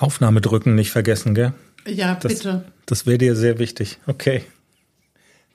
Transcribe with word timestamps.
Aufnahme 0.00 0.40
drücken 0.40 0.74
nicht 0.74 0.90
vergessen, 0.90 1.34
gell? 1.34 1.52
Ja, 1.86 2.14
Das, 2.14 2.34
bitte. 2.34 2.64
Das 2.86 3.06
wäre 3.06 3.18
dir 3.18 3.36
sehr 3.36 3.58
wichtig. 3.58 3.98
Okay. 4.06 4.44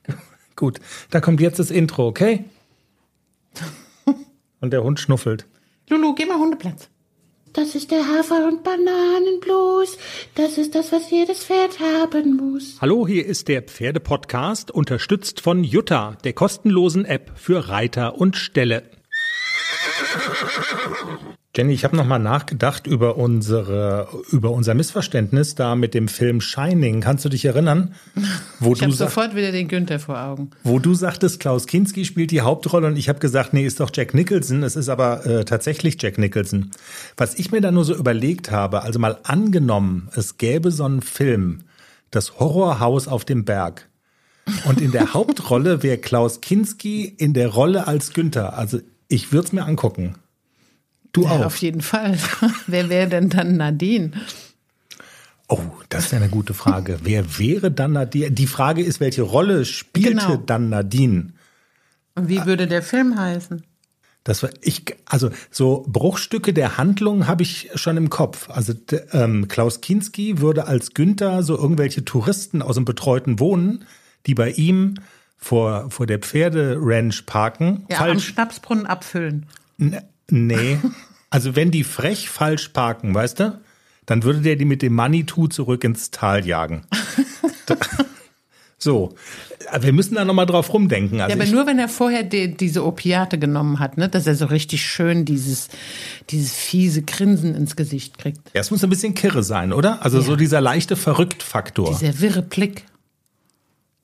Gut, 0.56 0.79
da 1.10 1.20
kommt 1.20 1.42
jetzt 1.42 1.60
das 1.60 1.71
Intro, 1.71 2.07
okay? 2.07 2.46
Und 4.62 4.71
der 4.71 4.84
Hund 4.84 5.00
schnuffelt. 5.00 5.46
Lulu, 5.89 6.16
geh 6.16 6.26
mal 6.26 6.38
Hundeplatz. 6.38 6.89
Das 7.54 7.73
ist 7.73 7.89
der 7.89 8.05
Hafer- 8.05 8.50
und 8.50 8.63
Bananenblues. 8.66 9.97
Das 10.35 10.57
ist 10.57 10.75
das, 10.75 10.91
was 10.91 11.09
jedes 11.09 11.46
Pferd 11.46 11.79
haben 11.79 12.35
muss. 12.35 12.75
Hallo, 12.81 13.07
hier 13.07 13.25
ist 13.25 13.47
der 13.47 13.62
Pferdepodcast, 13.62 14.71
unterstützt 14.71 15.39
von 15.39 15.63
Jutta, 15.63 16.17
der 16.25 16.34
kostenlosen 16.34 17.05
App 17.05 17.31
für 17.35 17.70
Reiter 17.70 18.16
und 18.17 18.35
Ställe. 18.35 18.84
Jenny, 21.55 21.73
ich 21.73 21.85
habe 21.85 21.95
noch 21.95 22.05
mal 22.05 22.20
nachgedacht 22.20 22.85
über 22.85 23.17
unsere 23.17 24.09
über 24.31 24.52
unser 24.52 24.73
Missverständnis 24.73 25.55
da 25.55 25.76
mit 25.76 25.94
dem 25.94 26.09
Film 26.09 26.41
Shining. 26.41 27.00
Kannst 27.00 27.23
du 27.23 27.30
dich 27.30 27.45
erinnern, 27.45 27.94
wo 28.59 28.73
Ich 28.73 28.81
habe 28.81 28.91
sofort 28.91 29.36
wieder 29.36 29.54
den 29.54 29.70
Günther 29.70 30.00
vor 30.00 30.20
Augen. 30.20 30.50
wo 30.64 30.80
du 30.80 30.94
sagtest, 30.94 31.40
Klaus 31.40 31.66
Kinski 31.66 32.04
spielt 32.04 32.31
die 32.31 32.41
Hauptrolle 32.41 32.88
und 32.88 32.98
ich 32.98 33.08
habe 33.08 33.20
gesagt, 33.20 33.54
nee, 33.54 33.66
ist 33.66 33.80
doch 33.80 33.90
Jack 33.94 34.14
Nicholson. 34.14 34.64
Es 34.64 34.76
ist 34.76 34.90
aber 34.90 35.26
äh, 35.26 35.45
tatsächlich 35.45 35.95
Jack 36.02 36.18
Nicholson. 36.18 36.72
Was 37.16 37.36
ich 37.36 37.52
mir 37.52 37.62
da 37.62 37.72
nur 37.72 37.86
so 37.86 37.95
überlegt 37.95 38.52
habe, 38.52 38.81
also 38.84 39.00
mal 39.00 39.20
angenommen, 39.23 40.09
es 40.14 40.38
gäbe 40.38 40.72
so 40.72 40.84
einen 40.84 41.02
Film, 41.02 41.62
das 42.12 42.38
Horrorhaus 42.40 43.08
auf 43.08 43.23
dem 43.23 43.45
Berg. 43.45 43.88
Und 44.66 44.81
in 44.81 44.92
der 44.92 45.14
Hauptrolle 45.14 45.84
wäre 45.84 46.00
Klaus 46.00 46.42
Kinski 46.42 47.06
in 47.06 47.34
der 47.34 47.48
Rolle 47.48 47.88
als 47.88 48.12
Günther. 48.12 48.58
Also 48.58 48.80
ich 49.08 49.31
würde 49.31 49.48
es 49.48 49.53
mir 49.53 49.64
angucken. 49.64 50.16
Du 51.16 51.24
Ja, 51.24 51.32
auch. 51.32 51.46
auf 51.46 51.55
jeden 51.58 51.82
Fall. 51.82 52.18
Wer 52.68 52.90
wäre 52.90 53.08
denn 53.10 53.30
dann 53.30 53.58
Nadine? 53.58 54.12
Oh, 55.48 55.60
das 55.90 56.06
ist 56.06 56.12
ja 56.12 56.18
eine 56.18 56.30
gute 56.30 56.54
Frage. 56.54 57.00
Wer 57.04 57.38
wäre 57.38 57.72
dann 57.72 57.94
Nadine? 57.94 58.31
Die 58.31 58.48
Frage 58.48 58.81
ist, 58.84 59.00
welche 59.00 59.22
Rolle 59.22 59.64
spielte 59.66 60.09
Genau. 60.09 60.38
dann 60.38 60.70
Nadine? 60.70 61.34
Und 62.16 62.30
wie 62.30 62.45
würde 62.45 62.67
der 62.67 62.81
Film 62.81 63.17
heißen? 63.20 63.64
Das 64.23 64.42
war 64.42 64.50
ich, 64.62 64.84
also 65.06 65.30
so 65.52 65.86
Bruchstücke 65.88 66.52
der 66.52 66.78
Handlung 66.78 67.28
habe 67.28 67.44
ich 67.44 67.70
schon 67.76 67.95
im 67.95 68.09
Kopf. 68.09 68.50
Also 68.50 68.73
ähm, 69.11 69.48
Klaus 69.48 69.82
Kinski 69.82 70.39
würde 70.42 70.66
als 70.66 70.95
Günther 70.95 71.44
so 71.44 71.56
irgendwelche 71.56 72.04
Touristen 72.06 72.64
aus 72.64 72.73
dem 72.76 72.86
betreuten 72.86 73.39
Wohnen, 73.39 73.86
die 74.26 74.34
bei 74.34 74.50
ihm 74.50 74.95
vor, 75.38 75.92
vor 75.92 76.08
der 76.08 76.17
Pferderanch 76.20 77.28
parken, 77.28 77.86
Ja, 77.89 77.98
am 78.00 78.06
falsch. 78.06 78.26
Schnapsbrunnen 78.30 78.88
abfüllen. 78.88 79.45
N 79.78 80.02
nee. 80.32 80.80
Also 81.36 81.55
wenn 81.55 81.69
die 81.72 81.83
frech 81.83 82.30
falsch 82.30 82.69
parken, 82.69 83.14
weißt 83.14 83.39
du, 83.41 83.59
dann 84.05 84.23
würde 84.23 84.39
der 84.41 84.55
die 84.55 84.66
mit 84.66 84.81
dem 84.81 84.94
Manitou 84.94 85.47
zurück 85.47 85.83
ins 85.83 86.11
Tal 86.11 86.45
jagen. 86.45 86.83
So. 88.77 89.16
Wir 89.80 89.94
müssen 89.94 90.14
da 90.16 90.23
nochmal 90.25 90.45
drauf 90.45 90.72
rumdenken. 90.72 91.19
Also 91.19 91.36
Ja, 91.36 91.42
aber 91.44 91.52
nur 91.52 91.66
wenn 91.66 91.80
er 91.80 91.89
vorher 91.89 92.23
die, 92.23 92.55
diese 92.55 92.86
Opiate 92.86 93.39
genommen 93.39 93.80
hat, 93.80 93.97
ne, 93.97 94.08
dass 94.08 94.27
er 94.27 94.36
so 94.36 94.45
richtig 94.45 94.86
schön 94.86 95.25
dieses, 95.25 95.69
dieses 96.30 96.53
fiese 96.53 97.02
Grinsen 97.02 97.55
ins 97.55 97.75
Gesicht 97.75 98.17
kriegt. 98.20 98.39
ja, 98.53 98.61
es 98.61 98.70
muss 98.70 98.83
ein 98.83 98.89
bisschen 98.89 99.16
kirre 99.16 99.42
sein, 99.44 99.73
oder? 99.73 100.03
Also 100.05 100.22
so 100.22 100.31
Ja. 100.31 100.38
dieser 100.38 100.61
leichte 100.61 100.95
Verrückt-Faktor. 100.95 101.97
Dieser 101.97 102.20
wirre 102.20 102.44
Blick. 102.44 102.86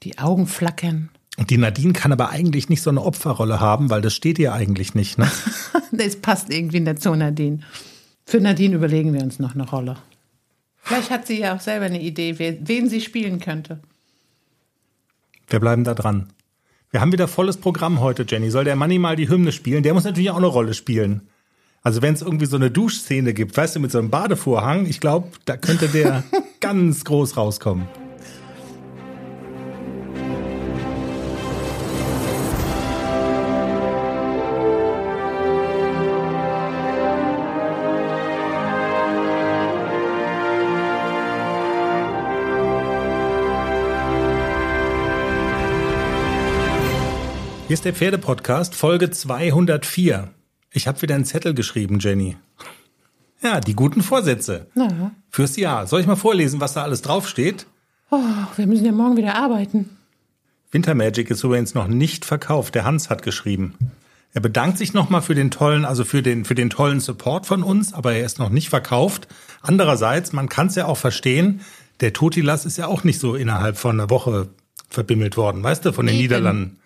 Die 0.03 0.17
Augen 0.17 0.47
flackern. 0.47 1.09
Und 1.41 1.49
die 1.49 1.57
Nadine 1.57 1.93
kann 1.93 2.11
aber 2.11 2.29
eigentlich 2.29 2.69
nicht 2.69 2.83
so 2.83 2.91
eine 2.91 3.01
Opferrolle 3.01 3.59
haben, 3.59 3.89
weil 3.89 4.01
das 4.01 4.13
steht 4.13 4.37
ihr 4.37 4.53
eigentlich 4.53 4.93
nicht. 4.93 5.17
Ne? 5.17 5.29
Das 5.91 6.15
passt 6.15 6.53
irgendwie 6.53 6.79
nicht 6.79 7.01
zu 7.01 7.15
Nadine. 7.15 7.61
Für 8.25 8.39
Nadine 8.39 8.75
überlegen 8.75 9.11
wir 9.11 9.23
uns 9.23 9.39
noch 9.39 9.55
eine 9.55 9.67
Rolle. 9.67 9.97
Vielleicht 10.77 11.09
hat 11.09 11.25
sie 11.25 11.39
ja 11.39 11.55
auch 11.55 11.59
selber 11.59 11.85
eine 11.85 11.99
Idee, 11.99 12.37
wen 12.37 12.89
sie 12.89 13.01
spielen 13.01 13.39
könnte. 13.39 13.79
Wir 15.47 15.59
bleiben 15.59 15.83
da 15.83 15.95
dran. 15.95 16.27
Wir 16.91 17.01
haben 17.01 17.11
wieder 17.11 17.27
volles 17.27 17.57
Programm 17.57 18.01
heute, 18.01 18.23
Jenny. 18.29 18.51
Soll 18.51 18.63
der 18.63 18.75
Manni 18.75 18.99
mal 18.99 19.15
die 19.15 19.27
Hymne 19.27 19.51
spielen? 19.51 19.81
Der 19.81 19.95
muss 19.95 20.03
natürlich 20.03 20.29
auch 20.29 20.37
eine 20.37 20.45
Rolle 20.45 20.75
spielen. 20.75 21.27
Also 21.81 22.03
wenn 22.03 22.13
es 22.13 22.21
irgendwie 22.21 22.45
so 22.45 22.55
eine 22.55 22.69
Duschszene 22.69 23.33
gibt, 23.33 23.57
weißt 23.57 23.75
du, 23.75 23.79
mit 23.79 23.91
so 23.91 23.97
einem 23.97 24.11
Badevorhang, 24.11 24.85
ich 24.85 24.99
glaube, 24.99 25.29
da 25.45 25.57
könnte 25.57 25.87
der 25.87 26.23
ganz 26.59 27.03
groß 27.03 27.35
rauskommen. 27.35 27.87
Hier 47.71 47.75
ist 47.75 47.85
der 47.85 47.93
Pferdepodcast, 47.93 48.75
Folge 48.75 49.11
204. 49.11 50.27
Ich 50.71 50.89
habe 50.89 51.01
wieder 51.01 51.15
einen 51.15 51.23
Zettel 51.23 51.53
geschrieben, 51.53 51.99
Jenny. 52.01 52.35
Ja, 53.41 53.61
die 53.61 53.75
guten 53.75 54.01
Vorsätze. 54.01 54.67
Ja. 54.75 55.11
Fürs 55.29 55.55
Jahr. 55.55 55.87
Soll 55.87 56.01
ich 56.01 56.05
mal 56.05 56.17
vorlesen, 56.17 56.59
was 56.59 56.73
da 56.73 56.83
alles 56.83 57.01
draufsteht? 57.01 57.67
Oh, 58.09 58.19
wir 58.57 58.67
müssen 58.67 58.83
ja 58.83 58.91
morgen 58.91 59.15
wieder 59.15 59.35
arbeiten. 59.35 59.89
Winter 60.69 60.95
Magic 60.95 61.31
ist 61.31 61.45
übrigens 61.45 61.73
noch 61.73 61.87
nicht 61.87 62.25
verkauft. 62.25 62.75
Der 62.75 62.83
Hans 62.83 63.09
hat 63.09 63.23
geschrieben. 63.23 63.75
Er 64.33 64.41
bedankt 64.41 64.77
sich 64.77 64.93
nochmal 64.93 65.21
für 65.21 65.33
den 65.33 65.49
tollen, 65.49 65.85
also 65.85 66.03
für 66.03 66.21
den, 66.21 66.43
für 66.43 66.55
den 66.55 66.69
tollen 66.69 66.99
Support 66.99 67.45
von 67.45 67.63
uns, 67.63 67.93
aber 67.93 68.11
er 68.11 68.25
ist 68.25 68.37
noch 68.37 68.49
nicht 68.49 68.67
verkauft. 68.67 69.29
Andererseits, 69.61 70.33
man 70.33 70.49
kann 70.49 70.67
es 70.67 70.75
ja 70.75 70.87
auch 70.87 70.97
verstehen, 70.97 71.61
der 72.01 72.11
Totilas 72.11 72.65
ist 72.65 72.77
ja 72.77 72.87
auch 72.87 73.05
nicht 73.05 73.21
so 73.21 73.33
innerhalb 73.33 73.77
von 73.77 73.97
einer 73.97 74.09
Woche 74.09 74.49
verbimmelt 74.89 75.37
worden, 75.37 75.63
weißt 75.63 75.85
du, 75.85 75.93
von 75.93 76.05
den 76.05 76.15
Eben. 76.15 76.23
Niederlanden. 76.23 76.80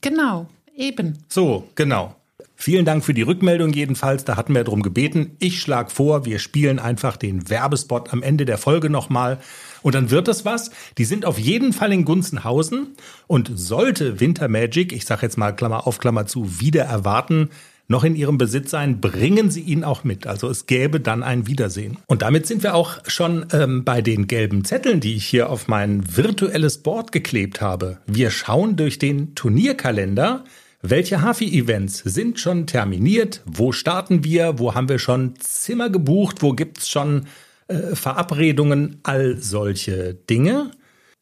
Genau, 0.00 0.46
eben. 0.76 1.18
So, 1.28 1.68
genau. 1.74 2.16
Vielen 2.62 2.84
Dank 2.84 3.06
für 3.06 3.14
die 3.14 3.22
Rückmeldung 3.22 3.72
jedenfalls. 3.72 4.24
Da 4.24 4.36
hatten 4.36 4.54
wir 4.54 4.64
drum 4.64 4.82
gebeten. 4.82 5.34
Ich 5.38 5.62
schlage 5.62 5.88
vor, 5.88 6.26
wir 6.26 6.38
spielen 6.38 6.78
einfach 6.78 7.16
den 7.16 7.48
Werbespot 7.48 8.12
am 8.12 8.22
Ende 8.22 8.44
der 8.44 8.58
Folge 8.58 8.90
nochmal. 8.90 9.38
Und 9.80 9.94
dann 9.94 10.10
wird 10.10 10.28
es 10.28 10.44
was. 10.44 10.70
Die 10.98 11.06
sind 11.06 11.24
auf 11.24 11.38
jeden 11.38 11.72
Fall 11.72 11.90
in 11.90 12.04
Gunzenhausen. 12.04 12.88
Und 13.26 13.50
sollte 13.54 14.20
Winter 14.20 14.48
Magic, 14.48 14.92
ich 14.92 15.06
sage 15.06 15.22
jetzt 15.22 15.38
mal 15.38 15.52
Klammer 15.52 15.86
auf 15.86 15.98
Klammer 15.98 16.26
zu, 16.26 16.60
wieder 16.60 16.84
erwarten, 16.84 17.48
noch 17.90 18.04
in 18.04 18.14
ihrem 18.14 18.38
Besitz 18.38 18.70
sein, 18.70 19.00
bringen 19.00 19.50
Sie 19.50 19.62
ihn 19.62 19.82
auch 19.82 20.04
mit. 20.04 20.28
Also 20.28 20.48
es 20.48 20.66
gäbe 20.66 21.00
dann 21.00 21.24
ein 21.24 21.48
Wiedersehen. 21.48 21.98
Und 22.06 22.22
damit 22.22 22.46
sind 22.46 22.62
wir 22.62 22.74
auch 22.74 22.98
schon 23.08 23.46
ähm, 23.52 23.84
bei 23.84 24.00
den 24.00 24.28
gelben 24.28 24.64
Zetteln, 24.64 25.00
die 25.00 25.16
ich 25.16 25.26
hier 25.26 25.50
auf 25.50 25.66
mein 25.66 26.16
virtuelles 26.16 26.78
Board 26.78 27.10
geklebt 27.10 27.60
habe. 27.60 27.98
Wir 28.06 28.30
schauen 28.30 28.76
durch 28.76 29.00
den 29.00 29.34
Turnierkalender. 29.34 30.44
Welche 30.82 31.20
Hafi-Events 31.20 31.98
sind 31.98 32.38
schon 32.38 32.68
terminiert? 32.68 33.42
Wo 33.44 33.72
starten 33.72 34.22
wir? 34.22 34.60
Wo 34.60 34.76
haben 34.76 34.88
wir 34.88 35.00
schon 35.00 35.34
Zimmer 35.40 35.90
gebucht? 35.90 36.42
Wo 36.42 36.52
gibt's 36.52 36.88
schon 36.88 37.26
äh, 37.66 37.96
Verabredungen? 37.96 39.00
All 39.02 39.36
solche 39.38 40.14
Dinge. 40.14 40.70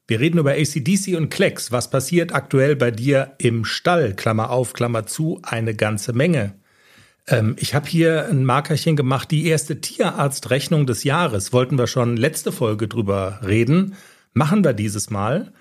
Wir 0.07 0.21
reden 0.21 0.39
über 0.39 0.53
ACDC 0.53 1.17
und 1.17 1.31
Klecks. 1.31 1.73
Was 1.73 1.89
passiert 1.89 2.35
aktuell 2.35 2.77
bei 2.77 2.91
dir 2.91 3.33
im 3.39 3.65
Stall? 3.65 4.15
Klammer 4.15 4.51
auf, 4.51 4.75
Klammer 4.75 5.07
zu, 5.07 5.41
eine 5.43 5.75
ganze 5.75 6.13
Menge. 6.13 6.58
Ähm, 7.29 7.57
ich 7.59 7.75
habe 7.75 7.89
hier 7.89 8.27
ein 8.29 8.45
Markerchen 8.45 8.97
gemacht, 8.97 9.31
die 9.31 9.47
erste 9.47 9.81
Tierarztrechnung 9.81 10.87
des 10.87 11.05
Jahres. 11.05 11.53
Wollten 11.53 11.79
wir 11.79 11.87
schon 11.87 12.17
letzte 12.17 12.53
Folge 12.53 12.89
drüber 12.89 13.41
reden. 13.47 13.95
Machen 14.33 14.65
wir 14.65 14.73
dieses 14.73 15.11
Mal. 15.11 15.53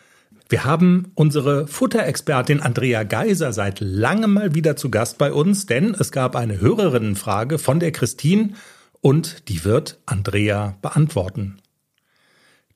Wir 0.50 0.64
haben 0.64 1.12
unsere 1.16 1.68
Futterexpertin 1.68 2.62
Andrea 2.62 3.04
Geiser 3.04 3.52
seit 3.52 3.82
langem 3.82 4.34
mal 4.34 4.56
wieder 4.56 4.78
zu 4.78 4.90
Gast 4.90 5.18
bei 5.18 5.34
uns, 5.34 5.66
denn 5.66 5.94
es 5.94 6.12
gab 6.14 6.38
eine 6.38 6.62
Hörerinnenfrage 6.62 7.60
von 7.60 7.82
der 7.82 7.92
Christine 7.92 8.54
und 9.02 9.50
die 9.50 9.66
wird 9.66 10.00
Andrea 10.06 10.78
beantworten. 10.82 11.58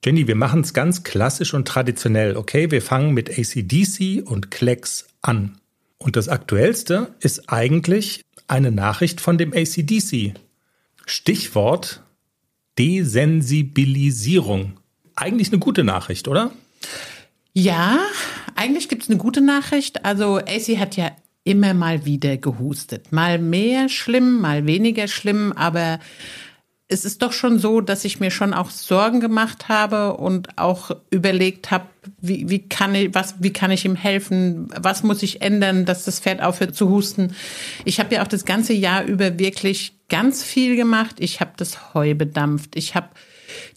Jenny, 0.03 0.27
wir 0.27 0.35
machen 0.35 0.61
es 0.61 0.73
ganz 0.73 1.03
klassisch 1.03 1.53
und 1.53 1.67
traditionell, 1.67 2.35
okay? 2.35 2.71
Wir 2.71 2.81
fangen 2.81 3.13
mit 3.13 3.29
ACDC 3.29 4.23
und 4.25 4.51
Klecks 4.51 5.07
an. 5.21 5.57
Und 5.97 6.15
das 6.15 6.27
Aktuellste 6.27 7.13
ist 7.19 7.49
eigentlich 7.49 8.23
eine 8.51 8.71
Nachricht 8.71 9.21
von 9.21 9.37
dem 9.37 9.53
ACDC. 9.53 10.33
Stichwort 11.05 12.03
Desensibilisierung. 12.77 14.73
Eigentlich 15.15 15.49
eine 15.49 15.59
gute 15.59 15.83
Nachricht, 15.83 16.27
oder? 16.27 16.51
Ja, 17.53 17.99
eigentlich 18.55 18.89
gibt's 18.89 19.09
eine 19.09 19.17
gute 19.17 19.41
Nachricht. 19.41 20.05
Also 20.05 20.37
AC 20.37 20.77
hat 20.77 20.97
ja 20.97 21.11
immer 21.43 21.73
mal 21.73 22.05
wieder 22.05 22.37
gehustet. 22.37 23.11
Mal 23.11 23.39
mehr 23.39 23.89
schlimm, 23.89 24.41
mal 24.41 24.65
weniger 24.67 25.07
schlimm, 25.07 25.53
aber 25.53 25.99
es 26.91 27.05
ist 27.05 27.21
doch 27.21 27.31
schon 27.31 27.57
so, 27.57 27.79
dass 27.79 28.03
ich 28.03 28.19
mir 28.19 28.31
schon 28.31 28.53
auch 28.53 28.69
Sorgen 28.69 29.21
gemacht 29.21 29.69
habe 29.69 30.17
und 30.17 30.57
auch 30.57 30.91
überlegt 31.09 31.71
habe, 31.71 31.85
wie, 32.19 32.49
wie 32.49 32.67
kann 32.67 32.93
ich, 32.93 33.15
was, 33.15 33.35
wie 33.39 33.53
kann 33.53 33.71
ich 33.71 33.85
ihm 33.85 33.95
helfen? 33.95 34.67
Was 34.77 35.01
muss 35.01 35.23
ich 35.23 35.41
ändern, 35.41 35.85
dass 35.85 36.03
das 36.03 36.19
Pferd 36.19 36.41
aufhört 36.41 36.75
zu 36.75 36.89
husten? 36.89 37.33
Ich 37.85 37.99
habe 38.01 38.15
ja 38.15 38.23
auch 38.23 38.27
das 38.27 38.43
ganze 38.43 38.73
Jahr 38.73 39.05
über 39.05 39.39
wirklich 39.39 39.93
ganz 40.09 40.43
viel 40.43 40.75
gemacht. 40.75 41.15
Ich 41.19 41.39
habe 41.39 41.51
das 41.55 41.93
Heu 41.93 42.13
bedampft. 42.13 42.75
Ich 42.75 42.93
habe 42.93 43.07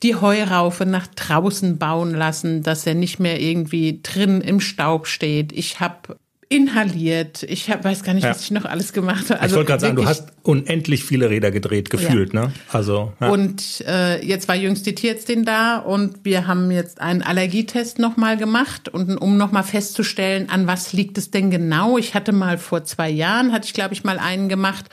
die 0.03 0.17
Heuraufe 0.17 0.85
nach 0.85 1.07
draußen 1.07 1.79
bauen 1.79 2.15
lassen, 2.15 2.65
dass 2.65 2.85
er 2.85 2.95
nicht 2.95 3.21
mehr 3.21 3.41
irgendwie 3.41 4.01
drin 4.03 4.41
im 4.41 4.59
Staub 4.59 5.07
steht. 5.07 5.53
Ich 5.53 5.79
habe 5.79 6.17
inhaliert. 6.49 7.43
Ich 7.45 7.71
hab, 7.71 7.85
weiß 7.85 8.03
gar 8.03 8.15
nicht, 8.15 8.25
ja. 8.25 8.31
was 8.31 8.43
ich 8.43 8.51
noch 8.51 8.65
alles 8.65 8.93
gemacht 8.93 9.31
habe. 9.31 9.41
Also 9.41 9.55
ich 9.55 9.57
wollte 9.57 9.69
gerade 9.69 9.81
sagen, 9.81 9.97
du 9.97 10.07
hast 10.07 10.29
unendlich 10.43 11.05
viele 11.05 11.31
Räder 11.31 11.51
gedreht, 11.51 11.91
gefühlt, 11.91 12.35
ja. 12.35 12.47
ne? 12.47 12.53
Also 12.71 13.13
ja. 13.21 13.29
und 13.31 13.83
äh, 13.87 14.25
jetzt 14.25 14.49
war 14.49 14.55
jüngst 14.55 14.87
die 14.87 14.95
Tierärztin 14.95 15.45
da 15.45 15.79
und 15.79 16.25
wir 16.25 16.47
haben 16.47 16.71
jetzt 16.71 17.01
einen 17.01 17.23
Allergietest 17.23 17.99
nochmal 17.99 18.37
gemacht 18.37 18.89
und 18.89 19.17
um 19.17 19.37
nochmal 19.37 19.65
festzustellen, 19.65 20.49
an 20.51 20.67
was 20.67 20.93
liegt 20.93 21.19
es 21.19 21.31
denn 21.31 21.51
genau. 21.51 21.99
Ich 21.99 22.15
hatte 22.15 22.33
mal 22.33 22.59
vor 22.59 22.85
zwei 22.85 23.11
Jahren, 23.11 23.53
hatte 23.53 23.67
ich 23.67 23.75
glaube 23.75 23.95
ich 23.95 24.05
mal 24.05 24.19
einen 24.19 24.49
gemacht. 24.49 24.87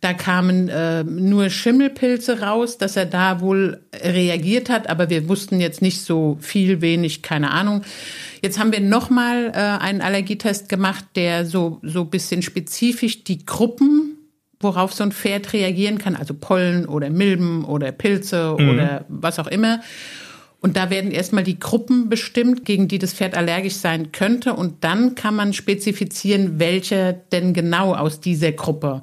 Da 0.00 0.12
kamen 0.12 0.68
äh, 0.68 1.04
nur 1.04 1.50
Schimmelpilze 1.50 2.40
raus, 2.40 2.78
dass 2.78 2.96
er 2.96 3.06
da 3.06 3.40
wohl 3.40 3.80
reagiert 3.94 4.68
hat, 4.68 4.88
aber 4.88 5.10
wir 5.10 5.28
wussten 5.28 5.60
jetzt 5.60 5.82
nicht 5.82 6.02
so 6.02 6.36
viel, 6.40 6.80
wenig, 6.80 7.22
keine 7.22 7.50
Ahnung. 7.50 7.82
Jetzt 8.42 8.58
haben 8.58 8.72
wir 8.72 8.80
nochmal 8.80 9.52
äh, 9.54 9.58
einen 9.58 10.00
Allergietest 10.00 10.68
gemacht, 10.68 11.04
der 11.14 11.46
so 11.46 11.80
so 11.82 12.04
bisschen 12.04 12.42
spezifisch 12.42 13.24
die 13.24 13.44
Gruppen, 13.46 14.16
worauf 14.60 14.92
so 14.92 15.04
ein 15.04 15.12
Pferd 15.12 15.52
reagieren 15.52 15.98
kann, 15.98 16.16
also 16.16 16.34
Pollen 16.34 16.86
oder 16.86 17.10
Milben 17.10 17.64
oder 17.64 17.92
Pilze 17.92 18.56
mhm. 18.58 18.70
oder 18.70 19.04
was 19.08 19.38
auch 19.38 19.48
immer. 19.48 19.80
Und 20.60 20.76
da 20.76 20.90
werden 20.90 21.10
erstmal 21.10 21.44
die 21.44 21.60
Gruppen 21.60 22.08
bestimmt, 22.08 22.64
gegen 22.64 22.88
die 22.88 22.98
das 22.98 23.12
Pferd 23.12 23.36
allergisch 23.36 23.76
sein 23.76 24.10
könnte. 24.10 24.54
Und 24.54 24.82
dann 24.82 25.14
kann 25.14 25.36
man 25.36 25.52
spezifizieren, 25.52 26.58
welche 26.58 27.22
denn 27.30 27.52
genau 27.52 27.94
aus 27.94 28.20
dieser 28.20 28.52
Gruppe. 28.52 29.00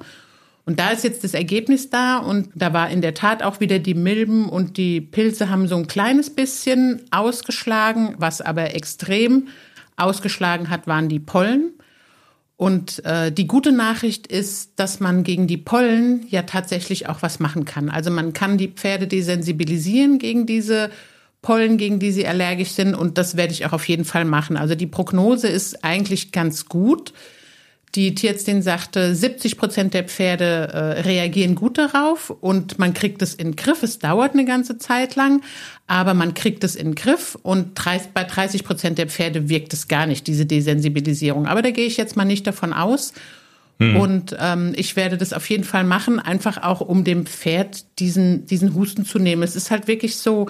Und 0.66 0.78
da 0.78 0.90
ist 0.90 1.04
jetzt 1.04 1.24
das 1.24 1.34
Ergebnis 1.34 1.90
da 1.90 2.18
und 2.18 2.48
da 2.54 2.72
war 2.72 2.88
in 2.88 3.02
der 3.02 3.14
Tat 3.14 3.42
auch 3.42 3.60
wieder 3.60 3.78
die 3.78 3.94
Milben 3.94 4.48
und 4.48 4.78
die 4.78 5.00
Pilze 5.02 5.50
haben 5.50 5.68
so 5.68 5.76
ein 5.76 5.86
kleines 5.86 6.30
bisschen 6.30 7.02
ausgeschlagen, 7.10 8.14
was 8.18 8.40
aber 8.40 8.74
extrem 8.74 9.48
ausgeschlagen 9.96 10.70
hat, 10.70 10.86
waren 10.86 11.08
die 11.08 11.20
Pollen. 11.20 11.74
Und 12.56 13.04
äh, 13.04 13.30
die 13.32 13.46
gute 13.46 13.72
Nachricht 13.72 14.26
ist, 14.28 14.72
dass 14.76 15.00
man 15.00 15.24
gegen 15.24 15.46
die 15.46 15.56
Pollen 15.56 16.24
ja 16.30 16.42
tatsächlich 16.42 17.08
auch 17.08 17.20
was 17.20 17.40
machen 17.40 17.64
kann. 17.64 17.90
Also 17.90 18.10
man 18.10 18.32
kann 18.32 18.58
die 18.58 18.68
Pferde 18.68 19.06
desensibilisieren 19.06 20.18
gegen 20.18 20.46
diese 20.46 20.90
Pollen, 21.42 21.76
gegen 21.76 21.98
die 21.98 22.12
sie 22.12 22.26
allergisch 22.26 22.70
sind. 22.70 22.94
Und 22.94 23.18
das 23.18 23.36
werde 23.36 23.52
ich 23.52 23.66
auch 23.66 23.72
auf 23.72 23.86
jeden 23.88 24.04
Fall 24.04 24.24
machen. 24.24 24.56
Also 24.56 24.76
die 24.76 24.86
Prognose 24.86 25.48
ist 25.48 25.84
eigentlich 25.84 26.32
ganz 26.32 26.66
gut. 26.66 27.12
Die 27.94 28.14
Tierärztin 28.14 28.60
sagte, 28.60 29.14
70 29.14 29.56
Prozent 29.56 29.94
der 29.94 30.04
Pferde 30.04 30.44
äh, 30.72 30.78
reagieren 31.02 31.54
gut 31.54 31.78
darauf 31.78 32.30
und 32.30 32.78
man 32.78 32.92
kriegt 32.92 33.22
es 33.22 33.34
in 33.34 33.52
den 33.52 33.56
Griff. 33.56 33.84
Es 33.84 34.00
dauert 34.00 34.32
eine 34.32 34.44
ganze 34.44 34.78
Zeit 34.78 35.14
lang, 35.14 35.42
aber 35.86 36.12
man 36.12 36.34
kriegt 36.34 36.64
es 36.64 36.74
in 36.74 36.88
den 36.88 36.94
Griff 36.96 37.38
und 37.42 37.72
30, 37.74 38.10
bei 38.12 38.24
30 38.24 38.64
Prozent 38.64 38.98
der 38.98 39.08
Pferde 39.08 39.48
wirkt 39.48 39.72
es 39.72 39.86
gar 39.86 40.06
nicht, 40.06 40.26
diese 40.26 40.44
Desensibilisierung. 40.44 41.46
Aber 41.46 41.62
da 41.62 41.70
gehe 41.70 41.86
ich 41.86 41.96
jetzt 41.96 42.16
mal 42.16 42.24
nicht 42.24 42.46
davon 42.46 42.72
aus. 42.72 43.12
Hm. 43.78 43.96
Und 43.96 44.36
ähm, 44.40 44.72
ich 44.76 44.96
werde 44.96 45.16
das 45.16 45.32
auf 45.32 45.48
jeden 45.48 45.64
Fall 45.64 45.84
machen, 45.84 46.18
einfach 46.18 46.62
auch 46.62 46.80
um 46.80 47.04
dem 47.04 47.26
Pferd 47.26 47.84
diesen, 48.00 48.46
diesen 48.46 48.74
Husten 48.74 49.04
zu 49.04 49.18
nehmen. 49.18 49.42
Es 49.42 49.56
ist 49.56 49.70
halt 49.70 49.86
wirklich 49.86 50.16
so, 50.16 50.48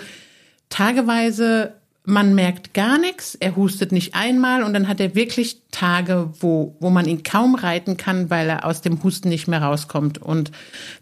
tageweise 0.69 1.75
man 2.07 2.35
merkt 2.35 2.75
gar 2.75 2.99
nichts, 2.99 3.35
er 3.35 3.57
hustet 3.57 3.91
nicht 3.91 4.15
einmal 4.15 4.63
und 4.63 4.75
dann 4.75 4.89
hat 4.89 5.01
er 5.01 5.15
wirklich 5.15 5.63
Tage, 5.71 6.29
wo, 6.39 6.77
wo 6.79 6.91
man 6.91 7.07
ihn 7.07 7.23
kaum 7.23 7.55
reiten 7.55 7.97
kann, 7.97 8.29
weil 8.29 8.51
er 8.51 8.67
aus 8.67 8.83
dem 8.83 9.03
Husten 9.03 9.31
nicht 9.31 9.49
mehr 9.49 9.63
rauskommt. 9.63 10.19
Und 10.19 10.53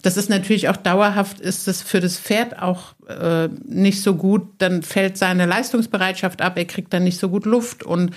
das 0.02 0.16
ist 0.16 0.31
natürlich 0.31 0.69
auch 0.69 0.76
dauerhaft, 0.76 1.40
ist 1.40 1.66
es 1.66 1.82
für 1.82 2.00
das 2.00 2.19
Pferd 2.19 2.62
auch 2.62 2.94
äh, 3.08 3.49
nicht 3.64 4.00
so 4.00 4.14
gut. 4.14 4.43
Dann 4.58 4.82
fällt 4.82 5.19
seine 5.19 5.44
Leistungsbereitschaft 5.46 6.40
ab, 6.40 6.56
er 6.56 6.66
kriegt 6.66 6.93
dann 6.93 7.02
nicht 7.02 7.19
so 7.19 7.28
gut 7.28 7.46
Luft 7.46 7.82
und 7.82 8.12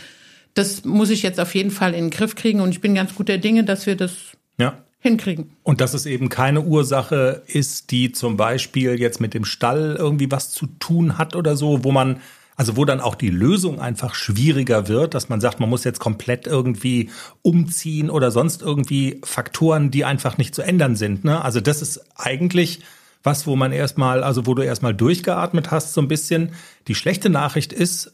das 0.54 0.86
muss 0.86 1.10
ich 1.10 1.24
jetzt 1.24 1.40
auf 1.40 1.56
jeden 1.56 1.72
Fall 1.72 1.96
in 1.96 2.06
den 2.06 2.10
Griff 2.12 2.36
kriegen 2.36 2.62
und 2.62 2.70
ich 2.70 2.82
bin 2.82 2.94
ganz 2.94 3.16
guter 3.16 3.40
Dinge, 3.40 3.64
dass 3.64 3.88
wir 3.88 3.98
das 3.98 4.14
ja. 4.60 4.78
hinkriegen. 5.00 5.50
Und 5.64 5.82
dass 5.82 5.96
es 5.96 6.06
eben 6.06 6.30
keine 6.30 6.62
Ursache 6.62 7.42
ist, 7.48 7.90
die 7.90 8.12
zum 8.12 8.38
Beispiel 8.38 9.00
jetzt 9.00 9.20
mit 9.20 9.34
dem 9.34 9.44
Stall 9.44 9.96
irgendwie 9.98 10.32
was 10.32 10.52
zu 10.52 10.68
tun 10.80 11.18
hat 11.18 11.36
oder 11.36 11.58
so, 11.58 11.84
wo 11.84 11.92
man 11.92 12.22
also 12.56 12.78
wo 12.78 12.86
dann 12.86 13.02
auch 13.02 13.16
die 13.16 13.30
Lösung 13.30 13.80
einfach 13.80 14.16
schwieriger 14.16 14.88
wird, 14.88 15.14
dass 15.14 15.30
man 15.30 15.42
sagt, 15.42 15.60
man 15.60 15.70
muss 15.70 15.84
jetzt 15.84 16.00
komplett 16.00 16.48
irgendwie 16.48 17.10
umziehen 17.42 18.10
oder 18.10 18.32
sonst 18.32 18.62
irgendwie 18.62 19.20
Faktoren, 19.24 19.92
die 19.92 20.06
einfach 20.06 20.38
nicht 20.38 20.56
zu 20.56 20.62
ändern 20.62 20.96
sind. 20.96 21.26
Ne? 21.26 21.44
Also 21.44 21.60
das 21.60 21.82
ist 21.82 22.02
eigentlich 22.16 22.82
was, 23.24 23.48
wo 23.48 23.56
man 23.56 23.72
erstmal, 23.72 24.24
also 24.24 24.46
wo 24.46 24.54
du 24.54 24.62
erstmal 24.62 24.94
durchgeatmet 24.94 25.72
hast, 25.72 25.94
so 25.94 26.02
ein 26.02 26.08
bisschen. 26.08 26.52
Die 26.88 26.96
schlechte 26.96 27.30
Nachricht 27.30 27.74
ist, 27.74 28.14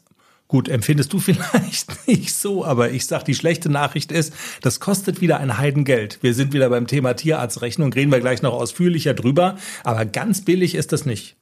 Gut, 0.51 0.67
empfindest 0.67 1.13
du 1.13 1.19
vielleicht 1.21 2.09
nicht 2.09 2.35
so, 2.35 2.65
aber 2.65 2.91
ich 2.91 3.05
sag, 3.05 3.23
die 3.23 3.35
schlechte 3.35 3.69
Nachricht 3.69 4.11
ist, 4.11 4.33
das 4.61 4.81
kostet 4.81 5.21
wieder 5.21 5.39
ein 5.39 5.57
Heidengeld. 5.57 6.19
Wir 6.21 6.33
sind 6.33 6.51
wieder 6.51 6.69
beim 6.69 6.87
Thema 6.87 7.13
Tierarztrechnung, 7.13 7.93
reden 7.93 8.11
wir 8.11 8.19
gleich 8.19 8.41
noch 8.41 8.51
ausführlicher 8.51 9.13
drüber, 9.13 9.55
aber 9.85 10.03
ganz 10.03 10.43
billig 10.43 10.75
ist 10.75 10.91
das 10.91 11.05
nicht. 11.05 11.37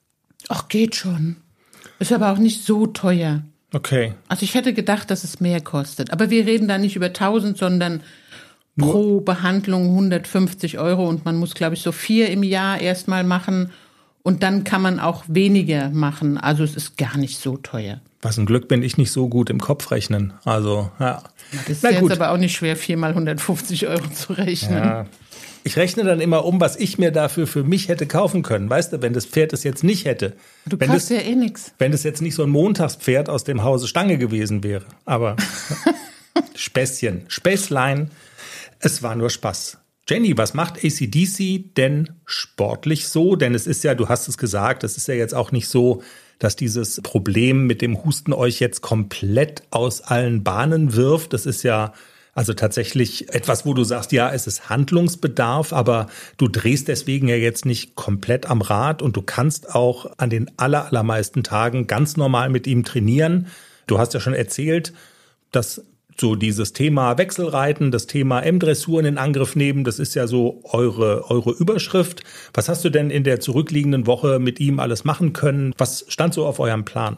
Ach, 0.48 0.68
geht 0.68 0.96
schon. 0.96 1.38
Ist 2.00 2.14
aber 2.14 2.32
auch 2.32 2.38
nicht 2.38 2.66
so 2.66 2.88
teuer. 2.88 3.44
Okay. 3.74 4.14
Also 4.28 4.44
ich 4.44 4.56
hätte 4.56 4.74
gedacht, 4.74 5.12
dass 5.12 5.24
es 5.24 5.40
mehr 5.40 5.62
kostet. 5.62 6.12
Aber 6.12 6.30
wir 6.30 6.46
reden 6.46 6.68
da 6.68 6.78
nicht 6.78 6.96
über 6.96 7.08
1000, 7.08 7.58
sondern 7.58 8.02
pro 8.78 9.20
Behandlung 9.20 9.90
150 9.90 10.80
Euro 10.80 11.08
und 11.08 11.26
man 11.26 11.36
muss, 11.36 11.54
glaube 11.54 11.76
ich, 11.76 11.82
so 11.82 11.92
vier 11.92 12.30
im 12.30 12.44
Jahr 12.44 12.80
erstmal 12.80 13.24
machen 13.24 13.72
und 14.24 14.44
dann 14.44 14.64
kann 14.64 14.82
man 14.82 15.00
auch 15.00 15.24
weniger 15.28 15.90
machen. 15.90 16.38
Also 16.38 16.64
es 16.64 16.76
ist 16.76 16.98
gar 16.98 17.18
nicht 17.18 17.40
so 17.40 17.58
teuer. 17.58 18.02
Was 18.22 18.38
ein 18.38 18.46
Glück 18.46 18.68
bin 18.68 18.84
ich 18.84 18.98
nicht 18.98 19.12
so 19.12 19.30
gut 19.30 19.50
im 19.50 19.60
Kopf 19.60 19.92
rechnen. 19.92 20.34
Also, 20.44 20.92
ja. 21.00 21.24
Das 21.52 21.70
ist 21.70 21.84
Na 21.84 21.92
jetzt 21.92 22.02
gut. 22.02 22.12
aber 22.12 22.32
auch 22.32 22.38
nicht 22.38 22.56
schwer, 22.56 22.76
viermal 22.76 23.12
150 23.12 23.88
Euro 23.88 24.08
zu 24.10 24.34
rechnen. 24.34 24.78
Ja. 24.84 25.06
Ich 25.64 25.78
rechne 25.78 26.04
dann 26.04 26.20
immer 26.20 26.46
um, 26.46 26.60
was 26.62 26.76
ich 26.78 26.98
mir 26.98 27.12
dafür 27.12 27.48
für 27.48 27.64
mich 27.64 27.88
hätte 27.88 28.08
kaufen 28.08 28.44
können. 28.44 28.70
Weißt 28.70 28.94
du, 28.94 29.02
wenn 29.02 29.14
das 29.14 29.26
Pferd 29.26 29.54
es 29.54 29.64
jetzt 29.64 29.84
nicht 29.84 30.06
hätte. 30.06 30.36
Du 30.66 30.80
wenn 30.80 30.90
kaufst 30.90 31.12
das, 31.12 31.18
ja 31.18 31.24
eh 31.24 31.36
nix. 31.36 31.74
Wenn 31.78 31.92
das 31.92 32.04
jetzt 32.04 32.22
nicht 32.22 32.36
so 32.36 32.44
ein 32.44 32.50
Montagspferd 32.50 33.30
aus 33.30 33.44
dem 33.44 33.64
Hause 33.64 33.88
Stange 33.88 34.18
gewesen 34.18 34.64
wäre. 34.64 34.86
Aber 35.06 35.36
Späßchen, 36.56 37.26
Späßlein. 37.28 38.12
Es 38.80 39.04
war 39.04 39.16
nur 39.16 39.30
Spaß. 39.30 39.78
Jenny, 40.10 40.36
was 40.36 40.56
macht 40.56 40.84
ACDC 40.84 41.76
denn 41.76 42.10
sportlich 42.26 43.08
so? 43.08 43.36
Denn 43.36 43.54
es 43.54 43.68
ist 43.68 43.84
ja, 43.84 43.94
du 43.94 44.10
hast 44.10 44.28
es 44.28 44.40
gesagt, 44.40 44.84
es 44.84 44.98
ist 44.98 45.08
ja 45.08 45.14
jetzt 45.14 45.36
auch 45.36 45.52
nicht 45.52 45.68
so, 45.68 46.02
dass 46.40 46.56
dieses 46.56 47.00
Problem 47.04 47.68
mit 47.68 47.84
dem 47.84 48.04
Husten 48.04 48.34
euch 48.34 48.60
jetzt 48.60 48.82
komplett 48.82 49.62
aus 49.70 50.02
allen 50.02 50.44
Bahnen 50.44 50.96
wirft. 50.96 51.34
Das 51.34 51.46
ist 51.46 51.62
ja 51.62 51.94
also 52.34 52.54
tatsächlich 52.54 53.32
etwas, 53.36 53.68
wo 53.68 53.76
du 53.76 53.84
sagst, 53.84 54.12
ja, 54.12 54.32
es 54.32 54.48
ist 54.48 54.70
Handlungsbedarf, 54.70 55.74
aber 55.74 56.08
du 56.38 56.48
drehst 56.48 56.88
deswegen 56.88 57.28
ja 57.28 57.36
jetzt 57.36 57.66
nicht 57.66 57.94
komplett 57.94 58.48
am 58.48 58.62
Rad 58.62 59.04
und 59.04 59.16
du 59.16 59.22
kannst 59.22 59.76
auch 59.76 60.10
an 60.18 60.32
den 60.32 60.50
allermeisten 60.58 61.44
Tagen 61.44 61.86
ganz 61.86 62.18
normal 62.18 62.50
mit 62.50 62.66
ihm 62.66 62.84
trainieren. 62.84 63.46
Du 63.86 64.00
hast 64.00 64.16
ja 64.16 64.20
schon 64.20 64.34
erzählt, 64.34 64.92
dass 65.52 65.84
so 66.20 66.36
dieses 66.36 66.74
Thema 66.74 67.18
Wechselreiten, 67.18 67.92
das 67.92 68.08
Thema 68.08 68.42
M-Dressur 68.42 69.04
in 69.04 69.18
Angriff 69.18 69.56
nehmen, 69.56 69.84
das 69.84 70.00
ist 70.00 70.16
ja 70.16 70.28
so 70.28 70.62
eure, 70.64 71.30
eure 71.30 71.52
Überschrift. 71.52 72.24
Was 72.54 72.70
hast 72.70 72.84
du 72.86 72.90
denn 72.90 73.10
in 73.10 73.24
der 73.24 73.40
zurückliegenden 73.40 74.08
Woche 74.08 74.40
mit 74.40 74.60
ihm 74.60 74.80
alles 74.80 75.04
machen 75.04 75.34
können? 75.34 75.74
Was 75.78 76.06
stand 76.08 76.34
so 76.34 76.46
auf 76.46 76.60
eurem 76.60 76.86
Plan? 76.86 77.18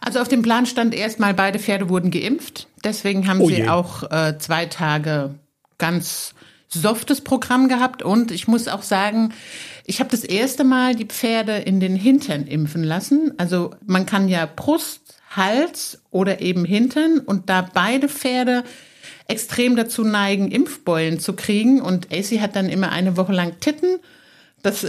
Also 0.00 0.20
auf 0.20 0.28
dem 0.28 0.42
Plan 0.42 0.66
stand 0.66 0.94
erstmal, 0.94 1.34
beide 1.34 1.58
Pferde 1.58 1.88
wurden 1.88 2.10
geimpft. 2.10 2.68
Deswegen 2.84 3.28
haben 3.28 3.40
oh 3.40 3.48
sie 3.48 3.68
auch 3.68 4.10
äh, 4.10 4.38
zwei 4.38 4.66
Tage 4.66 5.34
ganz 5.78 6.34
softes 6.68 7.22
Programm 7.22 7.68
gehabt. 7.68 8.02
Und 8.02 8.30
ich 8.30 8.46
muss 8.46 8.68
auch 8.68 8.82
sagen, 8.82 9.32
ich 9.84 10.00
habe 10.00 10.10
das 10.10 10.22
erste 10.22 10.64
Mal 10.64 10.94
die 10.94 11.06
Pferde 11.06 11.56
in 11.56 11.80
den 11.80 11.96
Hintern 11.96 12.46
impfen 12.46 12.84
lassen. 12.84 13.32
Also 13.38 13.74
man 13.86 14.06
kann 14.06 14.28
ja 14.28 14.46
Brust, 14.46 15.17
Hals 15.38 16.02
oder 16.10 16.42
eben 16.42 16.66
Hintern. 16.66 17.20
Und 17.20 17.48
da 17.48 17.62
beide 17.62 18.10
Pferde 18.10 18.64
extrem 19.26 19.76
dazu 19.76 20.04
neigen, 20.04 20.50
Impfbeulen 20.50 21.18
zu 21.18 21.32
kriegen. 21.32 21.80
Und 21.80 22.12
AC 22.12 22.40
hat 22.40 22.56
dann 22.56 22.68
immer 22.68 22.92
eine 22.92 23.16
Woche 23.16 23.32
lang 23.32 23.58
Titten 23.60 24.00
das, 24.62 24.84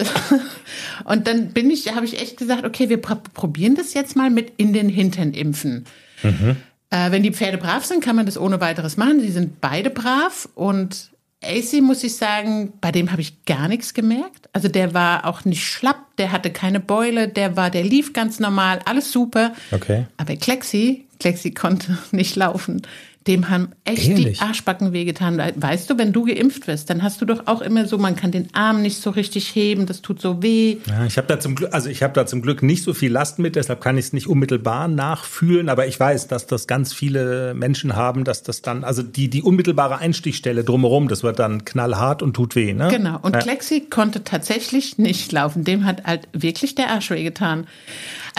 und 1.06 1.28
dann 1.28 1.50
bin 1.50 1.70
ich, 1.70 1.94
habe 1.94 2.06
ich 2.06 2.20
echt 2.20 2.38
gesagt, 2.38 2.66
okay, 2.66 2.90
wir 2.90 3.00
probieren 3.00 3.76
das 3.76 3.94
jetzt 3.94 4.16
mal 4.16 4.30
mit 4.30 4.54
in 4.58 4.74
den 4.74 4.90
Hintern 4.90 5.34
impfen. 5.34 5.86
Mhm. 6.24 6.58
Äh, 6.90 7.12
wenn 7.12 7.24
die 7.24 7.32
Pferde 7.32 7.60
brav 7.60 7.86
sind, 7.86 8.04
kann 8.04 8.16
man 8.16 8.26
das 8.26 8.38
ohne 8.38 8.60
weiteres 8.62 8.98
machen. 8.98 9.20
Sie 9.22 9.30
sind 9.30 9.62
beide 9.62 9.90
brav 9.90 10.50
und 10.56 11.12
AC 11.44 11.82
muss 11.82 12.04
ich 12.04 12.16
sagen, 12.16 12.74
bei 12.82 12.92
dem 12.92 13.12
habe 13.12 13.22
ich 13.22 13.46
gar 13.46 13.68
nichts 13.68 13.94
gemerkt. 13.94 14.50
Also 14.52 14.68
der 14.68 14.94
war 14.94 15.26
auch 15.26 15.46
nicht 15.46 15.66
schlapp, 15.66 16.16
der 16.18 16.32
hatte 16.32 16.52
keine 16.52 16.80
Beule, 16.80 17.30
der 17.30 17.56
war, 17.56 17.70
der 17.70 17.84
lief 17.84 18.14
ganz 18.14 18.40
normal, 18.40 18.80
alles 18.86 19.12
super. 19.12 19.54
Okay. 19.72 20.06
Aber 20.18 20.36
Klexi, 20.36 21.06
Klexi 21.20 21.52
konnte 21.52 21.98
nicht 22.12 22.36
laufen 22.36 22.82
dem 23.30 23.50
haben 23.50 23.70
echt 23.86 24.10
Ehrlich? 24.10 24.40
die 24.40 24.44
Arschbacken 24.44 24.92
wehgetan. 24.92 25.40
Weißt 25.56 25.88
du, 25.90 26.00
wenn 26.00 26.12
du 26.12 26.26
geimpft 26.26 26.66
wirst, 26.66 26.90
dann 26.90 27.04
hast 27.04 27.22
du 27.22 27.26
doch 27.26 27.46
auch 27.46 27.62
immer 27.62 27.86
so, 27.86 28.00
man 28.00 28.16
kann 28.16 28.32
den 28.32 28.48
Arm 28.54 28.82
nicht 28.82 28.98
so 28.98 29.12
richtig 29.12 29.54
heben, 29.54 29.86
das 29.86 30.02
tut 30.02 30.20
so 30.20 30.42
weh. 30.42 30.78
Ja, 30.88 31.06
ich 31.06 31.18
habe 31.18 31.28
da 31.28 31.40
zum 31.40 31.54
Glück, 31.54 31.72
also 31.72 31.90
ich 31.90 32.02
habe 32.02 32.14
da 32.14 32.26
zum 32.26 32.42
Glück 32.42 32.64
nicht 32.64 32.84
so 32.84 32.96
viel 32.96 33.12
Last 33.12 33.38
mit, 33.38 33.56
deshalb 33.56 33.82
kann 33.82 34.00
ich 34.00 34.06
es 34.06 34.14
nicht 34.14 34.28
unmittelbar 34.28 34.88
nachfühlen, 34.88 35.70
aber 35.70 35.86
ich 35.86 36.00
weiß, 36.00 36.28
dass 36.28 36.48
das 36.48 36.66
ganz 36.66 36.92
viele 36.92 37.54
Menschen 37.54 37.96
haben, 37.96 38.24
dass 38.24 38.42
das 38.42 38.64
dann, 38.64 38.84
also 38.84 39.04
die, 39.04 39.30
die 39.30 39.44
unmittelbare 39.44 40.00
Einstichstelle 40.00 40.64
drumherum, 40.64 41.08
das 41.08 41.22
wird 41.22 41.38
dann 41.38 41.66
knallhart 41.66 42.24
und 42.24 42.34
tut 42.34 42.56
weh, 42.56 42.74
ne? 42.74 42.88
Genau. 42.90 43.20
Und 43.22 43.36
ja. 43.36 43.42
Klexi 43.42 43.82
konnte 43.92 44.24
tatsächlich 44.24 44.98
nicht 44.98 45.32
laufen. 45.32 45.64
Dem 45.64 45.86
hat 45.86 46.04
halt 46.06 46.28
wirklich 46.34 46.74
der 46.74 46.90
Arsch 46.90 47.12
wehgetan. 47.12 47.68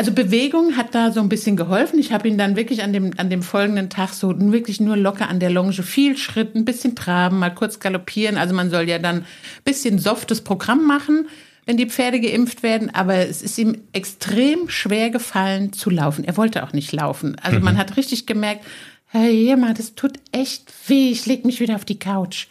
Also 0.00 0.12
Bewegung 0.12 0.78
hat 0.78 0.94
da 0.94 1.12
so 1.12 1.20
ein 1.20 1.28
bisschen 1.28 1.56
geholfen. 1.58 1.98
Ich 1.98 2.10
habe 2.10 2.26
ihn 2.26 2.38
dann 2.38 2.56
wirklich 2.56 2.82
an 2.82 2.94
dem, 2.94 3.10
an 3.18 3.28
dem 3.28 3.42
folgenden 3.42 3.90
Tag 3.90 4.14
so 4.14 4.34
wirklich 4.50 4.80
nur 4.80 4.96
locker 4.96 5.28
an 5.28 5.40
der 5.40 5.50
Longe 5.50 5.74
viel 5.74 6.16
Schritt, 6.16 6.54
ein 6.54 6.64
bisschen 6.64 6.96
traben, 6.96 7.38
mal 7.38 7.54
kurz 7.54 7.80
galoppieren. 7.80 8.38
Also 8.38 8.54
man 8.54 8.70
soll 8.70 8.88
ja 8.88 8.98
dann 8.98 9.16
ein 9.16 9.26
bisschen 9.62 9.98
softes 9.98 10.40
Programm 10.40 10.86
machen, 10.86 11.28
wenn 11.66 11.76
die 11.76 11.84
Pferde 11.84 12.18
geimpft 12.18 12.62
werden. 12.62 12.88
Aber 12.94 13.16
es 13.16 13.42
ist 13.42 13.58
ihm 13.58 13.76
extrem 13.92 14.70
schwer 14.70 15.10
gefallen 15.10 15.74
zu 15.74 15.90
laufen. 15.90 16.24
Er 16.24 16.38
wollte 16.38 16.64
auch 16.64 16.72
nicht 16.72 16.92
laufen. 16.92 17.36
Also 17.42 17.58
mhm. 17.58 17.64
man 17.66 17.76
hat 17.76 17.98
richtig 17.98 18.24
gemerkt, 18.24 18.64
Herr 19.08 19.28
Jemma, 19.28 19.74
das 19.74 19.96
tut 19.96 20.14
echt 20.32 20.72
weh. 20.86 21.10
Ich 21.10 21.26
leg 21.26 21.44
mich 21.44 21.60
wieder 21.60 21.74
auf 21.74 21.84
die 21.84 21.98
Couch. 21.98 22.46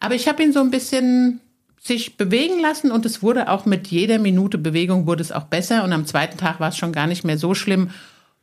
Aber 0.00 0.14
ich 0.14 0.26
habe 0.26 0.42
ihn 0.42 0.54
so 0.54 0.60
ein 0.60 0.70
bisschen 0.70 1.40
sich 1.80 2.16
bewegen 2.16 2.60
lassen 2.60 2.90
und 2.90 3.06
es 3.06 3.22
wurde 3.22 3.48
auch 3.48 3.66
mit 3.66 3.88
jeder 3.88 4.18
Minute 4.18 4.58
Bewegung 4.58 5.06
wurde 5.06 5.22
es 5.22 5.32
auch 5.32 5.44
besser 5.44 5.84
und 5.84 5.92
am 5.92 6.06
zweiten 6.06 6.36
Tag 6.36 6.60
war 6.60 6.70
es 6.70 6.76
schon 6.76 6.92
gar 6.92 7.06
nicht 7.06 7.24
mehr 7.24 7.38
so 7.38 7.54
schlimm. 7.54 7.90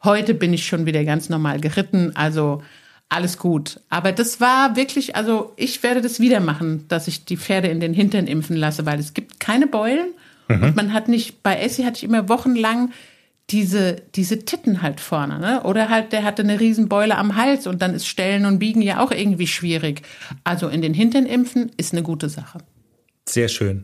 Heute 0.03 0.33
bin 0.33 0.53
ich 0.53 0.65
schon 0.65 0.85
wieder 0.85 1.03
ganz 1.03 1.29
normal 1.29 1.59
geritten, 1.59 2.11
also 2.15 2.61
alles 3.09 3.37
gut. 3.37 3.79
Aber 3.89 4.11
das 4.11 4.41
war 4.41 4.75
wirklich, 4.75 5.15
also 5.15 5.53
ich 5.57 5.83
werde 5.83 6.01
das 6.01 6.19
wieder 6.19 6.39
machen, 6.39 6.85
dass 6.87 7.07
ich 7.07 7.25
die 7.25 7.37
Pferde 7.37 7.67
in 7.67 7.79
den 7.79 7.93
Hintern 7.93 8.27
impfen 8.27 8.55
lasse, 8.55 8.85
weil 8.85 8.99
es 8.99 9.13
gibt 9.13 9.39
keine 9.39 9.67
Beulen 9.67 10.07
mhm. 10.47 10.63
und 10.63 10.75
man 10.75 10.93
hat 10.93 11.07
nicht, 11.07 11.43
bei 11.43 11.57
Essie 11.57 11.85
hatte 11.85 11.97
ich 11.97 12.03
immer 12.03 12.29
wochenlang 12.29 12.91
diese, 13.51 14.01
diese 14.15 14.39
Titten 14.39 14.81
halt 14.81 14.99
vorne, 14.99 15.39
ne? 15.39 15.61
Oder 15.63 15.89
halt, 15.89 16.13
der 16.13 16.23
hatte 16.23 16.41
eine 16.41 16.59
Riesenbeule 16.59 17.15
am 17.15 17.35
Hals 17.35 17.67
und 17.67 17.81
dann 17.81 17.93
ist 17.93 18.07
Stellen 18.07 18.45
und 18.45 18.57
Biegen 18.57 18.81
ja 18.81 18.99
auch 18.99 19.11
irgendwie 19.11 19.45
schwierig. 19.45 20.01
Also 20.43 20.67
in 20.67 20.81
den 20.81 20.95
Hintern 20.95 21.27
impfen 21.27 21.71
ist 21.77 21.93
eine 21.93 22.01
gute 22.01 22.27
Sache. 22.27 22.59
Sehr 23.27 23.47
schön. 23.47 23.83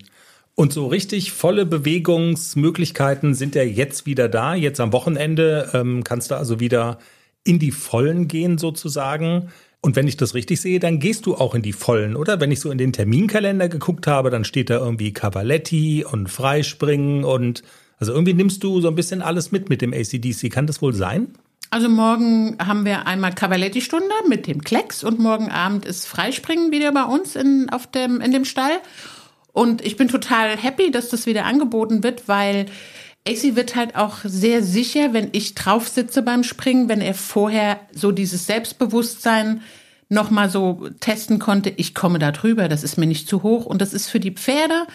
Und 0.55 0.73
so 0.73 0.87
richtig 0.87 1.31
volle 1.31 1.65
Bewegungsmöglichkeiten 1.65 3.33
sind 3.33 3.55
ja 3.55 3.63
jetzt 3.63 4.05
wieder 4.05 4.29
da. 4.29 4.53
Jetzt 4.53 4.79
am 4.79 4.93
Wochenende 4.93 5.71
ähm, 5.73 6.03
kannst 6.03 6.29
du 6.31 6.35
also 6.35 6.59
wieder 6.59 6.99
in 7.43 7.57
die 7.57 7.71
Vollen 7.71 8.27
gehen 8.27 8.57
sozusagen. 8.57 9.49
Und 9.81 9.95
wenn 9.95 10.07
ich 10.07 10.17
das 10.17 10.35
richtig 10.35 10.61
sehe, 10.61 10.79
dann 10.79 10.99
gehst 10.99 11.25
du 11.25 11.35
auch 11.35 11.55
in 11.55 11.63
die 11.63 11.73
Vollen, 11.73 12.15
oder? 12.15 12.39
Wenn 12.39 12.51
ich 12.51 12.59
so 12.59 12.69
in 12.69 12.77
den 12.77 12.93
Terminkalender 12.93 13.67
geguckt 13.67 14.05
habe, 14.05 14.29
dann 14.29 14.43
steht 14.43 14.69
da 14.69 14.77
irgendwie 14.77 15.13
Cavaletti 15.13 16.05
und 16.05 16.29
Freispringen 16.29 17.23
und 17.23 17.63
also 17.97 18.13
irgendwie 18.13 18.33
nimmst 18.33 18.63
du 18.63 18.81
so 18.81 18.87
ein 18.87 18.95
bisschen 18.95 19.21
alles 19.21 19.51
mit 19.51 19.69
mit 19.69 19.81
dem 19.81 19.93
ACDC. 19.93 20.51
Kann 20.51 20.67
das 20.67 20.81
wohl 20.81 20.93
sein? 20.93 21.33
Also 21.71 21.87
morgen 21.87 22.57
haben 22.59 22.85
wir 22.85 23.07
einmal 23.07 23.33
Cavaletti-Stunde 23.33 24.13
mit 24.27 24.45
dem 24.45 24.61
Klecks 24.61 25.03
und 25.03 25.19
morgen 25.19 25.49
Abend 25.49 25.85
ist 25.85 26.05
Freispringen 26.05 26.71
wieder 26.71 26.91
bei 26.91 27.03
uns 27.03 27.35
in, 27.35 27.69
auf 27.71 27.87
dem, 27.87 28.21
in 28.21 28.31
dem 28.31 28.45
Stall. 28.45 28.81
Und 29.53 29.83
ich 29.85 29.97
bin 29.97 30.07
total 30.07 30.57
happy, 30.57 30.91
dass 30.91 31.09
das 31.09 31.25
wieder 31.25 31.45
angeboten 31.45 32.03
wird, 32.03 32.27
weil 32.27 32.67
AC 33.27 33.55
wird 33.55 33.75
halt 33.75 33.95
auch 33.95 34.17
sehr 34.23 34.63
sicher, 34.63 35.13
wenn 35.13 35.29
ich 35.33 35.53
drauf 35.53 35.87
sitze 35.87 36.21
beim 36.21 36.43
Springen, 36.43 36.89
wenn 36.89 37.01
er 37.01 37.13
vorher 37.13 37.79
so 37.93 38.11
dieses 38.11 38.47
Selbstbewusstsein 38.47 39.61
nochmal 40.09 40.49
so 40.49 40.89
testen 40.99 41.39
konnte, 41.39 41.69
ich 41.69 41.93
komme 41.95 42.19
da 42.19 42.31
drüber, 42.31 42.67
das 42.67 42.83
ist 42.83 42.97
mir 42.97 43.05
nicht 43.05 43.29
zu 43.29 43.43
hoch. 43.43 43.65
Und 43.65 43.81
das 43.81 43.93
ist 43.93 44.09
für 44.09 44.19
die 44.19 44.31
Pferde 44.31 44.87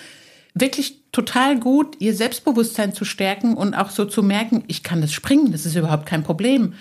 wirklich 0.54 1.02
total 1.12 1.58
gut, 1.58 1.96
ihr 2.00 2.14
Selbstbewusstsein 2.14 2.92
zu 2.92 3.04
stärken 3.04 3.54
und 3.54 3.74
auch 3.74 3.90
so 3.90 4.04
zu 4.04 4.22
merken, 4.22 4.64
ich 4.66 4.82
kann 4.82 5.00
das 5.00 5.12
springen, 5.12 5.52
das 5.52 5.66
ist 5.66 5.76
überhaupt 5.76 6.06
kein 6.06 6.22
Problem. 6.22 6.74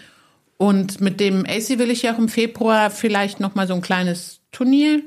Und 0.58 1.02
mit 1.02 1.20
dem 1.20 1.46
AC 1.46 1.78
will 1.78 1.92
ich 1.92 2.04
ja 2.04 2.14
auch 2.14 2.18
im 2.18 2.30
Februar 2.30 2.90
vielleicht 2.90 3.40
nochmal 3.40 3.68
so 3.68 3.74
ein 3.74 3.82
kleines 3.82 4.40
Turnier 4.52 5.02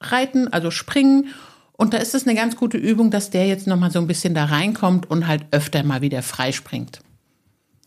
reiten, 0.00 0.48
also 0.48 0.70
springen 0.70 1.28
und 1.76 1.94
da 1.94 1.98
ist 1.98 2.14
es 2.14 2.26
eine 2.26 2.36
ganz 2.36 2.56
gute 2.56 2.76
Übung, 2.76 3.10
dass 3.10 3.30
der 3.30 3.46
jetzt 3.46 3.66
noch 3.66 3.78
mal 3.78 3.90
so 3.90 3.98
ein 3.98 4.06
bisschen 4.06 4.34
da 4.34 4.44
reinkommt 4.44 5.10
und 5.10 5.26
halt 5.26 5.46
öfter 5.50 5.82
mal 5.82 6.00
wieder 6.00 6.22
freispringt. 6.22 7.00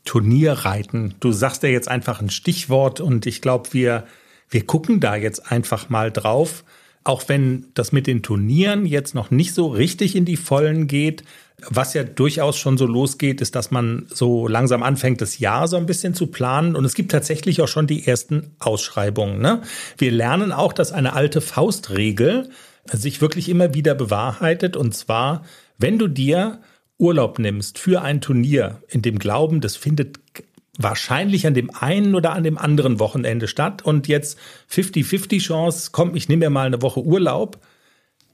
Turnierreiten. 0.06 1.16
Du 1.20 1.32
sagst 1.32 1.64
ja 1.64 1.70
jetzt 1.70 1.88
einfach 1.88 2.22
ein 2.22 2.30
Stichwort 2.30 3.00
und 3.00 3.26
ich 3.26 3.42
glaube, 3.42 3.74
wir, 3.74 4.06
wir 4.50 4.66
gucken 4.66 5.00
da 5.00 5.16
jetzt 5.16 5.52
einfach 5.52 5.90
mal 5.90 6.12
drauf. 6.12 6.64
Auch 7.04 7.24
wenn 7.28 7.68
das 7.76 7.92
mit 7.92 8.08
den 8.08 8.24
Turnieren 8.24 8.86
jetzt 8.86 9.14
noch 9.14 9.30
nicht 9.30 9.54
so 9.54 9.68
richtig 9.68 10.16
in 10.16 10.26
die 10.26 10.38
Vollen 10.38 10.88
geht, 10.88 11.24
was 11.70 11.94
ja 11.94 12.04
durchaus 12.04 12.58
schon 12.58 12.78
so 12.78 12.86
losgeht, 12.86 13.42
ist, 13.42 13.56
dass 13.56 13.72
man 13.72 14.08
so 14.10 14.48
langsam 14.48 14.84
anfängt, 14.84 15.22
das 15.22 15.40
Jahr 15.40 15.68
so 15.68 15.78
ein 15.78 15.86
bisschen 15.86 16.14
zu 16.14 16.28
planen. 16.28 16.76
Und 16.76 16.84
es 16.84 16.96
gibt 16.96 17.12
tatsächlich 17.12 17.62
auch 17.62 17.68
schon 17.68 17.88
die 17.88 18.08
ersten 18.08 18.56
Ausschreibungen. 18.60 19.40
Ne? 19.40 19.62
Wir 19.98 20.12
lernen 20.12 20.52
auch, 20.52 20.74
dass 20.74 20.92
eine 20.92 21.14
alte 21.14 21.42
Faustregel 21.42 22.50
sich 22.92 23.22
wirklich 23.22 23.50
immer 23.50 23.74
wieder 23.74 23.96
bewahrheitet. 23.96 24.78
Und 24.78 24.94
zwar, 24.94 25.44
wenn 25.78 25.98
du 25.98 26.08
dir 26.08 26.60
Urlaub 26.98 27.40
nimmst 27.40 27.78
für 27.80 28.02
ein 28.02 28.22
Turnier 28.22 28.82
in 28.88 29.02
dem 29.02 29.20
Glauben, 29.20 29.62
das 29.62 29.76
findet 29.76 30.20
wahrscheinlich 30.78 31.48
an 31.48 31.54
dem 31.54 31.74
einen 31.74 32.16
oder 32.16 32.34
an 32.34 32.44
dem 32.44 32.58
anderen 32.58 33.00
Wochenende 33.00 33.48
statt 33.48 33.82
und 33.84 34.08
jetzt 34.08 34.38
50-50 34.72 35.40
Chance, 35.40 35.90
komm, 35.92 36.16
ich 36.16 36.28
nehme 36.30 36.46
mir 36.46 36.50
mal 36.50 36.68
eine 36.68 36.82
Woche 36.82 37.02
Urlaub. 37.02 37.60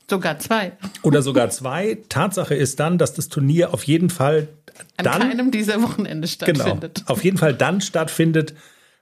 Sogar 0.09 0.39
zwei. 0.39 0.73
Oder 1.03 1.21
sogar 1.21 1.49
zwei. 1.51 1.99
Tatsache 2.09 2.55
ist 2.55 2.79
dann, 2.79 2.97
dass 2.97 3.13
das 3.13 3.29
Turnier 3.29 3.73
auf 3.73 3.83
jeden 3.83 4.09
Fall 4.09 4.49
an 4.97 5.05
dann, 5.05 5.21
keinem 5.21 5.51
dieser 5.51 5.81
Wochenende 5.81 6.27
genau, 6.27 6.63
stattfindet. 6.63 6.95
Genau, 6.95 7.11
auf 7.11 7.23
jeden 7.23 7.37
Fall 7.37 7.53
dann 7.53 7.81
stattfindet, 7.81 8.53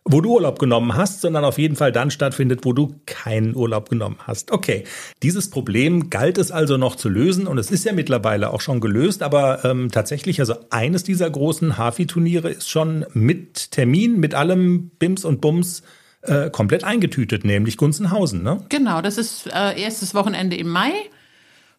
wo 0.06 0.22
du 0.22 0.34
Urlaub 0.34 0.60
genommen 0.60 0.96
hast, 0.96 1.22
sondern 1.22 1.46
auf 1.46 1.58
jeden 1.58 1.76
Fall 1.76 1.92
dann 1.92 2.10
stattfindet, 2.10 2.62
wo 2.64 2.74
du 2.74 2.96
keinen 3.06 3.56
Urlaub 3.56 3.90
genommen 3.90 4.18
hast. 4.26 4.52
Okay, 4.52 4.84
dieses 5.22 5.50
Problem 5.50 6.10
galt 6.10 6.38
es 6.38 6.52
also 6.52 6.78
noch 6.78 6.96
zu 6.96 7.10
lösen 7.10 7.48
und 7.48 7.58
es 7.58 7.70
ist 7.70 7.86
ja 7.86 7.94
mittlerweile 7.94 8.52
auch 8.52 8.62
schon 8.62 8.80
gelöst, 8.80 9.22
aber 9.22 9.64
ähm, 9.66 9.90
tatsächlich, 9.92 10.40
also 10.40 10.56
eines 10.70 11.04
dieser 11.04 11.30
großen 11.30 11.78
Hafi-Turniere 11.78 12.50
ist 12.50 12.70
schon 12.70 13.06
mit 13.14 13.72
Termin, 13.72 14.20
mit 14.20 14.34
allem 14.34 14.90
Bims 14.98 15.26
und 15.26 15.42
Bums 15.42 15.84
äh, 16.22 16.50
komplett 16.50 16.84
eingetütet, 16.84 17.46
nämlich 17.46 17.78
Gunzenhausen, 17.78 18.44
ne? 18.44 18.62
Genau, 18.70 19.02
das 19.02 19.18
ist 19.18 19.48
äh, 19.48 19.80
erstes 19.80 20.14
Wochenende 20.16 20.56
im 20.56 20.70
Mai. 20.70 20.92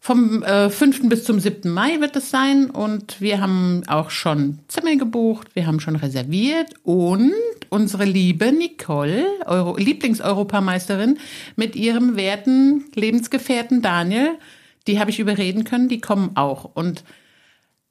Vom 0.02 0.42
äh, 0.42 0.70
5. 0.70 1.10
bis 1.10 1.24
zum 1.24 1.40
7. 1.40 1.70
Mai 1.70 2.00
wird 2.00 2.16
es 2.16 2.30
sein 2.30 2.70
und 2.70 3.20
wir 3.20 3.42
haben 3.42 3.82
auch 3.86 4.08
schon 4.08 4.60
Zimmer 4.66 4.96
gebucht, 4.96 5.48
wir 5.52 5.66
haben 5.66 5.78
schon 5.78 5.94
reserviert 5.94 6.72
und 6.84 7.34
unsere 7.68 8.06
liebe 8.06 8.50
Nicole, 8.50 9.26
Euro 9.44 9.76
Lieblingseuropameisterin, 9.76 11.18
mit 11.54 11.76
ihrem 11.76 12.16
werten 12.16 12.86
Lebensgefährten 12.94 13.82
Daniel, 13.82 14.38
die 14.86 14.98
habe 14.98 15.10
ich 15.10 15.20
überreden 15.20 15.64
können, 15.64 15.90
die 15.90 16.00
kommen 16.00 16.30
auch 16.34 16.70
und 16.72 17.04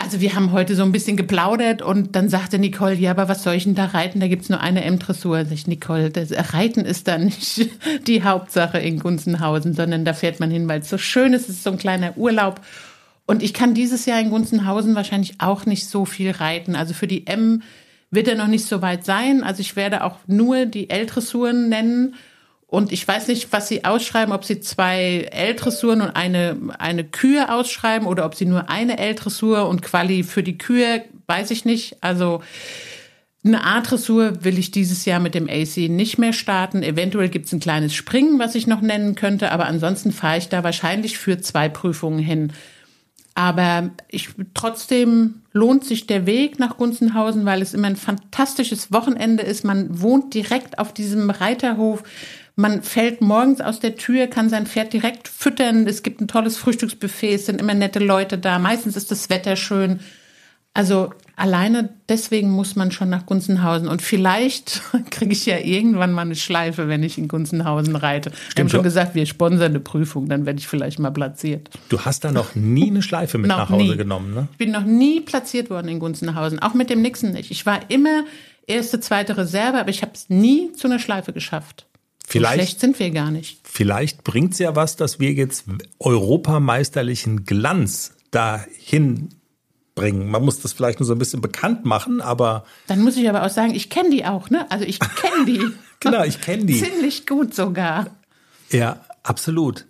also 0.01 0.21
wir 0.21 0.33
haben 0.33 0.53
heute 0.53 0.75
so 0.75 0.83
ein 0.83 0.93
bisschen 0.93 1.17
geplaudert 1.17 1.81
und 1.81 2.15
dann 2.15 2.29
sagte 2.29 2.57
Nicole, 2.57 2.95
ja, 2.95 3.11
aber 3.11 3.27
was 3.27 3.43
soll 3.43 3.55
ich 3.55 3.65
denn 3.65 3.75
da 3.75 3.85
reiten? 3.85 4.21
Da 4.21 4.29
gibt's 4.29 4.47
nur 4.47 4.61
eine 4.61 4.85
M-Dressur. 4.85 5.43
Sag 5.43 5.53
ich, 5.53 5.67
Nicole, 5.67 6.09
das 6.09 6.31
Reiten 6.53 6.85
ist 6.85 7.09
da 7.09 7.17
nicht 7.17 7.69
die 8.07 8.23
Hauptsache 8.23 8.79
in 8.79 8.99
Gunzenhausen, 8.99 9.73
sondern 9.73 10.05
da 10.05 10.13
fährt 10.13 10.39
man 10.39 10.49
hin, 10.49 10.69
weil 10.69 10.79
es 10.79 10.89
so 10.89 10.97
schön 10.97 11.33
ist. 11.33 11.43
Es 11.43 11.57
ist 11.57 11.63
so 11.63 11.71
ein 11.71 11.77
kleiner 11.77 12.17
Urlaub. 12.17 12.61
Und 13.25 13.43
ich 13.43 13.53
kann 13.53 13.73
dieses 13.73 14.05
Jahr 14.05 14.21
in 14.21 14.29
Gunzenhausen 14.29 14.95
wahrscheinlich 14.95 15.35
auch 15.39 15.65
nicht 15.65 15.87
so 15.87 16.05
viel 16.05 16.31
reiten. 16.31 16.77
Also 16.77 16.93
für 16.93 17.05
die 17.05 17.27
M 17.27 17.61
wird 18.09 18.29
er 18.29 18.35
noch 18.35 18.47
nicht 18.47 18.65
so 18.65 18.81
weit 18.81 19.03
sein. 19.03 19.43
Also 19.43 19.59
ich 19.59 19.75
werde 19.75 20.05
auch 20.05 20.15
nur 20.27 20.65
die 20.65 20.89
L-Dressuren 20.89 21.67
nennen 21.67 22.15
und 22.69 22.91
ich 22.91 23.07
weiß 23.07 23.27
nicht, 23.29 23.51
was 23.51 23.67
sie 23.67 23.83
ausschreiben, 23.83 24.31
ob 24.31 24.45
sie 24.45 24.59
zwei 24.59 25.27
L-Dressuren 25.31 26.01
und 26.01 26.11
eine, 26.11 26.55
eine 26.77 27.03
Kühe 27.03 27.51
ausschreiben 27.51 28.07
oder 28.07 28.25
ob 28.25 28.35
sie 28.35 28.45
nur 28.45 28.69
eine 28.69 28.99
L-Dressur 28.99 29.67
und 29.67 29.81
Quali 29.81 30.21
für 30.21 30.43
die 30.43 30.59
Kühe, 30.59 31.03
weiß 31.25 31.49
ich 31.49 31.65
nicht. 31.65 31.97
Also 32.01 32.43
eine 33.43 33.65
A-Dressur 33.65 34.43
will 34.43 34.59
ich 34.59 34.69
dieses 34.69 35.05
Jahr 35.05 35.19
mit 35.19 35.33
dem 35.33 35.49
AC 35.49 35.89
nicht 35.89 36.19
mehr 36.19 36.33
starten. 36.33 36.83
Eventuell 36.83 37.29
gibt 37.29 37.47
es 37.47 37.53
ein 37.53 37.59
kleines 37.59 37.95
Springen, 37.95 38.37
was 38.37 38.53
ich 38.53 38.67
noch 38.67 38.81
nennen 38.81 39.15
könnte, 39.15 39.51
aber 39.51 39.65
ansonsten 39.65 40.11
fahre 40.11 40.37
ich 40.37 40.49
da 40.49 40.63
wahrscheinlich 40.63 41.17
für 41.17 41.39
zwei 41.39 41.69
Prüfungen 41.69 42.19
hin. 42.19 42.53
Aber 43.33 43.91
ich, 44.09 44.29
trotzdem 44.53 45.43
lohnt 45.53 45.85
sich 45.85 46.05
der 46.05 46.25
Weg 46.25 46.59
nach 46.59 46.77
Gunzenhausen, 46.77 47.45
weil 47.45 47.61
es 47.61 47.73
immer 47.73 47.87
ein 47.87 47.95
fantastisches 47.95 48.91
Wochenende 48.91 49.43
ist. 49.43 49.63
Man 49.63 50.01
wohnt 50.01 50.33
direkt 50.33 50.77
auf 50.77 50.93
diesem 50.93 51.29
Reiterhof. 51.29 52.03
Man 52.59 52.83
fällt 52.83 53.21
morgens 53.21 53.61
aus 53.61 53.79
der 53.79 53.95
Tür, 53.95 54.27
kann 54.27 54.49
sein 54.49 54.65
Pferd 54.65 54.91
direkt 54.91 55.29
füttern. 55.29 55.87
Es 55.87 56.03
gibt 56.03 56.19
ein 56.19 56.27
tolles 56.27 56.57
Frühstücksbuffet, 56.57 57.35
es 57.35 57.45
sind 57.45 57.61
immer 57.61 57.73
nette 57.73 57.99
Leute 57.99 58.37
da. 58.37 58.59
Meistens 58.59 58.97
ist 58.97 59.11
das 59.11 59.29
Wetter 59.29 59.55
schön. 59.55 60.01
Also 60.73 61.13
alleine 61.37 61.93
deswegen 62.09 62.49
muss 62.51 62.75
man 62.75 62.91
schon 62.91 63.09
nach 63.09 63.25
Gunzenhausen. 63.25 63.87
Und 63.87 64.01
vielleicht 64.01 64.81
kriege 65.09 65.31
ich 65.31 65.45
ja 65.45 65.57
irgendwann 65.57 66.11
mal 66.11 66.23
eine 66.23 66.35
Schleife, 66.35 66.89
wenn 66.89 67.01
ich 67.01 67.17
in 67.17 67.29
Gunzenhausen 67.29 67.95
reite. 67.95 68.31
Stimmt, 68.31 68.57
wir 68.57 68.61
haben 68.63 68.69
schon 68.69 68.83
gesagt, 68.83 69.15
wir 69.15 69.25
sponsern 69.25 69.71
eine 69.71 69.79
Prüfung, 69.79 70.27
dann 70.27 70.45
werde 70.45 70.59
ich 70.59 70.67
vielleicht 70.67 70.99
mal 70.99 71.11
platziert. 71.11 71.69
Du 71.87 72.01
hast 72.01 72.25
da 72.25 72.33
noch 72.33 72.55
nie 72.55 72.89
eine 72.89 73.01
Schleife 73.01 73.37
mit 73.37 73.47
nach 73.47 73.69
Hause 73.69 73.91
nie. 73.91 73.95
genommen, 73.95 74.33
ne? 74.33 74.49
Ich 74.51 74.57
bin 74.57 74.71
noch 74.71 74.83
nie 74.83 75.21
platziert 75.21 75.69
worden 75.69 75.87
in 75.87 75.99
Gunzenhausen, 75.99 76.59
auch 76.59 76.73
mit 76.73 76.89
dem 76.89 77.01
Nixon 77.01 77.31
nicht. 77.31 77.51
Ich 77.51 77.65
war 77.65 77.89
immer 77.89 78.25
erste, 78.67 78.99
zweite 78.99 79.37
Reserve, 79.37 79.79
aber 79.79 79.91
ich 79.91 80.01
habe 80.01 80.11
es 80.13 80.27
nie 80.27 80.73
zu 80.73 80.87
einer 80.87 80.99
Schleife 80.99 81.31
geschafft. 81.31 81.85
Vielleicht, 82.29 82.53
so 82.53 82.59
schlecht 82.59 82.79
sind 82.79 82.99
wir 82.99 83.09
gar 83.09 83.31
nicht. 83.31 83.59
Vielleicht 83.63 84.23
bringt 84.23 84.53
es 84.53 84.59
ja 84.59 84.75
was, 84.75 84.95
dass 84.95 85.19
wir 85.19 85.33
jetzt 85.33 85.65
europameisterlichen 85.97 87.45
Glanz 87.45 88.13
dahin 88.29 89.29
bringen. 89.95 90.29
Man 90.29 90.45
muss 90.45 90.59
das 90.59 90.73
vielleicht 90.73 90.99
nur 90.99 91.07
so 91.07 91.13
ein 91.13 91.17
bisschen 91.17 91.41
bekannt 91.41 91.85
machen, 91.85 92.21
aber. 92.21 92.65
Dann 92.85 93.01
muss 93.01 93.17
ich 93.17 93.27
aber 93.27 93.43
auch 93.43 93.49
sagen, 93.49 93.73
ich 93.73 93.89
kenne 93.89 94.11
die 94.11 94.25
auch, 94.25 94.51
ne? 94.51 94.69
Also 94.69 94.85
ich 94.85 94.99
kenne 94.99 95.45
die. 95.47 95.65
genau, 95.99 96.23
ich 96.23 96.39
kenne 96.39 96.65
die. 96.65 96.79
Ziemlich 96.79 97.25
gut 97.25 97.55
sogar. 97.55 98.05
Ja, 98.69 99.03
absolut. 99.23 99.87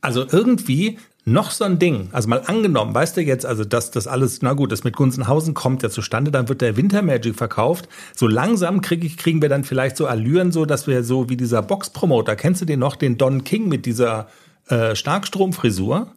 Also 0.00 0.26
irgendwie 0.28 0.98
noch 1.28 1.50
so 1.50 1.64
ein 1.64 1.80
Ding, 1.80 2.08
also 2.12 2.28
mal 2.28 2.42
angenommen, 2.46 2.94
weißt 2.94 3.16
du 3.16 3.20
jetzt, 3.20 3.44
also 3.44 3.64
dass 3.64 3.90
das 3.90 4.06
alles, 4.06 4.42
na 4.42 4.52
gut, 4.52 4.70
das 4.70 4.84
mit 4.84 4.94
Gunzenhausen 4.94 5.54
kommt 5.54 5.82
ja 5.82 5.90
zustande, 5.90 6.30
dann 6.30 6.48
wird 6.48 6.60
der 6.60 6.76
Winter 6.76 7.02
Magic 7.02 7.34
verkauft. 7.34 7.88
So 8.14 8.28
langsam 8.28 8.80
krieg 8.80 9.04
ich, 9.04 9.16
kriegen 9.18 9.42
wir 9.42 9.48
dann 9.48 9.64
vielleicht 9.64 9.96
so 9.96 10.06
Allüren, 10.06 10.52
so 10.52 10.64
dass 10.64 10.86
wir 10.86 11.02
so 11.02 11.28
wie 11.28 11.36
dieser 11.36 11.62
Box-Promoter, 11.62 12.36
kennst 12.36 12.62
du 12.62 12.64
den 12.64 12.78
noch, 12.78 12.94
den 12.94 13.18
Don 13.18 13.42
King 13.42 13.68
mit 13.68 13.86
dieser 13.86 14.28
äh, 14.68 14.94
Starkstromfrisur? 14.94 16.12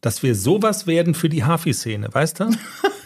Dass 0.00 0.22
wir 0.22 0.34
sowas 0.34 0.86
werden 0.86 1.14
für 1.14 1.28
die 1.28 1.44
Hafi-Szene, 1.44 2.08
weißt 2.12 2.40
du? 2.40 2.50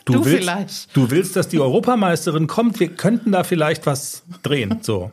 Du, 0.07 0.13
du 0.13 0.25
willst, 0.25 0.39
vielleicht. 0.39 0.97
Du 0.97 1.11
willst, 1.11 1.35
dass 1.35 1.49
die 1.49 1.59
Europameisterin 1.59 2.47
kommt, 2.47 2.79
wir 2.79 2.91
könnten 2.91 3.33
da 3.33 3.43
vielleicht 3.43 3.87
was 3.87 4.23
drehen, 4.45 4.79
so. 4.83 5.11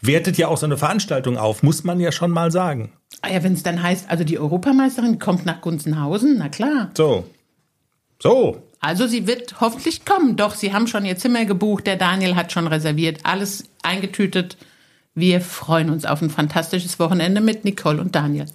Wertet 0.00 0.36
ja 0.36 0.48
auch 0.48 0.58
so 0.58 0.66
eine 0.66 0.76
Veranstaltung 0.76 1.36
auf, 1.36 1.62
muss 1.62 1.84
man 1.84 2.00
ja 2.00 2.10
schon 2.10 2.32
mal 2.32 2.50
sagen. 2.50 2.90
Ah 3.22 3.30
ja, 3.30 3.42
wenn 3.44 3.52
es 3.52 3.62
dann 3.62 3.82
heißt, 3.82 4.10
also 4.10 4.24
die 4.24 4.38
Europameisterin 4.38 5.20
kommt 5.20 5.46
nach 5.46 5.60
Gunzenhausen, 5.60 6.38
na 6.38 6.48
klar. 6.48 6.90
So. 6.96 7.24
So. 8.20 8.62
Also 8.80 9.06
sie 9.06 9.28
wird 9.28 9.60
hoffentlich 9.60 10.04
kommen. 10.04 10.36
Doch, 10.36 10.54
sie 10.54 10.72
haben 10.72 10.88
schon 10.88 11.04
ihr 11.04 11.16
Zimmer 11.16 11.44
gebucht, 11.44 11.86
der 11.86 11.96
Daniel 11.96 12.34
hat 12.34 12.50
schon 12.50 12.66
reserviert, 12.66 13.20
alles 13.22 13.64
eingetütet. 13.84 14.56
Wir 15.14 15.40
freuen 15.40 15.88
uns 15.88 16.04
auf 16.04 16.20
ein 16.20 16.30
fantastisches 16.30 16.98
Wochenende 16.98 17.40
mit 17.40 17.64
Nicole 17.64 18.00
und 18.00 18.16
Daniel. 18.16 18.46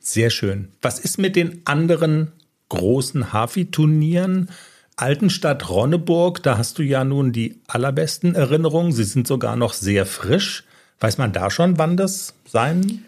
Sehr 0.00 0.30
schön. 0.30 0.68
Was 0.82 0.98
ist 0.98 1.18
mit 1.18 1.36
den 1.36 1.62
anderen 1.64 2.32
großen 2.70 3.32
Hafi-Turnieren? 3.32 4.50
Altenstadt 4.96 5.70
Ronneburg, 5.70 6.42
da 6.42 6.58
hast 6.58 6.78
du 6.78 6.82
ja 6.82 7.04
nun 7.04 7.32
die 7.32 7.60
allerbesten 7.68 8.34
Erinnerungen. 8.34 8.90
Sie 8.90 9.04
sind 9.04 9.28
sogar 9.28 9.54
noch 9.54 9.74
sehr 9.74 10.06
frisch. 10.06 10.64
Weiß 10.98 11.18
man 11.18 11.32
da 11.32 11.50
schon, 11.50 11.78
wann 11.78 11.96
das 11.96 12.34
sein 12.46 13.04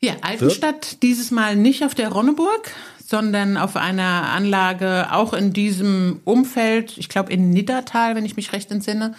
ja, 0.00 0.14
Altenstadt 0.22 0.92
wird? 0.92 1.02
dieses 1.02 1.30
Mal 1.30 1.56
nicht 1.56 1.84
auf 1.84 1.94
der 1.94 2.10
Ronneburg, 2.10 2.70
sondern 3.04 3.56
auf 3.56 3.76
einer 3.76 4.30
Anlage 4.30 5.12
auch 5.12 5.32
in 5.32 5.52
diesem 5.52 6.20
Umfeld, 6.24 6.98
ich 6.98 7.08
glaube 7.08 7.32
in 7.32 7.50
Niddertal, 7.50 8.14
wenn 8.14 8.24
ich 8.24 8.36
mich 8.36 8.52
recht 8.52 8.70
entsinne. 8.70 9.14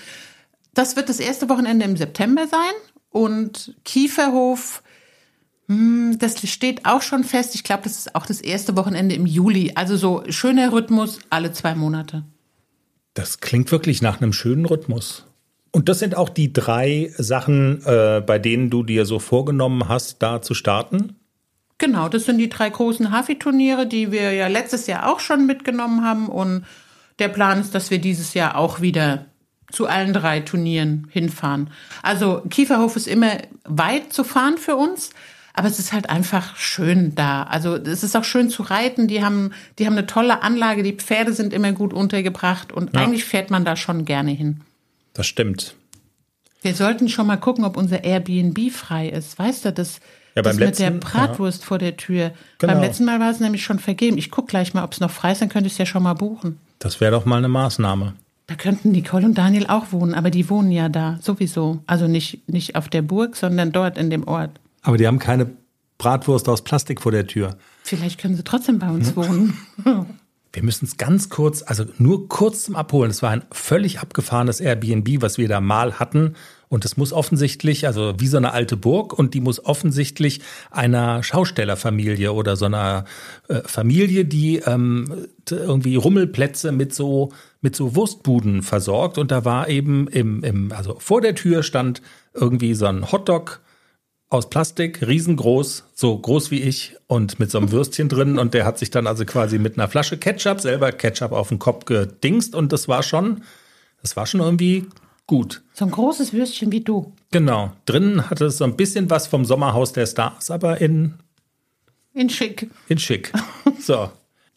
Das 0.73 0.95
wird 0.95 1.09
das 1.09 1.19
erste 1.19 1.49
Wochenende 1.49 1.85
im 1.85 1.97
September 1.97 2.47
sein 2.47 2.73
und 3.09 3.75
Kieferhof, 3.83 4.83
hm, 5.67 6.17
das 6.19 6.47
steht 6.47 6.85
auch 6.85 7.01
schon 7.01 7.23
fest. 7.23 7.55
Ich 7.55 7.63
glaube, 7.63 7.83
das 7.83 7.97
ist 7.97 8.15
auch 8.15 8.25
das 8.25 8.41
erste 8.41 8.75
Wochenende 8.77 9.15
im 9.15 9.25
Juli. 9.25 9.73
Also 9.75 9.97
so 9.97 10.23
schöner 10.29 10.71
Rhythmus 10.71 11.19
alle 11.29 11.51
zwei 11.51 11.75
Monate. 11.75 12.23
Das 13.13 13.39
klingt 13.39 13.71
wirklich 13.71 14.01
nach 14.01 14.21
einem 14.21 14.33
schönen 14.33 14.65
Rhythmus. 14.65 15.25
Und 15.77 15.89
das 15.89 15.99
sind 15.99 16.17
auch 16.17 16.29
die 16.29 16.51
drei 16.51 17.11
Sachen, 17.19 17.85
äh, 17.85 18.19
bei 18.25 18.39
denen 18.39 18.71
du 18.71 18.81
dir 18.81 19.05
so 19.05 19.19
vorgenommen 19.19 19.87
hast, 19.87 20.23
da 20.23 20.41
zu 20.41 20.55
starten? 20.55 21.17
Genau, 21.77 22.09
das 22.09 22.25
sind 22.25 22.39
die 22.39 22.49
drei 22.49 22.67
großen 22.67 23.11
Hafi-Turniere, 23.11 23.85
die 23.85 24.11
wir 24.11 24.33
ja 24.33 24.47
letztes 24.47 24.87
Jahr 24.87 25.07
auch 25.07 25.19
schon 25.19 25.45
mitgenommen 25.45 26.03
haben. 26.03 26.29
Und 26.29 26.65
der 27.19 27.27
Plan 27.27 27.61
ist, 27.61 27.75
dass 27.75 27.91
wir 27.91 27.99
dieses 27.99 28.33
Jahr 28.33 28.57
auch 28.57 28.81
wieder 28.81 29.25
zu 29.71 29.85
allen 29.85 30.13
drei 30.13 30.39
Turnieren 30.39 31.09
hinfahren. 31.11 31.69
Also 32.01 32.41
Kieferhof 32.49 32.95
ist 32.95 33.07
immer 33.07 33.33
weit 33.63 34.11
zu 34.11 34.23
fahren 34.23 34.57
für 34.57 34.77
uns, 34.77 35.11
aber 35.53 35.67
es 35.67 35.77
ist 35.77 35.93
halt 35.93 36.09
einfach 36.09 36.55
schön 36.55 37.13
da. 37.13 37.43
Also 37.43 37.75
es 37.75 38.01
ist 38.01 38.17
auch 38.17 38.23
schön 38.23 38.49
zu 38.49 38.63
reiten. 38.63 39.07
Die 39.07 39.23
haben, 39.23 39.51
die 39.77 39.85
haben 39.85 39.93
eine 39.93 40.07
tolle 40.07 40.41
Anlage. 40.41 40.81
Die 40.81 40.93
Pferde 40.93 41.33
sind 41.33 41.53
immer 41.53 41.71
gut 41.71 41.93
untergebracht 41.93 42.73
und 42.73 42.95
ja. 42.95 43.01
eigentlich 43.01 43.25
fährt 43.25 43.51
man 43.51 43.63
da 43.63 43.75
schon 43.75 44.05
gerne 44.05 44.31
hin. 44.31 44.61
Das 45.17 45.25
stimmt. 45.25 45.75
Wir 46.61 46.75
sollten 46.75 47.09
schon 47.09 47.25
mal 47.25 47.37
gucken, 47.37 47.65
ob 47.65 47.75
unser 47.75 48.03
Airbnb 48.03 48.71
frei 48.71 49.09
ist. 49.09 49.37
Weißt 49.37 49.65
du, 49.65 49.73
das, 49.73 49.99
ja, 50.35 50.43
das 50.43 50.57
mit 50.57 50.77
der 50.77 50.91
Bratwurst 50.91 51.61
ja. 51.61 51.67
vor 51.67 51.79
der 51.79 51.97
Tür. 51.97 52.31
Genau. 52.59 52.73
Beim 52.73 52.81
letzten 52.83 53.05
Mal 53.05 53.19
war 53.19 53.31
es 53.31 53.39
nämlich 53.39 53.63
schon 53.63 53.79
vergeben. 53.79 54.19
Ich 54.19 54.29
gucke 54.29 54.49
gleich 54.49 54.75
mal, 54.75 54.83
ob 54.83 54.93
es 54.93 54.99
noch 54.99 55.09
frei 55.09 55.31
ist, 55.31 55.41
dann 55.41 55.49
könnte 55.49 55.67
ich 55.67 55.73
es 55.73 55.79
ja 55.79 55.87
schon 55.87 56.03
mal 56.03 56.13
buchen. 56.13 56.59
Das 56.77 57.01
wäre 57.01 57.11
doch 57.11 57.25
mal 57.25 57.37
eine 57.37 57.47
Maßnahme. 57.47 58.13
Da 58.45 58.55
könnten 58.55 58.91
Nicole 58.91 59.25
und 59.25 59.37
Daniel 59.37 59.65
auch 59.67 59.91
wohnen, 59.91 60.13
aber 60.13 60.29
die 60.29 60.49
wohnen 60.49 60.71
ja 60.71 60.87
da 60.87 61.17
sowieso. 61.19 61.81
Also 61.87 62.07
nicht, 62.07 62.47
nicht 62.47 62.75
auf 62.75 62.87
der 62.87 63.01
Burg, 63.01 63.35
sondern 63.35 63.71
dort 63.71 63.97
in 63.97 64.11
dem 64.11 64.27
Ort. 64.27 64.51
Aber 64.83 64.97
die 64.97 65.07
haben 65.07 65.19
keine 65.19 65.49
Bratwurst 65.97 66.47
aus 66.47 66.63
Plastik 66.63 67.01
vor 67.01 67.11
der 67.11 67.25
Tür. 67.25 67.57
Vielleicht 67.83 68.19
können 68.19 68.35
sie 68.35 68.43
trotzdem 68.43 68.77
bei 68.77 68.89
uns 68.89 69.09
hm? 69.09 69.15
wohnen. 69.15 69.57
Wir 70.53 70.63
müssen 70.63 70.85
es 70.85 70.97
ganz 70.97 71.29
kurz, 71.29 71.63
also 71.65 71.85
nur 71.97 72.29
kurz 72.29 72.63
zum 72.63 72.75
Abholen. 72.75 73.11
Es 73.11 73.21
war 73.21 73.31
ein 73.31 73.43
völlig 73.51 73.99
abgefahrenes 73.99 74.59
Airbnb, 74.59 75.21
was 75.21 75.37
wir 75.37 75.47
da 75.47 75.61
mal 75.61 75.99
hatten. 75.99 76.35
Und 76.69 76.83
es 76.83 76.97
muss 76.97 77.13
offensichtlich, 77.13 77.87
also 77.87 78.15
wie 78.17 78.27
so 78.27 78.37
eine 78.37 78.51
alte 78.51 78.75
Burg, 78.75 79.17
und 79.17 79.33
die 79.33 79.39
muss 79.39 79.63
offensichtlich 79.63 80.41
einer 80.69 81.23
Schaustellerfamilie 81.23 82.33
oder 82.33 82.55
so 82.55 82.65
einer 82.65 83.05
äh, 83.47 83.61
Familie, 83.65 84.25
die 84.25 84.57
ähm, 84.57 85.27
irgendwie 85.49 85.95
Rummelplätze 85.95 86.71
mit 86.71 86.93
so 86.93 87.31
mit 87.61 87.75
so 87.75 87.95
Wurstbuden 87.95 88.63
versorgt. 88.63 89.17
Und 89.17 89.31
da 89.31 89.45
war 89.45 89.69
eben 89.69 90.07
im, 90.07 90.43
im 90.43 90.71
also 90.71 90.97
vor 90.99 91.21
der 91.21 91.35
Tür 91.35 91.63
stand 91.63 92.01
irgendwie 92.33 92.73
so 92.73 92.85
ein 92.85 93.11
Hotdog 93.11 93.61
aus 94.29 94.49
Plastik, 94.49 95.07
riesengroß, 95.07 95.85
so 95.93 96.17
groß 96.17 96.51
wie 96.51 96.61
ich 96.61 96.95
und 97.07 97.39
mit 97.39 97.49
so 97.49 97.57
einem 97.57 97.71
Würstchen 97.71 98.09
drin 98.09 98.37
und 98.37 98.53
der 98.53 98.65
hat 98.65 98.77
sich 98.77 98.89
dann 98.89 99.07
also 99.07 99.25
quasi 99.25 99.57
mit 99.57 99.77
einer 99.77 99.87
Flasche 99.87 100.17
Ketchup 100.17 100.59
selber 100.59 100.91
Ketchup 100.91 101.31
auf 101.31 101.49
den 101.49 101.59
Kopf 101.59 101.85
gedingst 101.85 102.53
und 102.53 102.73
das 102.73 102.87
war 102.87 103.03
schon, 103.03 103.43
das 104.01 104.17
war 104.17 104.25
schon 104.25 104.41
irgendwie 104.41 104.85
gut. 105.27 105.61
So 105.73 105.85
ein 105.85 105.91
großes 105.91 106.33
Würstchen 106.33 106.71
wie 106.71 106.81
du. 106.81 107.13
Genau. 107.31 107.71
Drinnen 107.85 108.29
hatte 108.29 108.45
es 108.45 108.57
so 108.57 108.65
ein 108.65 108.75
bisschen 108.75 109.09
was 109.09 109.27
vom 109.27 109.45
Sommerhaus 109.45 109.93
der 109.93 110.05
Stars, 110.05 110.51
aber 110.51 110.81
in 110.81 111.13
in 112.13 112.29
schick. 112.29 112.67
In 112.87 112.97
schick. 112.97 113.31
So. 113.79 114.09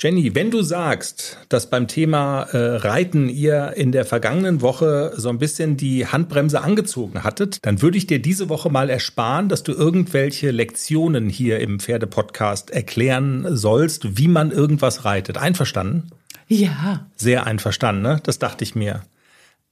Jenny, 0.02 0.34
wenn 0.34 0.50
du 0.50 0.62
sagst, 0.62 1.36
dass 1.50 1.68
beim 1.68 1.86
Thema 1.86 2.44
äh, 2.52 2.76
Reiten 2.76 3.28
ihr 3.28 3.74
in 3.76 3.92
der 3.92 4.06
vergangenen 4.06 4.62
Woche 4.62 5.12
so 5.14 5.28
ein 5.28 5.38
bisschen 5.38 5.76
die 5.76 6.06
Handbremse 6.06 6.62
angezogen 6.62 7.22
hattet, 7.22 7.58
dann 7.66 7.82
würde 7.82 7.98
ich 7.98 8.06
dir 8.06 8.18
diese 8.18 8.48
Woche 8.48 8.70
mal 8.70 8.88
ersparen, 8.88 9.50
dass 9.50 9.62
du 9.62 9.72
irgendwelche 9.72 10.52
Lektionen 10.52 11.28
hier 11.28 11.60
im 11.60 11.80
Pferdepodcast 11.80 12.70
erklären 12.70 13.54
sollst, 13.54 14.16
wie 14.16 14.28
man 14.28 14.52
irgendwas 14.52 15.04
reitet. 15.04 15.36
Einverstanden? 15.36 16.10
Ja. 16.48 17.06
Sehr 17.16 17.46
einverstanden, 17.46 18.00
ne? 18.00 18.20
Das 18.22 18.38
dachte 18.38 18.64
ich 18.64 18.74
mir. 18.74 19.02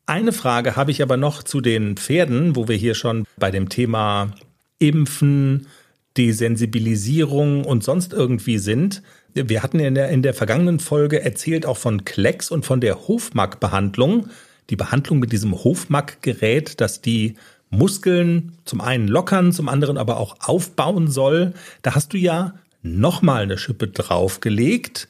Eine 0.05 0.33
Frage 0.33 0.77
habe 0.77 0.91
ich 0.91 1.01
aber 1.01 1.17
noch 1.17 1.43
zu 1.43 1.63
den 1.63 1.97
Pferden, 1.97 2.55
wo 2.55 2.69
wir 2.69 2.77
hier 2.77 2.95
schon 2.95 3.25
bei 3.39 3.51
dem 3.51 3.71
Thema 3.71 4.35
Impfen, 4.79 5.69
Desensibilisierung 6.19 7.65
und 7.65 7.85
sonst 7.85 8.13
irgendwie 8.13 8.59
sind. 8.59 9.03
Wir 9.35 9.63
hatten 9.63 9.79
in 9.79 9.95
der, 9.95 10.09
in 10.09 10.23
der 10.23 10.35
vergangenen 10.35 10.81
Folge 10.81 11.23
erzählt 11.23 11.65
auch 11.65 11.77
von 11.77 12.05
Klecks 12.05 12.51
und 12.51 12.67
von 12.67 12.81
der 12.81 13.07
Hofmack-Behandlung. 13.07 14.29
Die 14.69 14.77
Behandlung 14.77 15.21
mit 15.21 15.33
diesem 15.33 15.55
Hofmack-Gerät, 15.65 16.81
das 16.81 17.01
die 17.01 17.37
Muskeln 17.71 18.53
zum 18.65 18.81
einen 18.81 19.09
lockern, 19.09 19.53
zum 19.53 19.69
anderen 19.69 19.97
aber 19.97 20.17
auch 20.19 20.37
aufbauen 20.41 21.09
soll. 21.09 21.55
Da 21.83 21.95
hast 21.95 22.13
du 22.13 22.19
ja 22.19 22.55
nochmal 22.83 23.43
eine 23.43 23.59
Schippe 23.59 23.89
draufgelegt. 23.89 25.09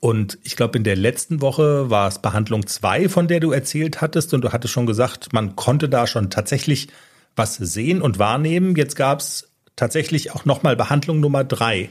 Und 0.00 0.38
ich 0.44 0.56
glaube, 0.56 0.78
in 0.78 0.84
der 0.84 0.96
letzten 0.96 1.40
Woche 1.40 1.90
war 1.90 2.08
es 2.08 2.20
Behandlung 2.20 2.66
2, 2.66 3.08
von 3.08 3.28
der 3.28 3.40
du 3.40 3.52
erzählt 3.52 4.00
hattest. 4.00 4.32
Und 4.32 4.42
du 4.42 4.52
hattest 4.52 4.72
schon 4.72 4.86
gesagt, 4.86 5.32
man 5.32 5.56
konnte 5.56 5.88
da 5.88 6.06
schon 6.06 6.30
tatsächlich 6.30 6.88
was 7.36 7.56
sehen 7.56 8.00
und 8.00 8.18
wahrnehmen. 8.18 8.76
Jetzt 8.76 8.96
gab 8.96 9.20
es 9.20 9.47
tatsächlich 9.78 10.32
auch 10.32 10.44
nochmal 10.44 10.76
Behandlung 10.76 11.20
Nummer 11.20 11.44
3. 11.44 11.88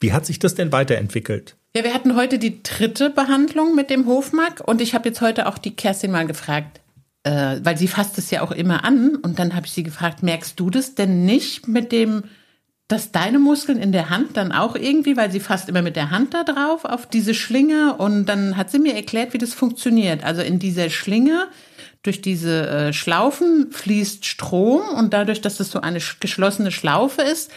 Wie 0.00 0.12
hat 0.12 0.26
sich 0.26 0.38
das 0.38 0.54
denn 0.54 0.72
weiterentwickelt? 0.72 1.56
Ja, 1.76 1.84
wir 1.84 1.94
hatten 1.94 2.16
heute 2.16 2.38
die 2.38 2.62
dritte 2.62 3.10
Behandlung 3.10 3.74
mit 3.74 3.90
dem 3.90 4.06
Hofmark 4.06 4.66
und 4.66 4.80
ich 4.80 4.94
habe 4.94 5.08
jetzt 5.08 5.20
heute 5.20 5.46
auch 5.46 5.58
die 5.58 5.76
Kerstin 5.76 6.10
mal 6.10 6.26
gefragt, 6.26 6.80
äh, 7.22 7.56
weil 7.62 7.76
sie 7.76 7.88
fasst 7.88 8.18
es 8.18 8.30
ja 8.30 8.42
auch 8.42 8.50
immer 8.50 8.84
an 8.84 9.16
und 9.16 9.38
dann 9.38 9.54
habe 9.54 9.66
ich 9.66 9.72
sie 9.72 9.82
gefragt, 9.82 10.22
merkst 10.22 10.58
du 10.58 10.70
das 10.70 10.94
denn 10.94 11.24
nicht 11.24 11.68
mit 11.68 11.92
dem 11.92 12.24
dass 12.90 13.12
deine 13.12 13.38
Muskeln 13.38 13.78
in 13.78 13.92
der 13.92 14.10
Hand 14.10 14.36
dann 14.36 14.50
auch 14.50 14.74
irgendwie, 14.74 15.16
weil 15.16 15.30
sie 15.30 15.38
fasst 15.38 15.68
immer 15.68 15.80
mit 15.80 15.94
der 15.94 16.10
Hand 16.10 16.34
da 16.34 16.42
drauf 16.42 16.84
auf 16.84 17.06
diese 17.06 17.34
Schlinge 17.34 17.94
und 17.94 18.26
dann 18.26 18.56
hat 18.56 18.70
sie 18.70 18.80
mir 18.80 18.96
erklärt, 18.96 19.32
wie 19.32 19.38
das 19.38 19.54
funktioniert. 19.54 20.24
Also 20.24 20.42
in 20.42 20.58
dieser 20.58 20.90
Schlinge 20.90 21.46
durch 22.02 22.20
diese 22.22 22.66
äh, 22.68 22.92
Schlaufen 22.92 23.70
fließt 23.72 24.24
Strom 24.26 24.82
und 24.96 25.12
dadurch, 25.12 25.40
dass 25.40 25.56
das 25.58 25.70
so 25.70 25.80
eine 25.80 26.00
geschlossene 26.20 26.70
Schlaufe 26.70 27.22
ist 27.22 27.50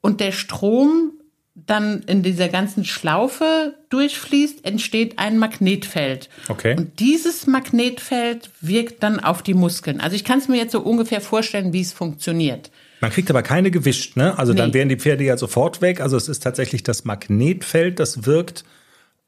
und 0.00 0.20
der 0.20 0.32
Strom 0.32 1.12
dann 1.54 2.02
in 2.04 2.22
dieser 2.22 2.48
ganzen 2.48 2.84
Schlaufe 2.86 3.74
durchfließt, 3.90 4.64
entsteht 4.64 5.18
ein 5.18 5.36
Magnetfeld. 5.36 6.30
Okay. 6.48 6.74
Und 6.76 6.98
dieses 6.98 7.46
Magnetfeld 7.46 8.50
wirkt 8.62 9.02
dann 9.02 9.20
auf 9.20 9.42
die 9.42 9.52
Muskeln. 9.52 10.00
Also 10.00 10.16
ich 10.16 10.24
kann 10.24 10.38
es 10.38 10.48
mir 10.48 10.56
jetzt 10.56 10.72
so 10.72 10.80
ungefähr 10.80 11.20
vorstellen, 11.20 11.74
wie 11.74 11.82
es 11.82 11.92
funktioniert. 11.92 12.70
Man 13.02 13.10
kriegt 13.10 13.28
aber 13.28 13.42
keine 13.42 13.70
gewischt, 13.70 14.16
ne? 14.16 14.38
Also 14.38 14.54
dann 14.54 14.68
Nee. 14.70 14.74
wären 14.74 14.88
die 14.88 14.96
Pferde 14.96 15.24
ja 15.24 15.36
sofort 15.36 15.82
weg. 15.82 16.00
Also 16.00 16.16
es 16.16 16.28
ist 16.28 16.42
tatsächlich 16.42 16.84
das 16.84 17.04
Magnetfeld, 17.04 17.98
das 18.00 18.24
wirkt. 18.24 18.64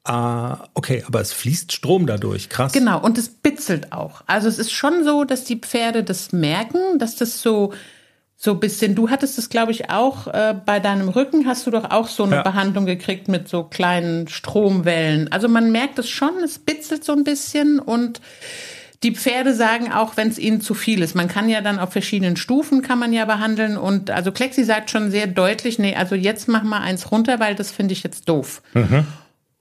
Ah, 0.07 0.67
okay, 0.75 1.03
aber 1.07 1.19
es 1.19 1.33
fließt 1.33 1.71
Strom 1.71 2.05
dadurch. 2.05 2.49
Krass. 2.49 2.71
Genau, 2.73 3.01
und 3.01 3.17
es 3.17 3.27
bitzelt 3.27 3.91
auch. 3.91 4.21
Also 4.27 4.47
es 4.47 4.59
ist 4.59 4.71
schon 4.71 5.03
so, 5.03 5.23
dass 5.23 5.43
die 5.45 5.57
Pferde 5.57 6.03
das 6.03 6.31
merken, 6.31 6.99
dass 6.99 7.15
das 7.15 7.41
so 7.41 7.73
so 8.37 8.51
ein 8.51 8.59
bisschen, 8.59 8.95
du 8.95 9.09
hattest 9.09 9.39
es, 9.39 9.49
glaube 9.49 9.71
ich, 9.71 9.89
auch 9.89 10.27
äh, 10.27 10.53
bei 10.65 10.79
deinem 10.81 11.07
Rücken, 11.07 11.47
hast 11.47 11.65
du 11.65 11.71
doch 11.71 11.89
auch 11.89 12.07
so 12.09 12.23
eine 12.23 12.35
Ja. 12.35 12.41
Behandlung 12.43 12.85
gekriegt 12.85 13.29
mit 13.29 13.47
so 13.47 13.63
kleinen 13.63 14.27
Stromwellen. 14.27 15.31
Also 15.31 15.47
man 15.47 15.71
merkt 15.71 15.97
es 15.99 16.09
schon, 16.09 16.43
es 16.43 16.59
bitzelt 16.59 17.03
so 17.05 17.13
ein 17.13 17.23
bisschen 17.23 17.79
und 17.79 18.19
die 19.03 19.15
Pferde 19.15 19.53
sagen 19.55 19.91
auch, 19.91 20.17
wenn 20.17 20.27
es 20.27 20.37
ihnen 20.37 20.59
zu 20.61 20.73
viel 20.73 21.01
ist. 21.01 21.15
Man 21.15 21.29
kann 21.29 21.47
ja 21.47 21.61
dann 21.61 21.79
auf 21.79 21.93
verschiedenen 21.93 22.35
Stufen 22.35 22.81
kann 22.81 22.99
man 22.99 23.13
ja 23.13 23.23
behandeln 23.25 23.77
und 23.77 24.11
also 24.11 24.31
Klexi 24.33 24.65
sagt 24.65 24.91
schon 24.91 25.11
sehr 25.11 25.27
deutlich, 25.27 25.79
nee, 25.79 25.95
also 25.95 26.13
jetzt 26.13 26.47
mach 26.49 26.63
mal 26.63 26.81
eins 26.81 27.11
runter, 27.11 27.39
weil 27.39 27.55
das 27.55 27.71
finde 27.71 27.93
ich 27.93 28.03
jetzt 28.03 28.27
doof. 28.27 28.61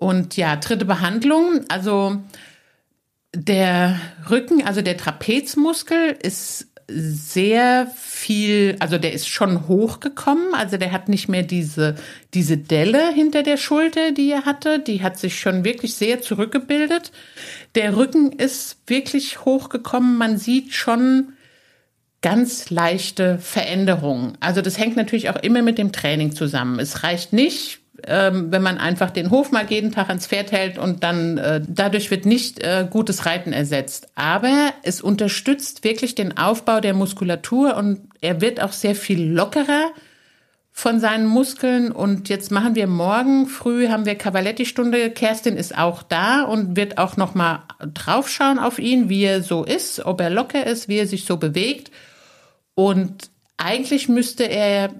Und 0.05 0.37
ja, 0.37 0.57
dritte 0.57 0.85
Behandlung, 0.85 1.65
also 1.71 2.19
der 3.35 3.99
Rücken, 4.29 4.63
also 4.63 4.83
der 4.83 4.99
Trapezmuskel 4.99 6.15
ist 6.23 6.69
sehr 6.89 7.91
viel, 7.97 8.77
also 8.81 8.99
der 8.99 9.15
ist 9.15 9.27
schon 9.27 9.67
hochgekommen, 9.67 10.53
also 10.53 10.77
der 10.77 10.93
hat 10.93 11.09
nicht 11.09 11.31
mehr 11.31 11.43
diese, 11.43 11.95
diese 12.35 12.59
Delle 12.59 13.15
hinter 13.15 13.43
der 13.43 13.57
Schulter, 13.57 14.13
die 14.13 14.31
er 14.31 14.45
hatte, 14.45 14.79
die 14.79 15.03
hat 15.03 15.19
sich 15.19 15.41
schon 15.41 15.65
wirklich 15.65 15.95
sehr 15.95 16.21
zurückgebildet. 16.21 17.11
Der 17.75 17.97
Rücken 17.97 18.31
ist 18.31 18.77
wirklich 18.87 19.47
hochgekommen, 19.47 20.19
man 20.19 20.37
sieht 20.37 20.75
schon 20.75 21.33
ganz 22.21 22.69
leichte 22.69 23.39
Veränderungen. 23.39 24.37
Also 24.41 24.61
das 24.61 24.77
hängt 24.77 24.97
natürlich 24.97 25.31
auch 25.31 25.43
immer 25.43 25.63
mit 25.63 25.79
dem 25.79 25.93
Training 25.93 26.33
zusammen. 26.33 26.79
Es 26.79 27.03
reicht 27.03 27.33
nicht, 27.33 27.81
ähm, 28.07 28.53
wenn 28.53 28.63
man 28.63 28.79
einfach 28.79 29.11
den 29.11 29.31
Hofmark 29.31 29.71
jeden 29.71 29.93
Tag 29.93 30.09
ans 30.09 30.27
Pferd 30.27 30.53
hält 30.53 30.79
und 30.79 31.03
dann 31.03 31.39
äh, 31.39 31.61
dadurch 31.67 32.11
wird 32.11 32.27
nicht 32.27 32.63
äh, 32.63 32.87
gutes 32.89 33.27
Reiten 33.27 33.53
ersetzt. 33.53 34.09
Aber 34.15 34.73
es 34.83 35.01
unterstützt 35.01 35.85
wirklich 35.85 36.15
den 36.15 36.37
Aufbau 36.37 36.81
der 36.81 36.95
Muskulatur 36.95 37.77
und 37.77 38.09
er 38.21 38.41
wird 38.41 38.63
auch 38.63 38.73
sehr 38.73 38.95
viel 38.95 39.23
lockerer 39.23 39.93
von 40.77 40.99
seinen 40.99 41.27
Muskeln. 41.27 41.93
Und 41.93 42.29
jetzt 42.29 42.51
machen 42.51 42.75
wir 42.75 42.89
morgen 42.89 43.47
früh 43.47 43.89
haben 43.89 44.07
wir 44.07 44.17
Cavaletti-Stunde. 44.17 45.11
Kerstin 45.11 45.57
ist 45.57 45.79
auch 45.79 46.03
da 46.03 46.43
und 46.43 46.77
wird 46.77 46.99
auch 46.99 47.17
noch 47.17 47.35
mal 47.35 47.63
draufschauen 47.95 48.59
auf 48.59 48.79
ihn, 48.79 49.09
wie 49.09 49.23
er 49.23 49.43
so 49.43 49.65
ist, 49.65 50.05
ob 50.05 50.21
er 50.21 50.31
locker 50.31 50.67
ist, 50.67 50.89
wie 50.89 50.99
er 50.99 51.07
sich 51.07 51.27
so 51.27 51.37
bewegt. 51.37 51.93
Und 52.75 53.31
eigentlich 53.57 54.09
müsste 54.09 54.45
er 54.45 54.91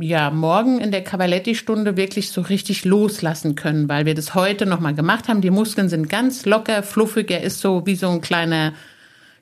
ja 0.00 0.30
morgen 0.30 0.80
in 0.80 0.90
der 0.90 1.02
Cavaletti-Stunde 1.02 1.96
wirklich 1.96 2.30
so 2.30 2.40
richtig 2.42 2.84
loslassen 2.84 3.54
können, 3.54 3.88
weil 3.88 4.06
wir 4.06 4.14
das 4.14 4.34
heute 4.34 4.66
noch 4.66 4.80
mal 4.80 4.94
gemacht 4.94 5.28
haben. 5.28 5.40
Die 5.40 5.50
Muskeln 5.50 5.88
sind 5.88 6.08
ganz 6.08 6.44
locker, 6.46 6.82
fluffig. 6.82 7.30
Er 7.30 7.42
ist 7.42 7.60
so 7.60 7.86
wie 7.86 7.96
so 7.96 8.08
ein 8.08 8.20
kleiner 8.20 8.74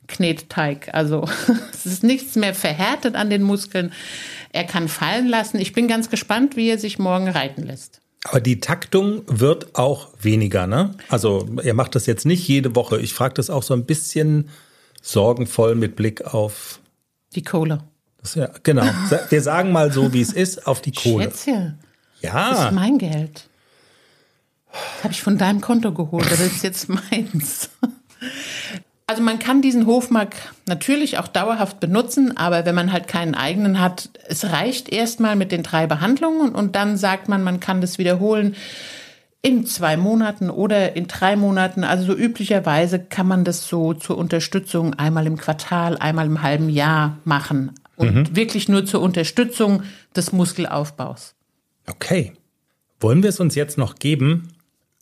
Knetteig. 0.07 0.91
Also 0.93 1.29
es 1.73 1.87
ist 1.87 2.05
nichts 2.05 2.37
mehr 2.37 2.55
verhärtet 2.55 3.17
an 3.17 3.31
den 3.31 3.43
Muskeln. 3.43 3.93
Er 4.53 4.65
kann 4.65 4.89
fallen 4.89 5.29
lassen. 5.29 5.59
Ich 5.59 5.73
bin 5.73 5.89
ganz 5.89 6.11
gespannt, 6.11 6.57
wie 6.57 6.69
er 6.69 6.79
sich 6.79 6.99
morgen 6.99 7.29
reiten 7.29 7.65
lässt. 7.65 8.01
Aber 8.25 8.41
die 8.41 8.61
Taktung 8.61 9.23
wird 9.27 9.77
auch 9.77 10.09
weniger, 10.21 10.67
ne? 10.67 10.95
Also 11.09 11.49
er 11.63 11.75
macht 11.75 11.95
das 11.95 12.07
jetzt 12.07 12.27
nicht 12.27 12.47
jede 12.49 12.75
Woche. 12.75 12.99
Ich 12.99 13.15
frage 13.15 13.35
das 13.35 13.51
auch 13.51 13.63
so 13.63 13.75
ein 13.75 13.85
bisschen 13.85 14.49
sorgenvoll 15.01 15.77
mit 15.77 15.95
Blick 15.95 16.23
auf. 16.35 16.81
Die 17.35 17.43
Kohle. 17.43 17.85
Ja, 18.35 18.51
genau. 18.63 18.85
Wir 19.29 19.43
sagen 19.43 19.73
mal 19.73 19.93
so, 19.93 20.13
wie 20.13 20.21
es 20.21 20.33
ist, 20.33 20.67
auf 20.67 20.81
die 20.81 20.93
Kohle. 20.93 21.25
Schätzchen, 21.25 21.79
das 22.23 22.59
ist 22.59 22.65
Ja, 22.65 22.71
mein 22.73 22.99
Geld. 22.99 23.49
Das 24.73 25.05
habe 25.05 25.13
ich 25.13 25.23
von 25.23 25.39
deinem 25.39 25.61
Konto 25.61 25.93
geholt. 25.93 26.31
Das 26.31 26.41
ist 26.41 26.63
jetzt 26.63 26.89
meins. 26.89 27.71
Also 29.09 29.23
man 29.23 29.39
kann 29.39 29.63
diesen 29.63 29.87
Hofmark 29.87 30.35
natürlich 30.67 31.19
auch 31.19 31.29
dauerhaft 31.29 31.79
benutzen, 31.79 32.37
aber 32.37 32.67
wenn 32.67 32.75
man 32.75 32.93
halt 32.93 33.07
keinen 33.07 33.37
eigenen 33.37 33.81
hat, 33.81 34.11
es 34.27 34.47
reicht 34.47 34.89
erstmal 34.89 35.37
mit 35.37 35.53
den 35.53 35.63
drei 35.63 35.87
Behandlungen 35.87 36.53
und 36.53 36.75
dann 36.75 36.97
sagt 36.97 37.29
man, 37.29 37.45
man 37.45 37.61
kann 37.61 37.81
das 37.81 37.99
wiederholen 37.99 38.57
in 39.43 39.65
zwei 39.65 39.97
Monaten 39.97 40.51
oder 40.51 40.97
in 40.97 41.07
drei 41.07 41.37
Monaten. 41.37 41.85
Also 41.85 42.07
so 42.07 42.15
üblicherweise 42.19 42.99
kann 42.99 43.29
man 43.29 43.45
das 43.45 43.69
so 43.69 43.95
zur 43.95 44.19
Unterstützung 44.19 44.95
einmal 44.95 45.29
im 45.29 45.37
Quartal, 45.37 45.97
einmal 45.99 46.27
im 46.27 46.43
halben 46.43 46.69
Jahr 46.69 47.19
machen 47.23 47.75
und 47.97 48.37
wirklich 48.37 48.69
nur 48.69 48.85
zur 48.85 49.01
Unterstützung 49.01 49.83
des 50.15 50.33
Muskelaufbaus. 50.33 51.35
okay. 51.89 52.33
Wollen 52.99 53.23
wir 53.23 53.29
es 53.29 53.41
uns 53.41 53.55
jetzt 53.55 53.77
noch 53.77 53.97
geben, 53.97 54.49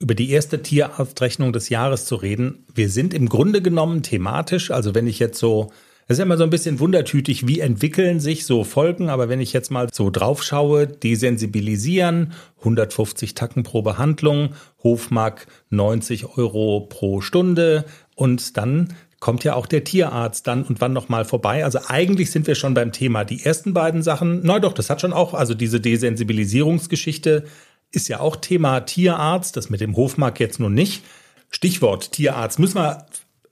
über 0.00 0.14
die 0.14 0.30
erste 0.30 0.60
Tierarztrechnung 0.62 1.52
des 1.52 1.68
Jahres 1.68 2.06
zu 2.06 2.16
reden? 2.16 2.66
Wir 2.74 2.88
sind 2.88 3.14
im 3.14 3.28
Grunde 3.28 3.62
genommen 3.62 4.02
thematisch, 4.02 4.72
also 4.72 4.94
wenn 4.96 5.06
ich 5.06 5.20
jetzt 5.20 5.38
so, 5.38 5.70
es 6.06 6.14
ist 6.14 6.18
ja 6.18 6.24
immer 6.24 6.36
so 6.36 6.42
ein 6.42 6.50
bisschen 6.50 6.80
wundertütig, 6.80 7.46
wie 7.46 7.60
entwickeln 7.60 8.18
sich 8.18 8.46
so 8.46 8.64
Folgen, 8.64 9.10
aber 9.10 9.28
wenn 9.28 9.40
ich 9.40 9.52
jetzt 9.52 9.70
mal 9.70 9.88
so 9.92 10.10
drauf 10.10 10.42
schaue, 10.42 10.88
desensibilisieren, 10.88 12.32
150 12.58 13.34
Tacken 13.34 13.62
pro 13.62 13.82
Behandlung, 13.82 14.50
Hofmark 14.82 15.46
90 15.70 16.36
Euro 16.36 16.80
pro 16.90 17.20
Stunde 17.20 17.84
und 18.16 18.56
dann 18.56 18.92
kommt 19.24 19.42
ja 19.42 19.54
auch 19.54 19.64
der 19.64 19.84
Tierarzt 19.84 20.46
dann 20.46 20.64
und 20.64 20.82
wann 20.82 20.92
noch 20.92 21.08
mal 21.08 21.24
vorbei. 21.24 21.64
Also 21.64 21.78
eigentlich 21.86 22.30
sind 22.30 22.46
wir 22.46 22.54
schon 22.54 22.74
beim 22.74 22.92
Thema. 22.92 23.24
Die 23.24 23.42
ersten 23.42 23.72
beiden 23.72 24.02
Sachen, 24.02 24.40
na 24.42 24.58
doch, 24.58 24.74
das 24.74 24.90
hat 24.90 25.00
schon 25.00 25.14
auch, 25.14 25.32
also 25.32 25.54
diese 25.54 25.80
Desensibilisierungsgeschichte 25.80 27.44
ist 27.90 28.08
ja 28.08 28.20
auch 28.20 28.36
Thema 28.36 28.80
Tierarzt, 28.80 29.56
das 29.56 29.70
mit 29.70 29.80
dem 29.80 29.96
Hofmark 29.96 30.40
jetzt 30.40 30.60
nun 30.60 30.74
nicht. 30.74 31.04
Stichwort 31.48 32.12
Tierarzt 32.12 32.58
müssen 32.58 32.76
wir, 32.76 33.06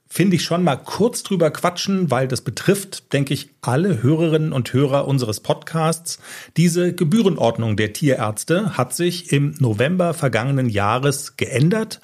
finde 0.06 0.37
ich, 0.37 0.44
schon 0.44 0.62
mal 0.62 0.76
kurz 0.76 1.22
drüber 1.22 1.50
quatschen, 1.50 2.11
weil 2.11 2.28
das 2.28 2.42
betrifft, 2.42 3.14
denke 3.14 3.32
ich, 3.32 3.48
alle 3.62 4.02
Hörerinnen 4.02 4.52
und 4.52 4.74
Hörer 4.74 5.08
unseres 5.08 5.40
Podcasts. 5.40 6.18
Diese 6.58 6.94
Gebührenordnung 6.94 7.78
der 7.78 7.94
Tierärzte 7.94 8.76
hat 8.76 8.94
sich 8.94 9.32
im 9.32 9.54
November 9.58 10.12
vergangenen 10.12 10.68
Jahres 10.68 11.38
geändert 11.38 12.02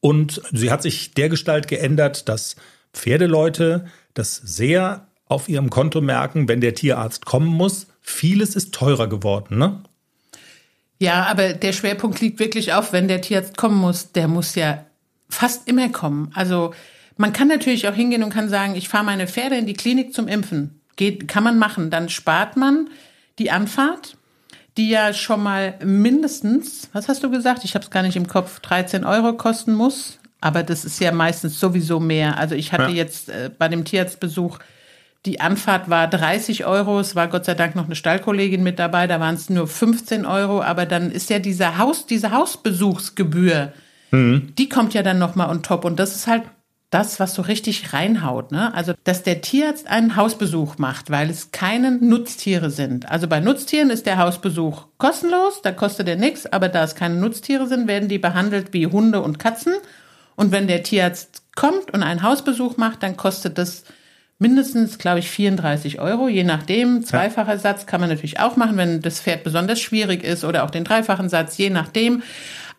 und 0.00 0.40
sie 0.50 0.70
hat 0.70 0.80
sich 0.80 1.12
dergestalt 1.12 1.68
geändert, 1.68 2.30
dass 2.30 2.56
Pferdeleute 2.92 3.86
das 4.14 4.36
sehr 4.36 5.06
auf 5.26 5.48
ihrem 5.48 5.70
Konto 5.70 6.00
merken, 6.00 6.48
wenn 6.48 6.60
der 6.60 6.74
Tierarzt 6.74 7.24
kommen 7.24 7.48
muss. 7.48 7.86
Vieles 8.00 8.54
ist 8.54 8.74
teurer 8.74 9.08
geworden, 9.08 9.58
ne? 9.58 9.82
Ja, 10.98 11.24
aber 11.24 11.54
der 11.54 11.72
Schwerpunkt 11.72 12.20
liegt 12.20 12.38
wirklich 12.38 12.74
auf, 12.74 12.92
wenn 12.92 13.08
der 13.08 13.20
Tierarzt 13.20 13.56
kommen 13.56 13.76
muss, 13.76 14.12
der 14.12 14.28
muss 14.28 14.54
ja 14.54 14.84
fast 15.28 15.66
immer 15.66 15.88
kommen. 15.88 16.30
Also 16.34 16.74
man 17.16 17.32
kann 17.32 17.48
natürlich 17.48 17.88
auch 17.88 17.94
hingehen 17.94 18.22
und 18.22 18.32
kann 18.32 18.48
sagen, 18.48 18.76
ich 18.76 18.88
fahre 18.88 19.04
meine 19.04 19.26
Pferde 19.26 19.56
in 19.56 19.66
die 19.66 19.74
Klinik 19.74 20.14
zum 20.14 20.28
Impfen. 20.28 20.80
Geht, 20.96 21.26
kann 21.26 21.42
man 21.42 21.58
machen. 21.58 21.90
Dann 21.90 22.08
spart 22.08 22.56
man 22.56 22.88
die 23.38 23.50
Anfahrt, 23.50 24.16
die 24.76 24.90
ja 24.90 25.12
schon 25.12 25.42
mal 25.42 25.78
mindestens, 25.84 26.88
was 26.92 27.08
hast 27.08 27.22
du 27.22 27.30
gesagt? 27.30 27.64
Ich 27.64 27.74
habe 27.74 27.84
es 27.84 27.90
gar 27.90 28.02
nicht 28.02 28.16
im 28.16 28.28
Kopf, 28.28 28.60
13 28.60 29.04
Euro 29.04 29.32
kosten 29.36 29.74
muss. 29.74 30.18
Aber 30.42 30.62
das 30.62 30.84
ist 30.84 31.00
ja 31.00 31.12
meistens 31.12 31.58
sowieso 31.58 32.00
mehr. 32.00 32.36
Also 32.36 32.54
ich 32.54 32.72
hatte 32.72 32.90
Ja. 32.90 32.96
jetzt 32.96 33.30
äh, 33.30 33.50
bei 33.56 33.68
dem 33.68 33.84
Tierarztbesuch 33.84 34.58
die 35.24 35.40
Anfahrt 35.40 35.88
war 35.88 36.08
30 36.08 36.66
Euro. 36.66 36.98
Es 36.98 37.14
war 37.14 37.28
Gott 37.28 37.44
sei 37.44 37.54
Dank 37.54 37.76
noch 37.76 37.84
eine 37.86 37.94
Stallkollegin 37.94 38.62
mit 38.64 38.78
dabei. 38.80 39.06
Da 39.06 39.20
waren 39.20 39.36
es 39.36 39.48
nur 39.50 39.68
15 39.68 40.26
Euro. 40.26 40.60
Aber 40.62 40.84
dann 40.84 41.12
ist 41.12 41.30
ja 41.30 41.38
dieser 41.38 41.78
Haus, 41.78 42.06
diese 42.06 42.32
Hausbesuchsgebühr, 42.32 43.72
die 44.14 44.68
kommt 44.68 44.92
ja 44.92 45.02
dann 45.02 45.18
nochmal 45.18 45.48
on 45.48 45.62
top. 45.62 45.84
Und 45.86 45.98
das 45.98 46.14
ist 46.16 46.26
halt 46.26 46.42
das, 46.90 47.18
was 47.20 47.32
so 47.34 47.40
richtig 47.42 47.94
reinhaut. 47.94 48.52
Ne? 48.52 48.74
Also, 48.74 48.92
dass 49.04 49.22
der 49.22 49.40
Tierarzt 49.40 49.86
einen 49.86 50.16
Hausbesuch 50.16 50.76
macht, 50.76 51.10
weil 51.10 51.30
es 51.30 51.50
keine 51.52 51.92
Nutztiere 51.92 52.68
sind. 52.70 53.10
Also 53.10 53.26
bei 53.28 53.40
Nutztieren 53.40 53.88
ist 53.88 54.04
der 54.04 54.18
Hausbesuch 54.18 54.86
kostenlos, 54.98 55.62
da 55.62 55.72
kostet 55.72 56.08
er 56.08 56.16
nichts. 56.16 56.44
Aber 56.44 56.68
da 56.68 56.82
es 56.84 56.94
keine 56.94 57.14
Nutztiere 57.14 57.66
sind, 57.68 57.86
werden 57.88 58.10
die 58.10 58.18
behandelt 58.18 58.72
wie 58.74 58.86
Hunde 58.86 59.22
und 59.22 59.38
Katzen. 59.38 59.72
Und 60.42 60.50
wenn 60.50 60.66
der 60.66 60.82
Tierarzt 60.82 61.44
kommt 61.54 61.94
und 61.94 62.02
einen 62.02 62.24
Hausbesuch 62.24 62.76
macht, 62.76 63.04
dann 63.04 63.16
kostet 63.16 63.58
das 63.58 63.84
mindestens, 64.40 64.98
glaube 64.98 65.20
ich, 65.20 65.30
34 65.30 66.00
Euro, 66.00 66.26
je 66.26 66.42
nachdem. 66.42 67.04
Zweifacher 67.04 67.58
Satz 67.58 67.86
kann 67.86 68.00
man 68.00 68.10
natürlich 68.10 68.40
auch 68.40 68.56
machen, 68.56 68.76
wenn 68.76 69.02
das 69.02 69.20
Pferd 69.20 69.44
besonders 69.44 69.80
schwierig 69.80 70.24
ist 70.24 70.42
oder 70.42 70.64
auch 70.64 70.70
den 70.70 70.82
dreifachen 70.82 71.28
Satz, 71.28 71.58
je 71.58 71.70
nachdem. 71.70 72.24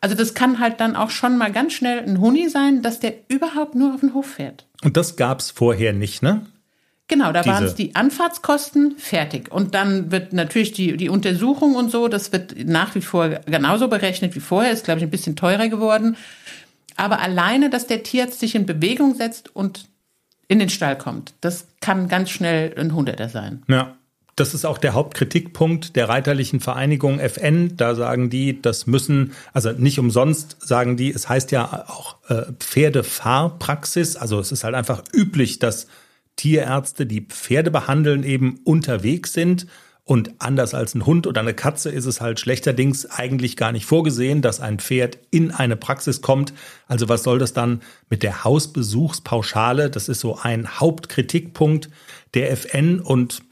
Also 0.02 0.13
das 0.13 0.34
kann 0.34 0.60
halt 0.60 0.82
dann 0.82 0.97
auch 0.97 1.10
schon 1.10 1.38
mal 1.38 1.54
ganz 1.54 1.71
schnell 1.71 1.99
ein 1.99 2.19
Huni 2.19 2.49
sein, 2.49 2.82
dass 2.82 2.99
der 2.99 3.13
überhaupt 3.30 3.76
nur 3.76 3.93
auf 3.93 4.02
den 4.02 4.13
Hof 4.13 4.26
fährt. 4.26 4.67
Und 4.84 4.97
das 4.97 5.15
gab's 5.15 5.49
vorher 5.49 5.93
nicht, 5.93 6.21
ne? 6.21 6.45
Genau, 7.08 7.32
da 7.32 7.45
waren 7.45 7.63
es 7.63 7.76
die 7.76 7.95
Anfahrtskosten 7.95 8.95
fertig. 8.97 9.52
Und 9.52 9.76
dann 9.76 10.12
wird 10.12 10.34
natürlich 10.34 10.73
die, 10.73 10.97
die 10.97 11.10
Untersuchung 11.10 11.76
und 11.76 11.91
so, 11.91 12.08
das 12.08 12.34
wird 12.34 12.65
nach 12.65 12.95
wie 12.95 13.02
vor 13.02 13.30
genauso 13.45 13.88
berechnet 13.88 14.36
wie 14.36 14.39
vorher, 14.41 14.71
ist, 14.71 14.84
glaube 14.84 14.99
ich, 14.99 15.06
ein 15.06 15.12
bisschen 15.12 15.36
teurer 15.36 15.69
geworden. 15.69 16.17
Aber 16.98 17.20
alleine, 17.20 17.70
dass 17.70 17.88
der 17.88 18.04
Tierarzt 18.04 18.40
sich 18.40 18.56
in 18.56 18.66
Bewegung 18.66 19.16
setzt 19.16 19.56
und 19.56 19.88
in 20.48 20.60
den 20.60 20.70
Stall 20.70 20.98
kommt, 20.98 21.34
das 21.42 21.68
kann 21.82 22.08
ganz 22.08 22.30
schnell 22.30 22.74
ein 22.78 22.94
Hunderter 22.94 23.30
sein. 23.30 23.64
Ja. 23.68 23.96
Das 24.36 24.56
ist 24.56 24.66
auch 24.66 24.80
der 24.80 24.96
Hauptkritikpunkt 24.96 25.96
der 25.96 26.10
Reiterlichen 26.10 26.60
Vereinigung 26.60 27.20
FN. 27.20 27.78
Da 27.78 27.94
sagen 27.94 28.32
die, 28.32 28.60
das 28.60 28.88
müssen, 28.88 29.34
also 29.54 29.72
nicht 29.74 30.00
umsonst 30.00 30.58
sagen 30.60 30.98
die, 30.98 31.12
es 31.12 31.30
heißt 31.30 31.52
ja 31.52 31.86
auch 31.88 32.18
äh, 32.30 32.52
Pferdefahrpraxis. 32.58 34.16
Also 34.16 34.40
es 34.40 34.52
ist 34.52 34.64
halt 34.64 34.74
einfach 34.74 35.04
üblich, 35.14 35.60
dass 35.60 35.86
Tierärzte, 36.36 37.06
die 37.06 37.22
Pferde 37.22 37.70
behandeln, 37.70 38.24
eben 38.24 38.60
unterwegs 38.64 39.34
sind. 39.34 39.68
Und 40.06 40.32
anders 40.39 40.74
als 40.74 40.96
ein 40.96 41.06
Hund 41.06 41.28
oder 41.28 41.39
eine 41.39 41.54
Katze 41.54 41.89
ist 41.89 42.06
es 42.06 42.20
halt 42.20 42.39
schlechterdings 42.39 43.06
eigentlich 43.06 43.56
gar 43.56 43.72
nicht 43.72 43.86
vorgesehen, 43.86 44.42
dass 44.42 44.60
ein 44.60 44.80
Pferd 44.80 45.18
in 45.32 45.52
eine 45.52 45.78
Praxis 45.78 46.22
kommt. 46.22 46.54
Also 46.88 47.08
was 47.08 47.24
soll 47.24 47.39
das 47.39 47.54
dann 47.54 47.82
mit 48.10 48.22
der 48.22 48.44
Hausbesuchspauschale? 48.44 49.89
Das 49.89 50.10
ist 50.10 50.20
so 50.20 50.38
ein 50.38 50.80
Hauptkritikpunkt 50.80 51.89
der 52.34 52.52
FN 52.52 53.00
und 53.00 53.44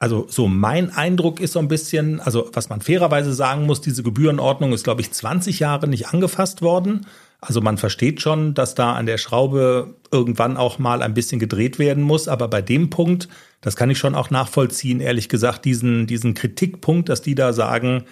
also 0.00 0.26
so 0.28 0.48
mein 0.48 0.90
Eindruck 0.90 1.38
ist 1.38 1.52
so 1.52 1.60
ein 1.60 1.68
bisschen, 1.68 2.18
also 2.18 2.50
was 2.52 2.68
man 2.68 2.80
fairerweise 2.80 3.32
sagen 3.32 3.66
muss, 3.66 3.80
diese 3.80 4.02
Gebührenordnung 4.02 4.72
ist, 4.72 4.82
glaube 4.82 5.00
ich, 5.02 5.12
20 5.12 5.60
Jahre 5.60 5.86
nicht 5.86 6.08
angefasst 6.08 6.60
worden. 6.60 7.06
Also 7.42 7.60
man 7.60 7.76
versteht 7.76 8.22
schon, 8.22 8.54
dass 8.54 8.76
da 8.76 8.94
an 8.94 9.04
der 9.04 9.18
Schraube 9.18 9.96
irgendwann 10.12 10.56
auch 10.56 10.78
mal 10.78 11.02
ein 11.02 11.12
bisschen 11.12 11.40
gedreht 11.40 11.80
werden 11.80 12.02
muss. 12.04 12.28
Aber 12.28 12.46
bei 12.46 12.62
dem 12.62 12.88
Punkt, 12.88 13.28
das 13.60 13.74
kann 13.74 13.90
ich 13.90 13.98
schon 13.98 14.14
auch 14.14 14.30
nachvollziehen, 14.30 15.00
ehrlich 15.00 15.28
gesagt, 15.28 15.64
diesen, 15.64 16.06
diesen 16.06 16.34
Kritikpunkt, 16.34 17.08
dass 17.08 17.20
die 17.20 17.34
da 17.34 17.52
sagen, 17.52 18.04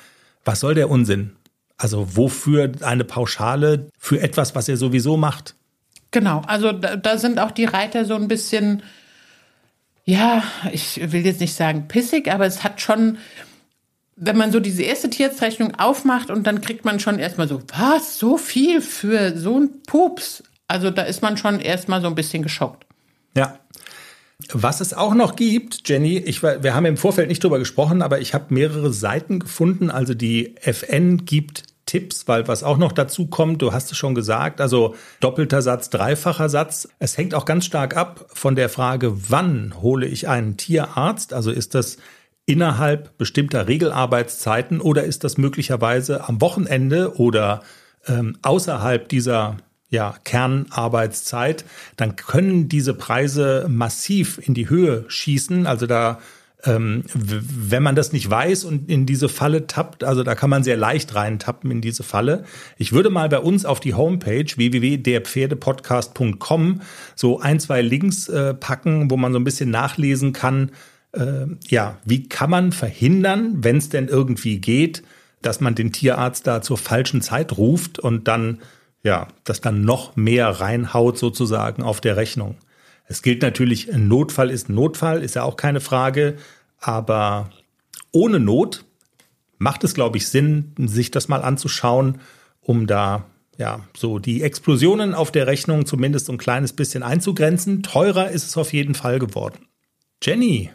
was 0.45 0.59
soll 0.61 0.75
der 0.75 0.91
Unsinn? 0.91 1.37
Also 1.79 2.17
wofür 2.17 2.73
eine 2.83 3.05
Pauschale 3.05 3.89
für 3.97 4.21
etwas, 4.21 4.57
was 4.57 4.69
er 4.69 4.77
sowieso 4.77 5.17
macht? 5.17 5.55
Genau, 6.11 6.43
also 6.49 6.73
da, 6.73 6.97
da 6.97 7.17
sind 7.17 7.39
auch 7.39 7.53
die 7.53 7.67
Reiter 7.67 8.05
so 8.05 8.17
ein 8.17 8.27
bisschen 8.27 8.83
ja, 10.05 10.43
ich 10.73 11.13
will 11.13 11.25
jetzt 11.25 11.41
nicht 11.41 11.55
sagen 11.55 11.87
pissig, 11.87 12.33
aber 12.33 12.47
es 12.47 12.65
hat 12.65 12.81
schon, 12.81 13.19
wenn 14.23 14.37
man 14.37 14.53
so 14.53 14.61
diese 14.61 14.83
erste 14.83 15.09
Tierarztrechnung 15.09 15.77
aufmacht 15.77 16.31
und 16.31 16.47
dann 16.47 16.61
kriegt 16.61 16.85
man 16.85 17.01
schon 17.01 17.19
erstmal 17.19 17.49
so, 17.49 17.63
was, 17.75 18.19
so 18.19 18.37
viel 18.37 18.83
für 18.83 19.37
so 19.37 19.59
ein 19.59 19.83
Pups? 19.87 20.43
Also 20.69 20.91
da 20.91 21.03
ist 21.03 21.23
man 21.23 21.39
schon 21.39 21.59
erstmal 21.59 22.03
so 22.03 22.07
ein 22.07 22.15
bisschen 22.15 22.43
geschockt. 22.43 22.85
Ja. 23.35 23.59
Was 24.53 24.81
es 24.81 24.95
auch 24.95 25.15
noch 25.15 25.37
gibt, 25.37 25.89
Jenny, 25.89 26.19
ich, 26.19 26.43
wir 26.43 26.75
haben 26.75 26.85
im 26.87 26.97
Vorfeld 26.97 27.29
nicht 27.29 27.43
drüber 27.43 27.59
gesprochen, 27.59 28.03
aber 28.03 28.21
ich 28.21 28.35
habe 28.35 28.53
mehrere 28.53 28.93
Seiten 28.93 29.39
gefunden. 29.39 29.91
Also 29.91 30.15
die 30.15 30.55
FN 30.59 31.25
gibt 31.25 31.65
Tipps, 31.87 32.29
weil 32.29 32.47
was 32.47 32.63
auch 32.63 32.77
noch 32.77 32.93
dazu 32.93 33.27
kommt, 33.27 33.63
du 33.63 33.73
hast 33.73 33.91
es 33.91 33.99
schon 33.99 34.15
gesagt, 34.15 34.61
also 34.61 34.95
doppelter 35.21 35.63
Satz, 35.63 35.91
dreifacher 35.91 36.49
Satz. 36.49 36.89
Es 36.99 37.17
hängt 37.17 37.35
auch 37.35 37.45
ganz 37.45 37.65
stark 37.65 37.97
ab 37.97 38.27
von 38.33 38.55
der 38.55 38.69
Frage, 38.69 39.31
wann 39.31 39.81
hole 39.81 40.07
ich 40.07 40.29
einen 40.29 40.57
Tierarzt? 40.57 41.33
Also 41.33 41.51
ist 41.51 41.75
das 41.75 41.97
innerhalb 42.51 43.17
bestimmter 43.17 43.69
Regelarbeitszeiten 43.69 44.81
oder 44.81 45.05
ist 45.05 45.23
das 45.23 45.39
möglicherweise 45.39 46.29
am 46.29 46.41
Wochenende 46.41 47.17
oder 47.17 47.63
ähm, 48.09 48.37
außerhalb 48.43 49.09
dieser 49.09 49.59
ja, 49.89 50.17
Kernarbeitszeit, 50.25 51.65
dann 51.97 52.17
können 52.17 52.69
diese 52.69 52.95
Preise 52.95 53.67
massiv 53.69 54.41
in 54.43 54.55
die 54.55 54.69
Höhe 54.69 55.05
schießen. 55.09 55.69
Also 55.69 55.87
da 55.87 56.19
ähm, 56.65 57.05
wenn 57.15 57.83
man 57.83 57.95
das 57.95 58.13
nicht 58.13 58.29
weiß 58.29 58.65
und 58.65 58.91
in 58.91 59.07
diese 59.07 59.31
Falle 59.31 59.67
tappt, 59.67 60.05
also 60.05 60.23
da 60.23 60.35
kann 60.35 60.51
man 60.51 60.63
sehr 60.63 60.77
leicht 60.77 61.15
reintappen 61.15 61.71
in 61.71 61.81
diese 61.81 62.03
Falle. 62.03 62.45
Ich 62.77 62.93
würde 62.93 63.09
mal 63.09 63.31
bei 63.31 63.39
uns 63.39 63.65
auf 63.65 63.81
die 63.81 63.95
Homepage 63.95 64.45
www.derpferdepodcast.com 64.45 66.83
so 67.15 67.41
ein, 67.41 67.61
zwei 67.61 67.81
Links 67.81 68.29
äh, 68.29 68.53
packen, 68.55 69.11
wo 69.11 69.17
man 69.17 69.33
so 69.33 69.39
ein 69.39 69.45
bisschen 69.45 69.71
nachlesen 69.71 70.35
kann, 70.35 70.73
äh, 71.13 71.47
ja, 71.69 71.99
wie 72.05 72.29
kann 72.29 72.51
man 72.51 72.73
verhindern, 72.73 73.63
wenn 73.65 73.77
es 73.77 73.89
denn 73.89 74.09
irgendwie 74.09 74.59
geht, 74.59 75.03
dass 75.43 75.61
man 75.61 75.75
den 75.75 75.93
Tierarzt 75.93 76.47
da 76.47 76.63
zur 76.63 76.79
falschen 76.79 77.23
Zeit 77.23 77.57
ruft 77.57 77.99
und 77.99 78.29
dann, 78.29 78.61
ja, 79.03 79.29
das 79.45 79.61
dann 79.61 79.83
noch 79.85 80.17
mehr 80.17 80.49
reinhaut 80.49 81.19
sozusagen 81.19 81.83
auf 81.83 82.01
der 82.01 82.17
Rechnung. 82.17 82.57
Es 83.07 83.23
gilt 83.23 83.43
natürlich, 83.43 83.93
ein 83.93 84.07
Notfall 84.07 84.51
ist 84.51 84.69
ein 84.69 84.75
Notfall, 84.75 85.23
ist 85.23 85.35
ja 85.35 85.43
auch 85.43 85.57
keine 85.57 85.81
Frage. 85.81 86.37
Aber 86.79 87.51
ohne 88.13 88.39
Not 88.39 88.85
macht 89.59 89.83
es, 89.83 89.95
glaube 89.95 90.17
ich, 90.17 90.29
Sinn, 90.29 90.75
sich 90.79 91.11
das 91.11 91.27
mal 91.27 91.43
anzuschauen, 91.43 92.21
um 92.61 92.87
da 92.87 93.27
ja 93.59 93.85
so 93.97 94.19
die 94.19 94.43
Explosionen 94.43 95.15
auf 95.15 95.33
der 95.33 95.47
Rechnung 95.47 95.87
zumindest 95.87 96.31
ein 96.31 96.39
kleines 96.39 96.73
bisschen 96.73 97.03
einzugrenzen. 97.03 97.83
Teurer 97.83 98.31
ist 98.31 98.47
es 98.47 98.57
auf 98.57 98.73
jeden 98.73 98.95
Fall 98.95 99.19
geworden. 99.19 99.67
Jenny, 100.23 100.71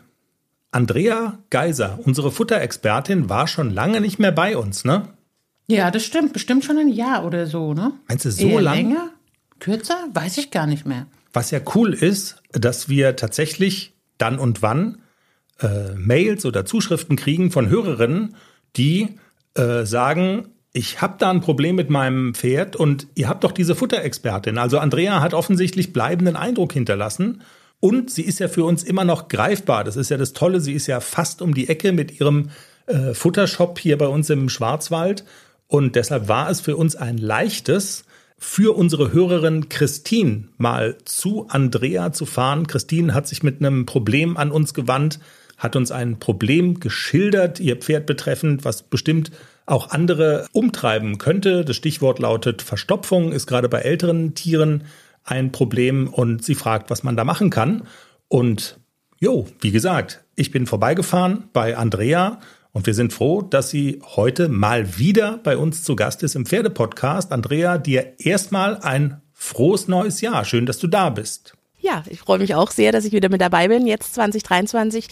Andrea 0.76 1.40
Geiser, 1.52 2.00
unsere 2.04 2.34
Futterexpertin, 2.34 3.30
war 3.30 3.48
schon 3.48 3.70
lange 3.70 4.02
nicht 4.02 4.20
mehr 4.20 4.34
bei 4.34 4.58
uns, 4.58 4.84
ne? 4.84 5.08
Ja, 5.68 5.90
das 5.90 6.04
stimmt. 6.04 6.34
Bestimmt 6.34 6.66
schon 6.66 6.78
ein 6.78 6.90
Jahr 6.90 7.24
oder 7.24 7.48
so, 7.48 7.74
ne? 7.74 7.94
Meinst 8.10 8.26
du 8.26 8.32
so 8.32 8.46
Eher 8.46 8.62
lang? 8.62 8.76
Länger? 8.76 9.10
Kürzer? 9.62 9.98
Weiß 10.14 10.38
ich 10.38 10.52
gar 10.52 10.68
nicht 10.68 10.86
mehr. 10.86 11.08
Was 11.32 11.50
ja 11.50 11.62
cool 11.76 11.94
ist, 11.94 12.44
dass 12.52 12.90
wir 12.90 13.16
tatsächlich 13.16 13.94
dann 14.18 14.38
und 14.38 14.62
wann 14.62 14.98
äh, 15.62 15.94
Mails 15.96 16.46
oder 16.46 16.66
Zuschriften 16.66 17.16
kriegen 17.16 17.52
von 17.52 17.70
Hörerinnen, 17.70 18.36
die 18.76 19.18
äh, 19.54 19.86
sagen, 19.86 20.50
ich 20.74 21.02
habe 21.02 21.16
da 21.20 21.32
ein 21.32 21.40
Problem 21.40 21.78
mit 21.78 21.90
meinem 21.90 22.36
Pferd 22.36 22.76
und 22.76 23.08
ihr 23.16 23.30
habt 23.30 23.46
doch 23.46 23.54
diese 23.54 23.76
Futterexpertin. 23.76 24.58
Also 24.58 24.80
Andrea 24.80 25.22
hat 25.22 25.34
offensichtlich 25.34 25.94
bleibenden 25.94 26.36
Eindruck 26.36 26.74
hinterlassen 26.74 27.44
und 27.80 28.10
sie 28.10 28.24
ist 28.24 28.40
ja 28.40 28.48
für 28.48 28.64
uns 28.64 28.84
immer 28.84 29.06
noch 29.06 29.28
greifbar. 29.28 29.84
Das 29.84 29.96
ist 29.96 30.10
ja 30.10 30.18
das 30.18 30.34
Tolle, 30.34 30.60
sie 30.60 30.74
ist 30.74 30.88
ja 30.88 31.00
fast 31.00 31.42
um 31.42 31.54
die 31.54 31.70
Ecke 31.70 31.92
mit 31.92 32.20
ihrem 32.20 32.50
äh, 32.88 33.14
Futtershop 33.14 33.80
hier 33.80 33.98
bei 33.98 34.08
uns 34.08 34.30
im 34.30 34.50
Schwarzwald 34.50 35.24
und 35.68 35.96
deshalb 35.96 36.28
war 36.28 36.50
es 36.50 36.62
für 36.62 36.78
uns 36.78 36.96
ein 36.96 37.18
leichtes, 37.18 38.06
für 38.38 38.76
unsere 38.76 39.12
Hörerin 39.14 39.70
Christine 39.70 40.50
mal 40.58 40.98
zu 41.06 41.48
Andrea 41.50 42.12
zu 42.12 42.26
fahren. 42.26 42.68
Christine 42.68 43.14
hat 43.14 43.28
sich 43.28 43.44
mit 43.44 43.60
einem 43.60 43.86
Problem 43.86 44.38
an 44.38 44.52
uns 44.52 44.74
gewandt, 44.74 45.20
hat 45.58 45.76
uns 45.76 45.92
ein 45.92 46.20
Problem 46.20 46.80
geschildert, 46.80 47.60
ihr 47.60 47.78
Pferd 47.78 48.06
betreffend, 48.06 48.66
was 48.66 48.84
bestimmt 48.84 49.32
auch 49.66 49.90
andere 49.90 50.46
umtreiben 50.52 51.18
könnte. 51.18 51.66
Das 51.66 51.76
Stichwort 51.76 52.20
lautet 52.20 52.62
Verstopfung, 52.62 53.32
ist 53.32 53.48
gerade 53.48 53.70
bei 53.70 53.80
älteren 53.80 54.36
Tieren 54.36 54.84
ein 55.26 55.52
Problem 55.52 56.08
und 56.08 56.44
sie 56.44 56.56
fragt, 56.56 56.90
was 56.90 57.04
man 57.04 57.18
da 57.18 57.24
machen 57.24 57.50
kann. 57.50 57.88
Und 58.28 58.80
jo, 59.20 59.48
wie 59.60 59.72
gesagt, 59.72 60.24
ich 60.36 60.52
bin 60.52 60.68
vorbeigefahren 60.68 61.50
bei 61.52 61.76
Andrea 61.76 62.40
und 62.72 62.86
wir 62.86 62.94
sind 62.94 63.12
froh, 63.12 63.42
dass 63.42 63.70
sie 63.70 64.02
heute 64.16 64.50
mal 64.50 64.98
wieder 64.98 65.40
bei 65.44 65.58
uns 65.58 65.84
zu 65.84 65.96
Gast 65.96 66.24
ist 66.24 66.36
im 66.36 66.46
Pferdepodcast. 66.46 67.32
Andrea, 67.32 67.78
dir 67.78 68.14
erstmal 68.20 68.78
ein 68.78 69.22
frohes 69.34 69.88
neues 69.88 70.22
Jahr. 70.22 70.46
Schön, 70.46 70.66
dass 70.66 70.78
du 70.78 70.88
da 70.88 71.10
bist. 71.10 71.54
Ja, 71.80 72.04
ich 72.10 72.20
freue 72.20 72.40
mich 72.40 72.56
auch 72.56 72.72
sehr, 72.72 72.92
dass 72.92 73.06
ich 73.06 73.14
wieder 73.14 73.30
mit 73.30 73.42
dabei 73.42 73.68
bin. 73.68 73.86
Jetzt 73.86 74.16
2023 74.16 75.08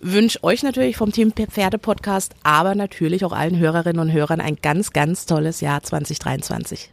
wünsche 0.00 0.42
euch 0.42 0.62
natürlich 0.62 0.96
vom 0.96 1.12
Team 1.12 1.32
Pferde 1.32 1.78
Podcast, 1.78 2.34
aber 2.42 2.74
natürlich 2.74 3.24
auch 3.24 3.32
allen 3.32 3.58
Hörerinnen 3.58 4.00
und 4.00 4.12
Hörern 4.12 4.40
ein 4.40 4.56
ganz, 4.60 4.92
ganz 4.92 5.26
tolles 5.26 5.60
Jahr 5.60 5.82
2023. 5.82 6.90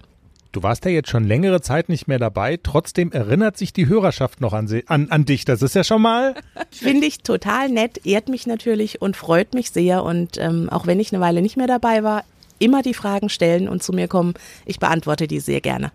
Du 0.54 0.62
warst 0.62 0.86
ja 0.86 0.92
jetzt 0.92 1.10
schon 1.10 1.24
längere 1.24 1.62
Zeit 1.62 1.90
nicht 1.90 2.08
mehr 2.08 2.20
dabei. 2.20 2.60
Trotzdem 2.62 3.12
erinnert 3.12 3.58
sich 3.58 3.74
die 3.74 3.88
Hörerschaft 3.88 4.40
noch 4.40 4.54
an, 4.54 4.70
an, 4.86 5.10
an 5.10 5.26
dich. 5.26 5.46
Das 5.46 5.64
ist 5.64 5.74
ja 5.74 5.84
schon 5.84 6.04
mal. 6.04 6.36
Finde 6.70 7.08
ich 7.08 7.24
total 7.24 7.70
nett, 7.70 8.06
ehrt 8.06 8.30
mich 8.30 8.46
natürlich 8.46 9.02
und 9.02 9.18
freut 9.18 9.56
mich 9.56 9.72
sehr. 9.72 10.04
Und 10.04 10.38
ähm, 10.38 10.70
auch 10.70 10.86
wenn 10.86 11.00
ich 11.00 11.12
eine 11.12 11.22
Weile 11.24 11.42
nicht 11.42 11.58
mehr 11.58 11.66
dabei 11.66 12.04
war, 12.04 12.24
immer 12.60 12.84
die 12.84 12.94
Fragen 12.94 13.30
stellen 13.30 13.68
und 13.68 13.82
zu 13.82 13.94
mir 13.94 14.08
kommen. 14.08 14.36
Ich 14.68 14.80
beantworte 14.80 15.28
die 15.28 15.40
sehr 15.40 15.60
gerne. 15.60 15.92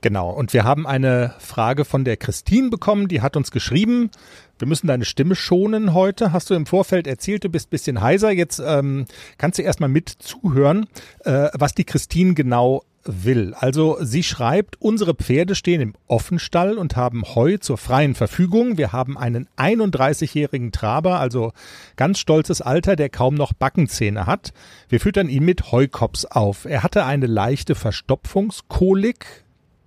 Genau, 0.00 0.30
und 0.30 0.52
wir 0.52 0.64
haben 0.64 0.84
eine 0.86 1.34
Frage 1.38 1.84
von 1.84 2.04
der 2.04 2.16
Christine 2.16 2.70
bekommen, 2.70 3.06
die 3.08 3.22
hat 3.22 3.36
uns 3.36 3.50
geschrieben, 3.52 4.10
wir 4.58 4.66
müssen 4.66 4.86
deine 4.86 5.04
Stimme 5.04 5.34
schonen 5.34 5.94
heute, 5.94 6.32
hast 6.32 6.50
du 6.50 6.54
im 6.54 6.66
Vorfeld 6.66 7.06
erzählt, 7.06 7.44
du 7.44 7.48
bist 7.48 7.70
bisschen 7.70 8.00
heiser, 8.00 8.30
jetzt 8.30 8.62
ähm, 8.64 9.06
kannst 9.38 9.58
du 9.58 9.62
erstmal 9.62 9.88
mit 9.88 10.08
zuhören, 10.08 10.86
äh, 11.24 11.48
was 11.54 11.74
die 11.74 11.84
Christine 11.84 12.34
genau 12.34 12.82
will. 13.06 13.54
Also 13.54 13.98
sie 14.00 14.22
schreibt, 14.22 14.80
unsere 14.80 15.14
Pferde 15.14 15.54
stehen 15.54 15.80
im 15.80 15.94
Offenstall 16.06 16.78
und 16.78 16.96
haben 16.96 17.22
Heu 17.34 17.56
zur 17.58 17.78
freien 17.78 18.14
Verfügung. 18.14 18.78
Wir 18.78 18.92
haben 18.92 19.16
einen 19.16 19.48
31-jährigen 19.56 20.72
Traber, 20.72 21.20
also 21.20 21.52
ganz 21.96 22.18
stolzes 22.18 22.60
Alter, 22.60 22.96
der 22.96 23.08
kaum 23.08 23.34
noch 23.34 23.52
Backenzähne 23.52 24.26
hat. 24.26 24.52
Wir 24.88 25.00
füttern 25.00 25.28
ihn 25.28 25.44
mit 25.44 25.72
Heukops 25.72 26.24
auf. 26.24 26.64
Er 26.64 26.82
hatte 26.82 27.04
eine 27.04 27.26
leichte 27.26 27.74
Verstopfungskolik. 27.74 29.45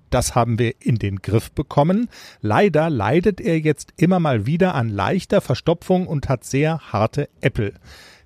Das 0.10 0.36
haben 0.36 0.60
wir 0.60 0.74
in 0.80 0.96
den 0.96 1.18
Griff 1.18 1.52
bekommen. 1.52 2.10
Leider 2.42 2.90
leidet 2.90 3.40
er 3.42 3.60
jetzt 3.60 3.94
immer 3.98 4.20
mal 4.20 4.46
wieder 4.46 4.76
an 4.76 4.90
leichter 4.90 5.42
Verstopfung 5.42 6.08
und 6.08 6.30
hat 6.30 6.44
sehr 6.44 6.80
harte 6.92 7.30
Äppel. 7.42 7.74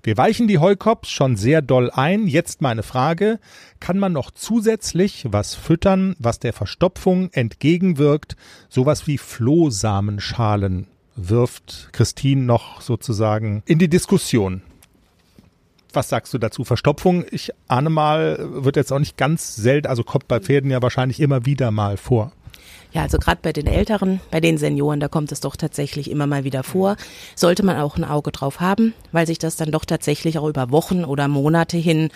Wir 0.02 0.18
weichen 0.18 0.48
die 0.48 0.58
Heukops 0.58 1.08
schon 1.08 1.36
sehr 1.36 1.62
doll 1.62 1.90
ein. 1.90 2.26
Jetzt 2.26 2.60
meine 2.60 2.82
Frage, 2.82 3.40
kann 3.80 3.98
man 3.98 4.12
noch 4.12 4.30
zusätzlich 4.30 5.26
was 5.30 5.54
füttern, 5.54 6.14
was 6.18 6.38
der 6.38 6.52
Verstopfung 6.52 7.30
entgegenwirkt? 7.32 8.36
Sowas 8.68 9.06
wie 9.06 9.16
Flohsamenschalen 9.16 10.88
wirft 11.16 11.88
Christine 11.92 12.42
noch 12.42 12.82
sozusagen 12.82 13.62
in 13.64 13.78
die 13.78 13.88
Diskussion. 13.88 14.62
Was 15.94 16.08
sagst 16.08 16.34
du 16.34 16.38
dazu? 16.38 16.64
Verstopfung, 16.64 17.24
ich 17.30 17.52
ahne 17.68 17.90
mal, 17.90 18.38
wird 18.40 18.76
jetzt 18.76 18.92
auch 18.92 18.98
nicht 18.98 19.16
ganz 19.16 19.54
selten, 19.54 19.86
also 19.86 20.02
kommt 20.02 20.28
bei 20.28 20.40
Pferden 20.40 20.70
ja 20.70 20.82
wahrscheinlich 20.82 21.20
immer 21.20 21.46
wieder 21.46 21.70
mal 21.70 21.96
vor. 21.96 22.32
Ja, 22.92 23.02
also 23.02 23.18
gerade 23.18 23.40
bei 23.42 23.52
den 23.52 23.66
Älteren, 23.66 24.20
bei 24.30 24.40
den 24.40 24.56
Senioren, 24.56 25.00
da 25.00 25.08
kommt 25.08 25.32
es 25.32 25.40
doch 25.40 25.56
tatsächlich 25.56 26.08
immer 26.08 26.28
mal 26.28 26.44
wieder 26.44 26.62
vor. 26.62 26.96
Sollte 27.34 27.64
man 27.64 27.76
auch 27.76 27.96
ein 27.96 28.04
Auge 28.04 28.30
drauf 28.30 28.60
haben, 28.60 28.94
weil 29.10 29.26
sich 29.26 29.38
das 29.38 29.56
dann 29.56 29.72
doch 29.72 29.84
tatsächlich 29.84 30.38
auch 30.38 30.48
über 30.48 30.70
Wochen 30.70 31.04
oder 31.04 31.26
Monate 31.26 31.76
hin 31.76 32.10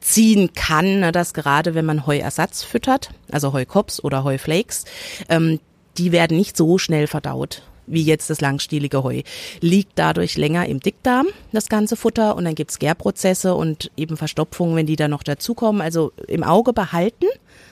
ziehen 0.00 0.52
kann, 0.54 1.00
ne, 1.00 1.12
dass 1.12 1.34
gerade 1.34 1.74
wenn 1.74 1.84
man 1.84 2.06
Heuersatz 2.06 2.62
füttert, 2.62 3.10
also 3.30 3.52
Heukops 3.52 4.02
oder 4.02 4.24
Heuflakes, 4.24 4.86
ähm, 5.28 5.60
die 5.98 6.10
werden 6.10 6.36
nicht 6.36 6.56
so 6.56 6.78
schnell 6.78 7.06
verdaut 7.06 7.62
wie 7.86 8.02
jetzt 8.02 8.30
das 8.30 8.40
langstielige 8.40 9.02
Heu. 9.02 9.22
Liegt 9.60 9.92
dadurch 9.96 10.36
länger 10.36 10.66
im 10.66 10.80
Dickdarm, 10.80 11.26
das 11.52 11.68
ganze 11.68 11.96
Futter, 11.96 12.36
und 12.36 12.44
dann 12.44 12.54
gibt's 12.54 12.78
Gärprozesse 12.78 13.54
und 13.54 13.90
eben 13.96 14.16
Verstopfungen, 14.16 14.76
wenn 14.76 14.86
die 14.86 14.96
dann 14.96 15.10
noch 15.10 15.22
dazukommen. 15.22 15.80
Also 15.80 16.12
im 16.28 16.42
Auge 16.42 16.72
behalten 16.72 17.26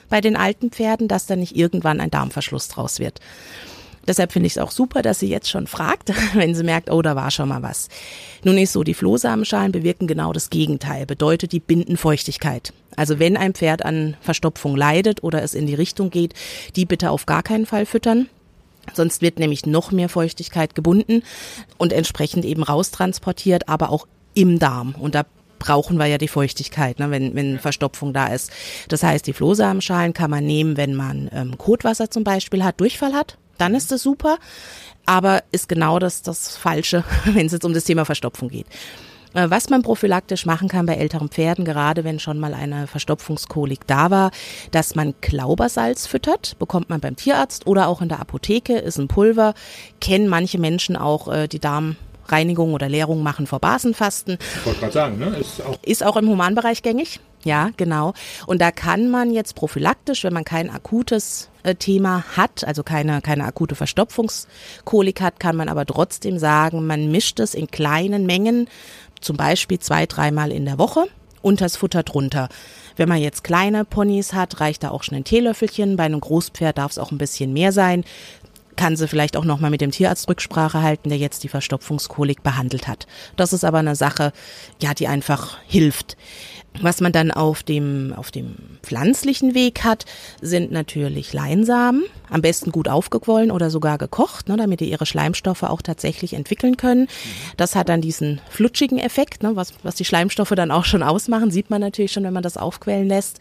bei 0.09 0.21
den 0.21 0.35
alten 0.35 0.69
Pferden, 0.69 1.07
dass 1.07 1.25
da 1.25 1.35
nicht 1.35 1.55
irgendwann 1.55 1.99
ein 1.99 2.11
Darmverschluss 2.11 2.67
draus 2.67 2.99
wird. 2.99 3.19
Deshalb 4.05 4.33
finde 4.33 4.47
ich 4.47 4.53
es 4.53 4.57
auch 4.57 4.71
super, 4.71 5.01
dass 5.01 5.19
sie 5.19 5.29
jetzt 5.29 5.49
schon 5.49 5.67
fragt, 5.67 6.11
wenn 6.33 6.55
sie 6.55 6.63
merkt, 6.63 6.91
oh, 6.91 7.01
da 7.01 7.15
war 7.15 7.31
schon 7.31 7.49
mal 7.49 7.61
was. 7.61 7.87
Nun 8.43 8.57
ist 8.57 8.73
so, 8.73 8.83
die 8.83 8.93
Flohsamenschalen 8.93 9.71
bewirken 9.71 10.07
genau 10.07 10.33
das 10.33 10.49
Gegenteil, 10.49 11.05
bedeutet 11.05 11.51
die 11.51 11.59
binden 11.59 11.97
Feuchtigkeit. 11.97 12.73
Also 12.95 13.19
wenn 13.19 13.37
ein 13.37 13.53
Pferd 13.53 13.85
an 13.85 14.15
Verstopfung 14.21 14.75
leidet 14.75 15.23
oder 15.23 15.41
es 15.41 15.53
in 15.53 15.67
die 15.67 15.73
Richtung 15.73 16.09
geht, 16.09 16.33
die 16.75 16.85
bitte 16.85 17.11
auf 17.11 17.25
gar 17.25 17.43
keinen 17.43 17.65
Fall 17.65 17.85
füttern. 17.85 18.27
Sonst 18.93 19.21
wird 19.21 19.39
nämlich 19.39 19.65
noch 19.65 19.91
mehr 19.91 20.09
Feuchtigkeit 20.09 20.75
gebunden 20.75 21.23
und 21.77 21.93
entsprechend 21.93 22.45
eben 22.45 22.63
raustransportiert, 22.63 23.69
aber 23.69 23.89
auch 23.89 24.07
im 24.33 24.59
Darm. 24.59 24.95
Und 24.99 25.15
da 25.15 25.23
brauchen 25.59 25.97
wir 25.97 26.07
ja 26.07 26.17
die 26.17 26.27
Feuchtigkeit, 26.27 26.99
ne, 26.99 27.09
wenn, 27.09 27.35
wenn 27.35 27.59
Verstopfung 27.59 28.13
da 28.13 28.27
ist. 28.27 28.51
Das 28.89 29.01
heißt, 29.01 29.25
die 29.25 29.33
Flohsamenschalen 29.33 30.13
kann 30.13 30.29
man 30.29 30.45
nehmen, 30.45 30.75
wenn 30.75 30.93
man 30.93 31.29
ähm, 31.33 31.57
Kotwasser 31.57 32.11
zum 32.11 32.23
Beispiel 32.25 32.63
hat, 32.63 32.81
Durchfall 32.81 33.13
hat, 33.13 33.37
dann 33.57 33.73
ist 33.73 33.91
das 33.91 34.03
super. 34.03 34.37
Aber 35.05 35.43
ist 35.51 35.69
genau 35.69 35.99
das, 35.99 36.21
das 36.21 36.57
Falsche, 36.57 37.03
wenn 37.25 37.45
es 37.45 37.53
jetzt 37.53 37.65
um 37.65 37.73
das 37.73 37.85
Thema 37.85 38.05
Verstopfung 38.05 38.49
geht. 38.49 38.67
Äh, 39.33 39.49
was 39.49 39.69
man 39.69 39.81
prophylaktisch 39.81 40.45
machen 40.45 40.67
kann 40.67 40.85
bei 40.85 40.95
älteren 40.95 41.29
Pferden, 41.29 41.65
gerade 41.65 42.03
wenn 42.03 42.19
schon 42.19 42.39
mal 42.39 42.53
eine 42.53 42.87
Verstopfungskolik 42.87 43.87
da 43.87 44.11
war, 44.11 44.31
dass 44.71 44.95
man 44.95 45.13
Klaubersalz 45.21 46.07
füttert, 46.07 46.57
bekommt 46.59 46.89
man 46.89 46.99
beim 46.99 47.15
Tierarzt 47.15 47.67
oder 47.67 47.87
auch 47.87 48.01
in 48.01 48.09
der 48.09 48.19
Apotheke, 48.19 48.77
ist 48.77 48.97
ein 48.97 49.07
Pulver, 49.07 49.53
kennen 49.99 50.27
manche 50.27 50.59
Menschen 50.59 50.95
auch 50.95 51.27
äh, 51.27 51.47
die 51.47 51.59
Darm 51.59 51.95
Reinigung 52.27 52.73
oder 52.73 52.87
Leerung 52.87 53.21
machen 53.21 53.47
vor 53.47 53.59
Basenfasten. 53.59 54.37
Ich 54.39 54.65
wollte 54.65 54.79
gerade 54.79 54.93
sagen, 54.93 55.19
ne? 55.19 55.37
Ist 55.37 55.61
auch, 55.61 55.77
ist 55.83 56.03
auch 56.03 56.15
im 56.15 56.29
Humanbereich 56.29 56.81
gängig. 56.81 57.19
Ja, 57.43 57.71
genau. 57.75 58.13
Und 58.45 58.61
da 58.61 58.71
kann 58.71 59.11
man 59.11 59.31
jetzt 59.31 59.55
prophylaktisch, 59.55 60.23
wenn 60.23 60.31
man 60.31 60.45
kein 60.45 60.69
akutes 60.69 61.49
äh, 61.63 61.75
Thema 61.75 62.23
hat, 62.37 62.63
also 62.65 62.83
keine, 62.83 63.21
keine 63.21 63.43
akute 63.43 63.75
Verstopfungskolik 63.75 65.19
hat, 65.19 65.41
kann 65.41 65.57
man 65.57 65.67
aber 65.67 65.85
trotzdem 65.85 66.37
sagen, 66.37 66.87
man 66.87 67.11
mischt 67.11 67.41
es 67.41 67.53
in 67.53 67.67
kleinen 67.67 68.25
Mengen, 68.25 68.69
zum 69.23 69.37
Beispiel 69.37 69.79
zwei, 69.79 70.05
dreimal 70.05 70.51
in 70.51 70.65
der 70.65 70.77
Woche 70.77 71.05
und 71.41 71.61
das 71.61 71.77
Futter 71.77 72.03
drunter. 72.03 72.49
Wenn 72.95 73.09
man 73.09 73.17
jetzt 73.17 73.43
kleine 73.43 73.85
Ponys 73.85 74.33
hat, 74.33 74.59
reicht 74.59 74.83
da 74.83 74.89
auch 74.89 75.03
schon 75.03 75.17
ein 75.17 75.23
Teelöffelchen. 75.23 75.97
Bei 75.97 76.03
einem 76.03 76.19
Großpferd 76.19 76.77
darf 76.77 76.91
es 76.91 76.99
auch 76.99 77.11
ein 77.11 77.17
bisschen 77.17 77.53
mehr 77.53 77.71
sein 77.71 78.03
kann 78.75 78.95
sie 78.95 79.07
vielleicht 79.07 79.37
auch 79.37 79.45
nochmal 79.45 79.71
mit 79.71 79.81
dem 79.81 79.91
Tierarzt 79.91 80.27
Rücksprache 80.27 80.81
halten, 80.81 81.09
der 81.09 81.17
jetzt 81.17 81.43
die 81.43 81.49
Verstopfungskolik 81.49 82.43
behandelt 82.43 82.87
hat. 82.87 83.07
Das 83.35 83.53
ist 83.53 83.63
aber 83.63 83.79
eine 83.79 83.95
Sache, 83.95 84.33
ja, 84.81 84.93
die 84.93 85.07
einfach 85.07 85.57
hilft. 85.67 86.17
Was 86.81 87.01
man 87.01 87.11
dann 87.11 87.31
auf 87.31 87.63
dem, 87.63 88.13
auf 88.15 88.31
dem 88.31 88.55
pflanzlichen 88.81 89.53
Weg 89.53 89.83
hat, 89.83 90.05
sind 90.41 90.71
natürlich 90.71 91.31
Leinsamen, 91.31 92.03
am 92.29 92.41
besten 92.41 92.71
gut 92.71 92.87
aufgequollen 92.87 93.51
oder 93.51 93.69
sogar 93.69 93.97
gekocht, 93.97 94.49
ne, 94.49 94.57
damit 94.57 94.79
die 94.79 94.89
ihre 94.89 95.05
Schleimstoffe 95.05 95.63
auch 95.63 95.81
tatsächlich 95.81 96.33
entwickeln 96.33 96.75
können. 96.75 97.07
Das 97.57 97.75
hat 97.75 97.89
dann 97.89 98.01
diesen 98.01 98.41
flutschigen 98.49 98.97
Effekt, 98.97 99.43
ne, 99.43 99.55
was, 99.55 99.73
was 99.83 99.95
die 99.95 100.05
Schleimstoffe 100.05 100.49
dann 100.49 100.71
auch 100.71 100.85
schon 100.85 101.03
ausmachen, 101.03 101.51
sieht 101.51 101.69
man 101.69 101.79
natürlich 101.79 102.11
schon, 102.11 102.23
wenn 102.23 102.33
man 102.33 102.43
das 102.43 102.57
aufquellen 102.57 103.07
lässt. 103.07 103.39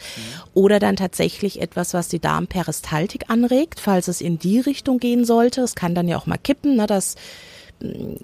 Oder 0.52 0.78
dann 0.78 0.96
tatsächlich 0.96 1.60
etwas, 1.60 1.94
was 1.94 2.08
die 2.08 2.20
Darmperistaltik 2.20 3.24
anregt, 3.28 3.80
falls 3.80 4.08
es 4.08 4.20
in 4.20 4.38
die 4.38 4.60
Richtung 4.60 4.98
gehen 4.98 5.24
sollte. 5.24 5.62
Es 5.62 5.74
kann 5.74 5.94
dann 5.94 6.06
ja 6.06 6.18
auch 6.18 6.26
mal 6.26 6.38
kippen, 6.38 6.76
ne, 6.76 6.86
dass 6.86 7.16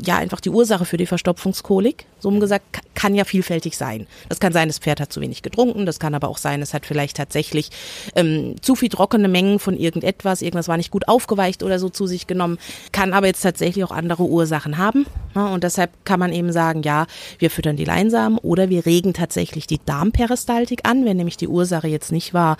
ja 0.00 0.16
einfach 0.16 0.40
die 0.40 0.50
Ursache 0.50 0.84
für 0.84 0.96
die 0.96 1.06
Verstopfungskolik. 1.06 2.06
So 2.20 2.30
gesagt, 2.38 2.80
kann 2.94 3.14
ja 3.14 3.24
vielfältig 3.24 3.76
sein. 3.76 4.06
Das 4.28 4.40
kann 4.40 4.52
sein, 4.52 4.68
das 4.68 4.78
Pferd 4.78 5.00
hat 5.00 5.12
zu 5.12 5.20
wenig 5.20 5.42
getrunken, 5.42 5.86
das 5.86 5.98
kann 5.98 6.14
aber 6.14 6.28
auch 6.28 6.38
sein, 6.38 6.62
es 6.62 6.74
hat 6.74 6.84
vielleicht 6.84 7.16
tatsächlich 7.16 7.70
ähm, 8.16 8.56
zu 8.60 8.74
viel 8.74 8.88
trockene 8.88 9.28
Mengen 9.28 9.58
von 9.58 9.76
irgendetwas, 9.76 10.42
irgendwas 10.42 10.68
war 10.68 10.76
nicht 10.76 10.90
gut 10.90 11.08
aufgeweicht 11.08 11.62
oder 11.62 11.78
so 11.78 11.88
zu 11.88 12.06
sich 12.06 12.26
genommen, 12.26 12.58
kann 12.92 13.12
aber 13.12 13.26
jetzt 13.26 13.42
tatsächlich 13.42 13.84
auch 13.84 13.92
andere 13.92 14.24
Ursachen 14.24 14.78
haben. 14.78 15.06
Ja, 15.34 15.46
und 15.46 15.64
deshalb 15.64 15.90
kann 16.04 16.20
man 16.20 16.32
eben 16.32 16.52
sagen, 16.52 16.82
ja, 16.82 17.06
wir 17.38 17.50
füttern 17.50 17.76
die 17.76 17.84
Leinsamen 17.84 18.38
oder 18.38 18.68
wir 18.68 18.84
regen 18.84 19.14
tatsächlich 19.14 19.66
die 19.66 19.80
Darmperistaltik 19.84 20.80
an, 20.88 21.04
wenn 21.04 21.16
nämlich 21.16 21.36
die 21.36 21.48
Ursache 21.48 21.88
jetzt 21.88 22.12
nicht 22.12 22.34
war, 22.34 22.56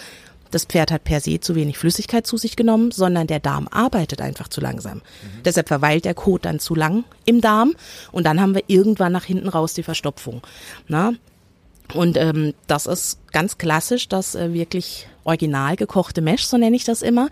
das 0.51 0.65
Pferd 0.65 0.91
hat 0.91 1.05
per 1.05 1.21
se 1.21 1.41
zu 1.41 1.55
wenig 1.55 1.79
Flüssigkeit 1.79 2.27
zu 2.27 2.37
sich 2.37 2.57
genommen, 2.57 2.91
sondern 2.91 3.27
der 3.27 3.41
Darm 3.41 3.69
arbeitet 3.69 4.21
einfach 4.21 4.49
zu 4.49 4.61
langsam. 4.61 4.99
Mhm. 4.99 5.43
Deshalb 5.45 5.69
verweilt 5.69 6.05
der 6.05 6.15
Kot 6.15 6.45
dann 6.45 6.59
zu 6.59 6.75
lang 6.75 7.05
im 7.25 7.41
Darm 7.41 7.75
und 8.13 8.25
dann 8.25 8.41
haben 8.41 8.55
wir 8.55 8.65
irgendwann 8.67 9.13
nach 9.13 9.25
hinten 9.25 9.49
raus 9.49 9.75
die 9.75 9.83
Verstopfung. 9.83 10.43
Na? 10.87 11.13
Und 11.95 12.17
ähm, 12.19 12.55
das 12.67 12.87
ist 12.87 13.19
ganz 13.33 13.57
klassisch, 13.57 14.09
das 14.09 14.35
äh, 14.35 14.53
wirklich 14.53 15.09
original 15.25 15.77
gekochte 15.77 16.21
Mesh, 16.21 16.47
so 16.47 16.59
nenne 16.59 16.77
ich 16.77 16.85
das 16.85 17.03
immer 17.03 17.29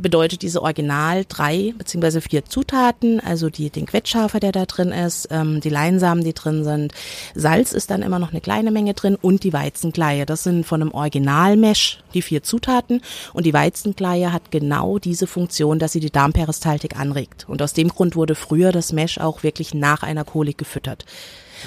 bedeutet 0.00 0.42
diese 0.42 0.62
Original 0.62 1.24
drei 1.28 1.74
beziehungsweise 1.76 2.20
vier 2.20 2.44
Zutaten, 2.44 3.20
also 3.20 3.50
die, 3.50 3.70
den 3.70 3.86
Quetschhafer, 3.86 4.40
der 4.40 4.52
da 4.52 4.66
drin 4.66 4.90
ist, 4.90 5.28
ähm, 5.30 5.60
die 5.60 5.68
Leinsamen, 5.68 6.24
die 6.24 6.34
drin 6.34 6.64
sind, 6.64 6.92
Salz 7.34 7.72
ist 7.72 7.90
dann 7.90 8.02
immer 8.02 8.18
noch 8.18 8.30
eine 8.30 8.40
kleine 8.40 8.70
Menge 8.70 8.94
drin 8.94 9.16
und 9.20 9.44
die 9.44 9.52
Weizenkleie. 9.52 10.26
Das 10.26 10.42
sind 10.42 10.66
von 10.66 10.82
einem 10.82 10.92
Original-Mesh 10.92 12.00
die 12.14 12.22
vier 12.22 12.42
Zutaten 12.42 13.02
und 13.32 13.46
die 13.46 13.54
Weizenkleie 13.54 14.32
hat 14.32 14.50
genau 14.50 14.98
diese 14.98 15.26
Funktion, 15.26 15.78
dass 15.78 15.92
sie 15.92 16.00
die 16.00 16.10
Darmperistaltik 16.10 16.98
anregt. 16.98 17.46
Und 17.48 17.62
aus 17.62 17.72
dem 17.72 17.88
Grund 17.88 18.16
wurde 18.16 18.34
früher 18.34 18.72
das 18.72 18.92
Mesh 18.92 19.18
auch 19.18 19.42
wirklich 19.42 19.74
nach 19.74 20.02
einer 20.02 20.24
Kolik 20.24 20.58
gefüttert. 20.58 21.04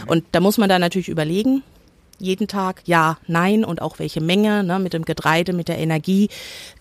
Und 0.07 0.23
da 0.31 0.39
muss 0.39 0.57
man 0.57 0.69
dann 0.69 0.81
natürlich 0.81 1.09
überlegen, 1.09 1.63
jeden 2.19 2.47
Tag 2.47 2.81
ja, 2.85 3.17
nein 3.27 3.65
und 3.65 3.81
auch 3.81 3.99
welche 3.99 4.21
Menge, 4.21 4.63
ne, 4.63 4.79
mit 4.79 4.93
dem 4.93 5.05
Getreide, 5.05 5.53
mit 5.53 5.67
der 5.67 5.77
Energie. 5.77 6.29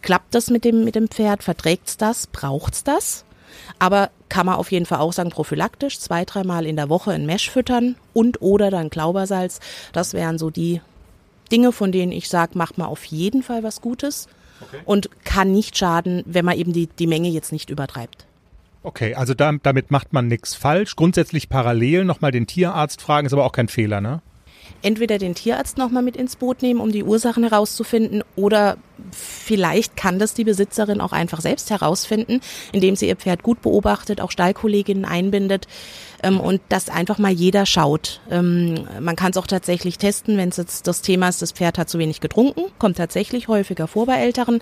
Klappt 0.02 0.34
das 0.34 0.50
mit 0.50 0.64
dem, 0.64 0.84
mit 0.84 0.94
dem 0.94 1.08
Pferd? 1.08 1.42
Verträgt's 1.42 1.96
das? 1.96 2.26
Braucht's 2.26 2.84
das? 2.84 3.24
Aber 3.78 4.10
kann 4.28 4.46
man 4.46 4.56
auf 4.56 4.72
jeden 4.72 4.86
Fall 4.86 5.00
auch 5.00 5.12
sagen, 5.12 5.30
prophylaktisch, 5.30 5.98
zwei, 5.98 6.24
dreimal 6.24 6.66
in 6.66 6.76
der 6.76 6.88
Woche 6.88 7.12
ein 7.12 7.26
Mesh 7.26 7.50
füttern 7.50 7.96
und 8.12 8.40
oder 8.40 8.70
dann 8.70 8.90
Klaubersalz. 8.90 9.60
Das 9.92 10.14
wären 10.14 10.38
so 10.38 10.50
die 10.50 10.80
Dinge, 11.50 11.72
von 11.72 11.92
denen 11.92 12.12
ich 12.12 12.28
sage, 12.28 12.56
macht 12.56 12.78
man 12.78 12.88
auf 12.88 13.04
jeden 13.04 13.42
Fall 13.42 13.62
was 13.62 13.80
Gutes 13.80 14.28
okay. 14.62 14.80
und 14.84 15.10
kann 15.24 15.52
nicht 15.52 15.76
schaden, 15.76 16.22
wenn 16.26 16.44
man 16.44 16.56
eben 16.56 16.72
die, 16.72 16.86
die 16.86 17.06
Menge 17.06 17.28
jetzt 17.28 17.52
nicht 17.52 17.68
übertreibt. 17.68 18.26
Okay, 18.82 19.14
also 19.14 19.34
da, 19.34 19.52
damit 19.62 19.90
macht 19.90 20.12
man 20.12 20.26
nichts 20.26 20.54
falsch. 20.54 20.96
Grundsätzlich 20.96 21.48
parallel 21.48 22.04
nochmal 22.04 22.32
den 22.32 22.46
Tierarzt 22.46 23.00
fragen, 23.00 23.26
ist 23.26 23.32
aber 23.32 23.44
auch 23.44 23.52
kein 23.52 23.68
Fehler, 23.68 24.00
ne? 24.00 24.22
Entweder 24.82 25.18
den 25.18 25.34
Tierarzt 25.34 25.78
nochmal 25.78 26.02
mit 26.02 26.16
ins 26.16 26.36
Boot 26.36 26.62
nehmen, 26.62 26.80
um 26.80 26.92
die 26.92 27.04
Ursachen 27.04 27.44
herauszufinden, 27.44 28.22
oder 28.36 28.76
vielleicht 29.10 29.96
kann 29.96 30.18
das 30.18 30.34
die 30.34 30.44
Besitzerin 30.44 31.00
auch 31.00 31.12
einfach 31.12 31.40
selbst 31.40 31.70
herausfinden, 31.70 32.40
indem 32.72 32.96
sie 32.96 33.08
ihr 33.08 33.16
Pferd 33.16 33.42
gut 33.42 33.62
beobachtet, 33.62 34.20
auch 34.20 34.30
Stallkolleginnen 34.30 35.04
einbindet 35.04 35.66
ähm, 36.22 36.40
und 36.40 36.60
dass 36.68 36.88
einfach 36.88 37.18
mal 37.18 37.32
jeder 37.32 37.66
schaut. 37.66 38.20
Ähm, 38.30 38.86
man 39.00 39.16
kann 39.16 39.32
es 39.32 39.36
auch 39.36 39.46
tatsächlich 39.46 39.98
testen, 39.98 40.36
wenn 40.36 40.50
es 40.50 40.56
jetzt 40.56 40.86
das 40.86 41.02
Thema 41.02 41.28
ist, 41.28 41.42
das 41.42 41.52
Pferd 41.52 41.78
hat 41.78 41.88
zu 41.88 41.98
wenig 41.98 42.20
getrunken, 42.20 42.62
kommt 42.78 42.96
tatsächlich 42.96 43.48
häufiger 43.48 43.88
vor 43.88 44.06
bei 44.06 44.18
Älteren, 44.18 44.60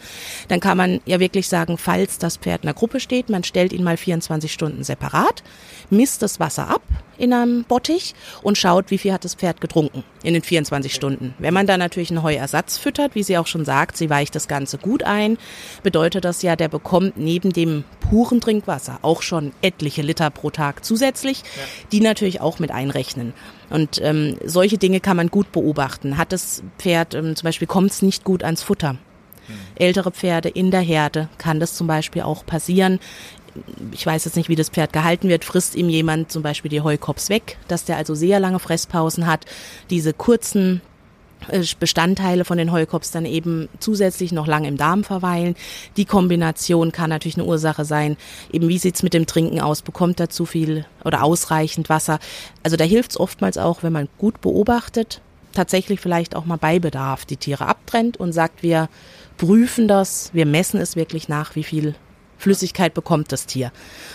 dann 0.49 0.61
kann 0.61 0.77
man 0.77 1.01
ja 1.05 1.21
wirklich 1.21 1.49
sagen, 1.49 1.79
falls 1.79 2.19
das 2.19 2.37
Pferd 2.37 2.63
in 2.63 2.67
der 2.67 2.75
Gruppe 2.75 3.01
steht, 3.01 3.29
man 3.29 3.45
stellt 3.45 3.73
ihn 3.73 3.85
mal 3.85 3.97
24 3.97 4.53
Stunden 4.53 4.85
separat, 4.85 5.43
misst 5.91 6.23
das 6.23 6.41
Wasser 6.41 6.69
ab 6.69 6.83
in 7.19 7.33
einem 7.33 7.65
Bottich 7.65 8.15
und 8.43 8.57
schaut, 8.57 8.91
wie 8.91 8.99
viel 8.99 9.13
hat 9.13 9.25
das 9.25 9.35
Pferd 9.35 9.61
getrunken 9.61 10.05
in 10.23 10.35
den 10.35 10.43
24 10.43 10.95
Stunden. 10.95 11.35
Wenn 11.39 11.55
man 11.55 11.67
da 11.67 11.79
natürlich 11.79 12.11
einen 12.11 12.23
Heuersatz 12.23 12.79
füttert, 12.79 13.15
wie 13.15 13.23
sie 13.23 13.39
auch 13.39 13.47
schon 13.47 13.65
sagt, 13.65 13.97
sie 13.97 14.11
weicht 14.11 14.35
das 14.35 14.49
Ganze 14.49 14.79
gut 14.79 15.03
ein, 15.03 15.39
bedeutet 15.83 16.25
das 16.25 16.43
ja, 16.43 16.57
der 16.57 16.69
bekommt 16.69 17.17
neben 17.17 17.53
dem 17.53 17.85
puren 18.01 18.41
Trinkwasser 18.41 18.99
auch 19.03 19.23
schon 19.23 19.53
etliche 19.63 20.03
Liter 20.03 20.31
pro 20.31 20.51
Tag 20.51 20.85
zusätzlich, 20.85 21.39
ja. 21.39 21.63
die 21.93 22.01
natürlich 22.01 22.41
auch 22.41 22.59
mit 22.59 22.71
einrechnen. 22.71 23.33
Und 23.71 24.01
ähm, 24.03 24.37
solche 24.45 24.79
Dinge 24.79 25.01
kann 25.01 25.17
man 25.17 25.29
gut 25.29 25.53
beobachten. 25.53 26.19
Hat 26.19 26.33
das 26.33 26.63
Pferd 26.79 27.15
ähm, 27.15 27.37
zum 27.37 27.47
Beispiel 27.47 27.69
kommt 27.69 27.93
es 27.93 28.03
nicht 28.03 28.25
gut 28.25 28.43
ans 28.43 28.63
Futter? 28.63 28.91
Hm. 29.47 29.55
Ältere 29.77 30.11
Pferde 30.11 30.49
in 30.49 30.71
der 30.71 30.81
Herde 30.81 31.29
kann 31.39 31.61
das 31.61 31.75
zum 31.75 31.87
Beispiel 31.87 32.23
auch 32.23 32.45
passieren 32.45 32.99
ich 33.93 34.05
weiß 34.05 34.25
jetzt 34.25 34.37
nicht, 34.37 34.49
wie 34.49 34.57
das 34.57 34.69
Pferd 34.69 34.93
gehalten 34.93 35.29
wird, 35.29 35.45
frisst 35.45 35.75
ihm 35.75 35.89
jemand 35.89 36.31
zum 36.31 36.43
Beispiel 36.43 36.71
die 36.71 36.81
Heukops 36.81 37.29
weg, 37.29 37.59
dass 37.69 37.85
der 37.85 37.97
also 37.97 38.15
sehr 38.15 38.41
lange 38.41 38.59
Fresspausen 38.59 39.27
hat, 39.27 39.47
diese 39.91 40.13
kurzen 40.13 40.81
äh, 41.49 41.65
Bestandteile 41.79 42.45
von 42.45 42.59
den 42.59 42.73
Heukops 42.73 43.11
dann 43.11 43.25
eben 43.25 43.69
zusätzlich 43.79 44.33
noch 44.33 44.47
lang 44.47 44.65
im 44.65 44.77
Darm 44.77 45.05
verweilen. 45.05 45.57
Die 45.97 46.05
Kombination 46.05 46.93
kann 46.93 47.11
natürlich 47.11 47.37
eine 47.37 47.47
Ursache 47.47 47.85
sein. 47.85 48.17
Eben 48.53 48.69
wie 48.69 48.79
sieht's 48.79 49.03
mit 49.03 49.15
dem 49.15 49.27
Trinken 49.27 49.61
aus? 49.61 49.83
Bekommt 49.83 50.21
er 50.21 50.29
zu 50.29 50.47
viel 50.47 50.85
oder 51.05 51.23
ausreichend 51.23 51.89
Wasser? 51.89 52.19
Also 52.63 52.77
da 52.77 52.85
hilft's 52.85 53.19
oftmals 53.19 53.59
auch, 53.59 53.83
wenn 53.83 53.93
man 53.93 54.09
gut 54.19 54.41
beobachtet, 54.41 55.21
tatsächlich 55.53 56.01
vielleicht 56.01 56.37
auch 56.37 56.45
mal 56.45 56.59
bei 56.59 56.79
Bedarf 56.79 57.25
die 57.25 57.37
Tiere 57.37 57.67
abtrennt 57.67 58.19
und 58.19 58.33
sagt, 58.33 58.63
wir 58.63 58.89
prüfen 59.37 59.89
das, 59.89 60.31
wir 60.33 60.47
messen 60.47 60.81
es 60.81 60.97
wirklich 60.97 61.29
nach, 61.29 61.57
wie 61.57 61.65
viel 61.65 61.95
Flüssigkeit 62.41 62.95
bekommt 62.95 63.33
das 63.33 63.47
Tier. 63.47 63.71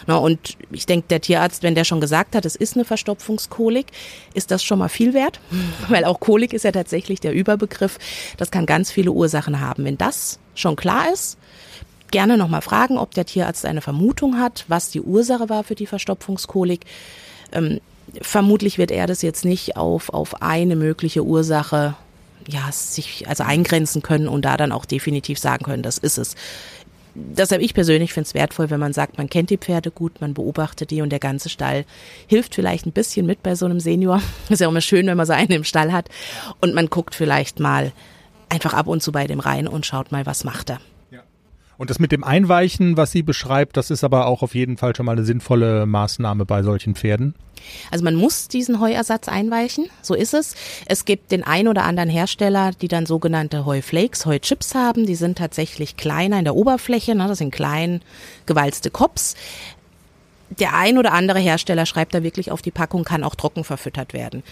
Na, 0.07 0.17
und 0.17 0.57
ich 0.71 0.85
denke, 0.85 1.07
der 1.09 1.21
Tierarzt, 1.21 1.63
wenn 1.63 1.75
der 1.75 1.83
schon 1.83 2.01
gesagt 2.01 2.35
hat, 2.35 2.45
es 2.45 2.55
ist 2.55 2.75
eine 2.75 2.83
Verstopfungskolik, 2.83 3.87
ist 4.33 4.51
das 4.51 4.63
schon 4.63 4.79
mal 4.79 4.89
viel 4.89 5.13
wert, 5.13 5.39
weil 5.89 6.05
auch 6.05 6.19
Kolik 6.19 6.53
ist 6.53 6.63
ja 6.63 6.71
tatsächlich 6.71 7.19
der 7.19 7.33
Überbegriff. 7.33 7.97
Das 8.37 8.51
kann 8.51 8.65
ganz 8.65 8.91
viele 8.91 9.11
Ursachen 9.11 9.59
haben. 9.59 9.85
Wenn 9.85 9.97
das 9.97 10.39
schon 10.55 10.75
klar 10.75 11.05
ist, 11.13 11.37
gerne 12.11 12.37
nochmal 12.37 12.61
fragen, 12.61 12.97
ob 12.97 13.13
der 13.13 13.25
Tierarzt 13.25 13.65
eine 13.65 13.81
Vermutung 13.81 14.39
hat, 14.39 14.65
was 14.67 14.89
die 14.89 15.01
Ursache 15.01 15.49
war 15.49 15.63
für 15.63 15.75
die 15.75 15.87
Verstopfungskolik. 15.87 16.81
Ähm, 17.51 17.79
vermutlich 18.21 18.77
wird 18.77 18.91
er 18.91 19.07
das 19.07 19.21
jetzt 19.21 19.45
nicht 19.45 19.77
auf, 19.77 20.09
auf 20.09 20.41
eine 20.41 20.75
mögliche 20.75 21.23
Ursache 21.23 21.95
ja, 22.47 22.71
sich 22.71 23.27
also 23.27 23.43
eingrenzen 23.43 24.01
können 24.01 24.27
und 24.27 24.45
da 24.45 24.57
dann 24.57 24.71
auch 24.71 24.85
definitiv 24.85 25.39
sagen 25.39 25.65
können, 25.65 25.83
das 25.83 25.97
ist 25.97 26.17
es 26.17 26.35
deshalb 27.15 27.61
ich 27.61 27.73
persönlich 27.73 28.13
finde 28.13 28.27
es 28.27 28.33
wertvoll, 28.33 28.69
wenn 28.69 28.79
man 28.79 28.93
sagt, 28.93 29.17
man 29.17 29.29
kennt 29.29 29.49
die 29.49 29.57
Pferde 29.57 29.89
gut, 29.89 30.21
man 30.21 30.33
beobachtet 30.33 30.91
die 30.91 31.01
und 31.01 31.09
der 31.09 31.19
ganze 31.19 31.49
Stall 31.49 31.85
hilft 32.27 32.55
vielleicht 32.55 32.85
ein 32.85 32.91
bisschen 32.91 33.25
mit 33.25 33.41
bei 33.41 33.55
so 33.55 33.65
einem 33.65 33.79
Senior. 33.79 34.21
Ist 34.49 34.59
ja 34.59 34.67
auch 34.67 34.71
immer 34.71 34.81
schön, 34.81 35.07
wenn 35.07 35.17
man 35.17 35.25
so 35.25 35.33
einen 35.33 35.51
im 35.51 35.63
Stall 35.63 35.91
hat. 35.91 36.09
Und 36.61 36.75
man 36.75 36.87
guckt 36.87 37.15
vielleicht 37.15 37.59
mal 37.59 37.91
einfach 38.49 38.73
ab 38.73 38.87
und 38.87 39.01
zu 39.01 39.11
bei 39.11 39.27
dem 39.27 39.39
rein 39.39 39.67
und 39.67 39.85
schaut 39.85 40.11
mal, 40.11 40.25
was 40.25 40.43
macht 40.43 40.69
er. 40.69 40.79
Und 41.77 41.89
das 41.89 41.99
mit 41.99 42.11
dem 42.11 42.23
Einweichen, 42.23 42.97
was 42.97 43.11
sie 43.11 43.23
beschreibt, 43.23 43.77
das 43.77 43.91
ist 43.91 44.03
aber 44.03 44.27
auch 44.27 44.41
auf 44.41 44.55
jeden 44.55 44.77
Fall 44.77 44.95
schon 44.95 45.05
mal 45.05 45.13
eine 45.13 45.25
sinnvolle 45.25 45.85
Maßnahme 45.85 46.45
bei 46.45 46.63
solchen 46.63 46.95
Pferden. 46.95 47.35
Also 47.91 48.03
man 48.03 48.15
muss 48.15 48.47
diesen 48.47 48.79
Heuersatz 48.79 49.27
einweichen, 49.27 49.89
so 50.01 50.13
ist 50.13 50.33
es. 50.33 50.55
Es 50.85 51.05
gibt 51.05 51.31
den 51.31 51.43
ein 51.43 51.67
oder 51.67 51.83
anderen 51.83 52.09
Hersteller, 52.09 52.71
die 52.79 52.87
dann 52.87 53.05
sogenannte 53.05 53.65
Heuflakes, 53.65 54.25
Heuchips 54.25 54.75
haben. 54.75 55.05
Die 55.05 55.15
sind 55.15 55.37
tatsächlich 55.37 55.97
kleiner 55.97 56.37
in 56.37 56.45
der 56.45 56.55
Oberfläche, 56.55 57.15
ne? 57.15 57.27
das 57.27 57.39
sind 57.39 57.51
klein 57.51 58.01
gewalzte 58.45 58.91
Kops 58.91 59.35
der 60.59 60.75
ein 60.75 60.97
oder 60.97 61.11
andere 61.11 61.39
Hersteller 61.39 61.85
schreibt 61.85 62.13
da 62.13 62.23
wirklich 62.23 62.51
auf 62.51 62.61
die 62.61 62.71
Packung, 62.71 63.03
kann 63.03 63.23
auch 63.23 63.35
trocken 63.35 63.63
verfüttert 63.63 64.13
werden. 64.13 64.43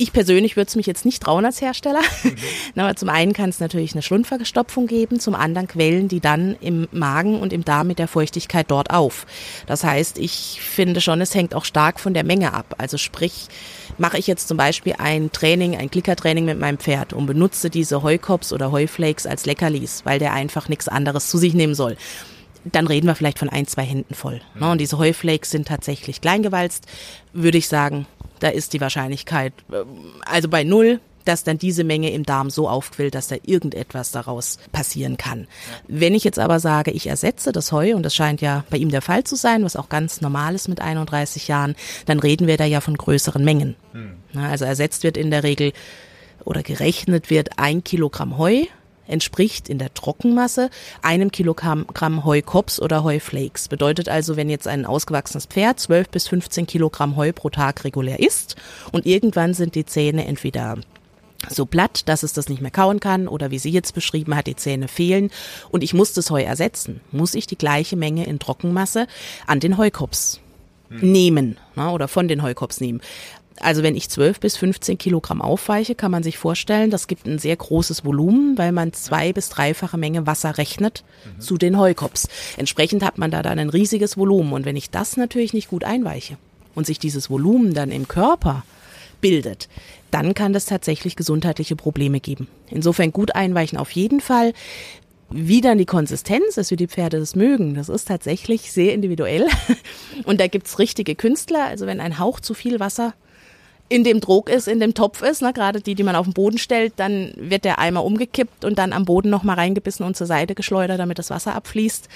Ich 0.00 0.12
persönlich 0.12 0.56
würde 0.56 0.68
es 0.68 0.76
mich 0.76 0.86
jetzt 0.86 1.04
nicht 1.04 1.22
trauen 1.22 1.44
als 1.44 1.60
Hersteller. 1.60 2.00
Mhm. 2.22 2.36
Aber 2.80 2.94
zum 2.94 3.08
einen 3.08 3.32
kann 3.32 3.50
es 3.50 3.58
natürlich 3.58 3.92
eine 3.92 4.02
Schlundverstopfung 4.02 4.86
geben, 4.86 5.18
zum 5.18 5.34
anderen 5.34 5.66
quellen 5.66 6.06
die 6.06 6.20
dann 6.20 6.56
im 6.60 6.86
Magen 6.92 7.40
und 7.40 7.52
im 7.52 7.64
Darm 7.64 7.88
mit 7.88 7.98
der 7.98 8.06
Feuchtigkeit 8.06 8.70
dort 8.70 8.90
auf. 8.90 9.26
Das 9.66 9.82
heißt, 9.82 10.18
ich 10.18 10.60
finde 10.62 11.00
schon, 11.00 11.20
es 11.20 11.34
hängt 11.34 11.54
auch 11.54 11.64
stark 11.64 11.98
von 11.98 12.14
der 12.14 12.24
Menge 12.24 12.54
ab. 12.54 12.76
Also 12.78 12.96
sprich, 12.96 13.48
mache 13.98 14.18
ich 14.18 14.28
jetzt 14.28 14.46
zum 14.46 14.56
Beispiel 14.56 14.94
ein 14.98 15.32
Training, 15.32 15.76
ein 15.76 15.90
Klickertraining 15.90 16.44
mit 16.44 16.60
meinem 16.60 16.78
Pferd 16.78 17.12
und 17.12 17.26
benutze 17.26 17.68
diese 17.68 18.04
Heukops 18.04 18.52
oder 18.52 18.70
Heuflakes 18.70 19.26
als 19.26 19.46
Leckerlis, 19.46 20.02
weil 20.04 20.20
der 20.20 20.32
einfach 20.32 20.68
nichts 20.68 20.86
anderes 20.86 21.28
zu 21.28 21.38
sich 21.38 21.54
nehmen 21.54 21.74
soll 21.74 21.96
dann 22.72 22.86
reden 22.86 23.06
wir 23.06 23.14
vielleicht 23.14 23.38
von 23.38 23.48
ein, 23.48 23.66
zwei 23.66 23.82
Händen 23.82 24.14
voll. 24.14 24.40
Ne? 24.58 24.70
Und 24.70 24.80
diese 24.80 24.98
Heuflakes 24.98 25.50
sind 25.50 25.68
tatsächlich 25.68 26.20
kleingewalzt, 26.20 26.86
würde 27.32 27.56
ich 27.56 27.68
sagen, 27.68 28.06
da 28.40 28.48
ist 28.48 28.72
die 28.72 28.80
Wahrscheinlichkeit 28.80 29.52
äh, 29.70 29.84
also 30.24 30.48
bei 30.48 30.64
null, 30.64 31.00
dass 31.28 31.44
dann 31.44 31.58
diese 31.58 31.84
Menge 31.84 32.10
im 32.10 32.24
Darm 32.24 32.48
so 32.48 32.68
aufquillt, 32.68 33.14
dass 33.14 33.28
da 33.28 33.36
irgendetwas 33.44 34.10
daraus 34.10 34.58
passieren 34.72 35.18
kann. 35.18 35.46
Wenn 35.86 36.14
ich 36.14 36.24
jetzt 36.24 36.38
aber 36.38 36.58
sage, 36.58 36.90
ich 36.90 37.06
ersetze 37.06 37.52
das 37.52 37.70
Heu, 37.70 37.94
und 37.94 38.02
das 38.02 38.14
scheint 38.14 38.40
ja 38.40 38.64
bei 38.70 38.78
ihm 38.78 38.90
der 38.90 39.02
Fall 39.02 39.24
zu 39.24 39.36
sein, 39.36 39.62
was 39.62 39.76
auch 39.76 39.90
ganz 39.90 40.22
normal 40.22 40.54
ist 40.54 40.68
mit 40.68 40.80
31 40.80 41.46
Jahren, 41.46 41.76
dann 42.06 42.18
reden 42.18 42.46
wir 42.46 42.56
da 42.56 42.64
ja 42.64 42.80
von 42.80 42.96
größeren 42.96 43.44
Mengen. 43.44 43.76
Hm. 43.92 44.14
Also 44.42 44.64
ersetzt 44.64 45.02
wird 45.02 45.18
in 45.18 45.30
der 45.30 45.42
Regel 45.42 45.72
oder 46.44 46.62
gerechnet 46.62 47.28
wird 47.28 47.58
ein 47.58 47.84
Kilogramm 47.84 48.38
Heu 48.38 48.64
entspricht 49.08 49.68
in 49.68 49.78
der 49.78 49.92
Trockenmasse 49.94 50.70
einem 51.02 51.32
Kilogramm 51.32 52.24
Heukops 52.24 52.80
oder 52.80 53.04
Heuflakes. 53.04 53.68
Bedeutet 53.68 54.08
also, 54.08 54.36
wenn 54.36 54.50
jetzt 54.50 54.68
ein 54.68 54.86
ausgewachsenes 54.86 55.46
Pferd 55.46 55.80
12 55.80 56.08
bis 56.08 56.28
15 56.28 56.66
Kilogramm 56.66 57.16
Heu 57.16 57.32
pro 57.32 57.50
Tag 57.50 57.84
regulär 57.84 58.20
isst 58.20 58.56
und 58.92 59.06
irgendwann 59.06 59.54
sind 59.54 59.74
die 59.74 59.86
Zähne 59.86 60.26
entweder 60.26 60.76
so 61.48 61.66
platt, 61.66 62.08
dass 62.08 62.22
es 62.22 62.32
das 62.32 62.48
nicht 62.48 62.60
mehr 62.60 62.70
kauen 62.70 63.00
kann 63.00 63.28
oder 63.28 63.50
wie 63.50 63.58
sie 63.58 63.70
jetzt 63.70 63.94
beschrieben 63.94 64.34
hat, 64.34 64.46
die 64.46 64.56
Zähne 64.56 64.88
fehlen 64.88 65.30
und 65.70 65.84
ich 65.84 65.94
muss 65.94 66.12
das 66.12 66.30
Heu 66.30 66.42
ersetzen, 66.42 67.00
muss 67.12 67.34
ich 67.34 67.46
die 67.46 67.58
gleiche 67.58 67.96
Menge 67.96 68.26
in 68.26 68.38
Trockenmasse 68.38 69.06
an 69.46 69.60
den 69.60 69.78
Heukops 69.78 70.40
hm. 70.88 71.12
nehmen 71.12 71.56
ne, 71.76 71.90
oder 71.90 72.08
von 72.08 72.28
den 72.28 72.42
Heukops 72.42 72.80
nehmen. 72.80 73.00
Also 73.60 73.82
wenn 73.82 73.96
ich 73.96 74.08
12 74.08 74.40
bis 74.40 74.56
15 74.56 74.98
Kilogramm 74.98 75.42
aufweiche, 75.42 75.94
kann 75.94 76.10
man 76.10 76.22
sich 76.22 76.38
vorstellen, 76.38 76.90
das 76.90 77.06
gibt 77.06 77.26
ein 77.26 77.38
sehr 77.38 77.56
großes 77.56 78.04
Volumen, 78.04 78.56
weil 78.58 78.72
man 78.72 78.92
zwei 78.92 79.32
bis 79.32 79.48
dreifache 79.48 79.98
Menge 79.98 80.26
Wasser 80.26 80.58
rechnet 80.58 81.04
mhm. 81.24 81.40
zu 81.40 81.58
den 81.58 81.78
Heukops. 81.78 82.28
Entsprechend 82.56 83.04
hat 83.04 83.18
man 83.18 83.30
da 83.30 83.42
dann 83.42 83.58
ein 83.58 83.70
riesiges 83.70 84.16
Volumen. 84.16 84.52
Und 84.52 84.64
wenn 84.64 84.76
ich 84.76 84.90
das 84.90 85.16
natürlich 85.16 85.52
nicht 85.52 85.68
gut 85.68 85.84
einweiche 85.84 86.36
und 86.74 86.86
sich 86.86 86.98
dieses 86.98 87.30
Volumen 87.30 87.74
dann 87.74 87.90
im 87.90 88.08
Körper 88.08 88.64
bildet, 89.20 89.68
dann 90.10 90.34
kann 90.34 90.52
das 90.52 90.66
tatsächlich 90.66 91.16
gesundheitliche 91.16 91.76
Probleme 91.76 92.20
geben. 92.20 92.48
Insofern 92.70 93.12
gut 93.12 93.34
einweichen 93.34 93.78
auf 93.78 93.90
jeden 93.90 94.20
Fall. 94.20 94.52
Wie 95.30 95.60
dann 95.60 95.76
die 95.76 95.84
Konsistenz 95.84 96.56
ist, 96.56 96.70
wie 96.70 96.76
die 96.76 96.88
Pferde 96.88 97.20
das 97.20 97.36
mögen, 97.36 97.74
das 97.74 97.90
ist 97.90 98.08
tatsächlich 98.08 98.72
sehr 98.72 98.94
individuell. 98.94 99.46
Und 100.24 100.40
da 100.40 100.46
gibt's 100.46 100.78
richtige 100.78 101.14
Künstler. 101.14 101.66
Also 101.66 101.86
wenn 101.86 102.00
ein 102.00 102.18
Hauch 102.18 102.40
zu 102.40 102.54
viel 102.54 102.80
Wasser 102.80 103.12
in 103.88 104.04
dem 104.04 104.20
Druck 104.20 104.50
ist, 104.50 104.68
in 104.68 104.80
dem 104.80 104.94
Topf 104.94 105.22
ist, 105.22 105.42
ne, 105.42 105.52
gerade 105.52 105.80
die, 105.80 105.94
die 105.94 106.02
man 106.02 106.16
auf 106.16 106.26
den 106.26 106.34
Boden 106.34 106.58
stellt, 106.58 106.94
dann 106.96 107.32
wird 107.36 107.64
der 107.64 107.78
Eimer 107.78 108.04
umgekippt 108.04 108.64
und 108.64 108.78
dann 108.78 108.92
am 108.92 109.04
Boden 109.04 109.30
nochmal 109.30 109.56
reingebissen 109.56 110.04
und 110.04 110.16
zur 110.16 110.26
Seite 110.26 110.54
geschleudert, 110.54 110.98
damit 110.98 111.18
das 111.18 111.30
Wasser 111.30 111.54
abfließt. 111.54 112.08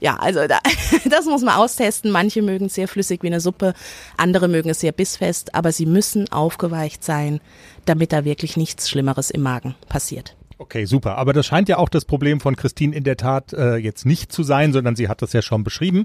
Ja, 0.00 0.16
also 0.16 0.46
da, 0.46 0.58
das 1.08 1.26
muss 1.26 1.42
man 1.42 1.54
austesten. 1.54 2.10
Manche 2.10 2.42
mögen 2.42 2.66
es 2.66 2.74
sehr 2.74 2.88
flüssig 2.88 3.22
wie 3.22 3.28
eine 3.28 3.40
Suppe, 3.40 3.74
andere 4.16 4.48
mögen 4.48 4.70
es 4.70 4.80
sehr 4.80 4.92
bissfest, 4.92 5.54
aber 5.54 5.72
sie 5.72 5.86
müssen 5.86 6.30
aufgeweicht 6.32 7.04
sein, 7.04 7.40
damit 7.84 8.12
da 8.12 8.24
wirklich 8.24 8.56
nichts 8.56 8.90
Schlimmeres 8.90 9.30
im 9.30 9.42
Magen 9.42 9.76
passiert. 9.88 10.34
Okay, 10.60 10.84
super. 10.84 11.16
Aber 11.16 11.32
das 11.32 11.46
scheint 11.46 11.70
ja 11.70 11.78
auch 11.78 11.88
das 11.88 12.04
Problem 12.04 12.38
von 12.38 12.54
Christine 12.54 12.94
in 12.94 13.02
der 13.02 13.16
Tat 13.16 13.54
äh, 13.54 13.76
jetzt 13.76 14.04
nicht 14.04 14.30
zu 14.30 14.42
sein, 14.42 14.74
sondern 14.74 14.94
sie 14.94 15.08
hat 15.08 15.22
das 15.22 15.32
ja 15.32 15.40
schon 15.40 15.64
beschrieben. 15.64 16.04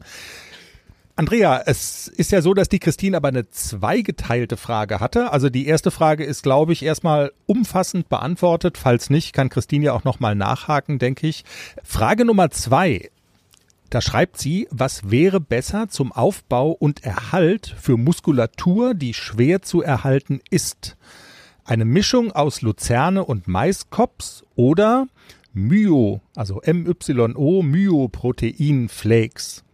Andrea, 1.18 1.64
es 1.66 2.10
ist 2.10 2.34
ja 2.34 2.42
so, 2.42 2.54
dass 2.54 2.68
die 2.68 2.80
Christine 2.80 3.16
aber 3.16 3.30
eine 3.30 3.50
zweigeteilte 3.50 4.58
Frage 4.58 5.00
hatte. 5.00 5.32
Also 5.32 5.50
die 5.50 5.66
erste 5.66 5.90
Frage 5.90 6.26
ist, 6.26 6.44
glaube 6.44 6.74
ich, 6.74 6.84
erstmal 6.84 7.32
umfassend 7.46 8.10
beantwortet. 8.10 8.78
Falls 8.78 9.10
nicht, 9.10 9.32
kann 9.32 9.48
Christine 9.48 9.86
ja 9.86 9.94
auch 9.94 10.04
nochmal 10.04 10.36
nachhaken, 10.36 11.00
denke 11.00 11.28
ich. 11.28 11.46
Frage 11.86 12.26
Nummer 12.26 12.52
zwei. 12.52 13.12
Da 13.90 14.02
schreibt 14.02 14.38
sie, 14.38 14.68
was 14.72 15.10
wäre 15.10 15.40
besser 15.40 15.88
zum 15.88 16.12
Aufbau 16.12 16.72
und 16.72 17.06
Erhalt 17.06 17.74
für 17.80 17.96
Muskulatur, 17.96 18.94
die 18.94 19.14
schwer 19.14 19.62
zu 19.62 19.82
erhalten 19.82 20.42
ist? 20.50 20.98
Eine 21.64 21.86
Mischung 21.86 22.34
aus 22.34 22.62
Luzerne 22.62 23.24
und 23.24 23.48
Maiskops 23.48 24.44
oder 24.56 25.08
Myo, 25.54 26.20
also 26.36 26.62
M-Y-O, 26.62 27.64
Myoproteinflakes. 27.64 29.65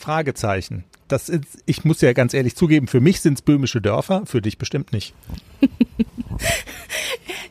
Fragezeichen. 0.00 0.84
Das 1.08 1.28
ist, 1.28 1.44
ich 1.66 1.84
muss 1.84 2.00
ja 2.00 2.12
ganz 2.12 2.34
ehrlich 2.34 2.56
zugeben, 2.56 2.86
für 2.86 3.00
mich 3.00 3.20
sind 3.20 3.34
es 3.34 3.42
böhmische 3.42 3.80
Dörfer, 3.80 4.22
für 4.26 4.40
dich 4.40 4.58
bestimmt 4.58 4.92
nicht. 4.92 5.14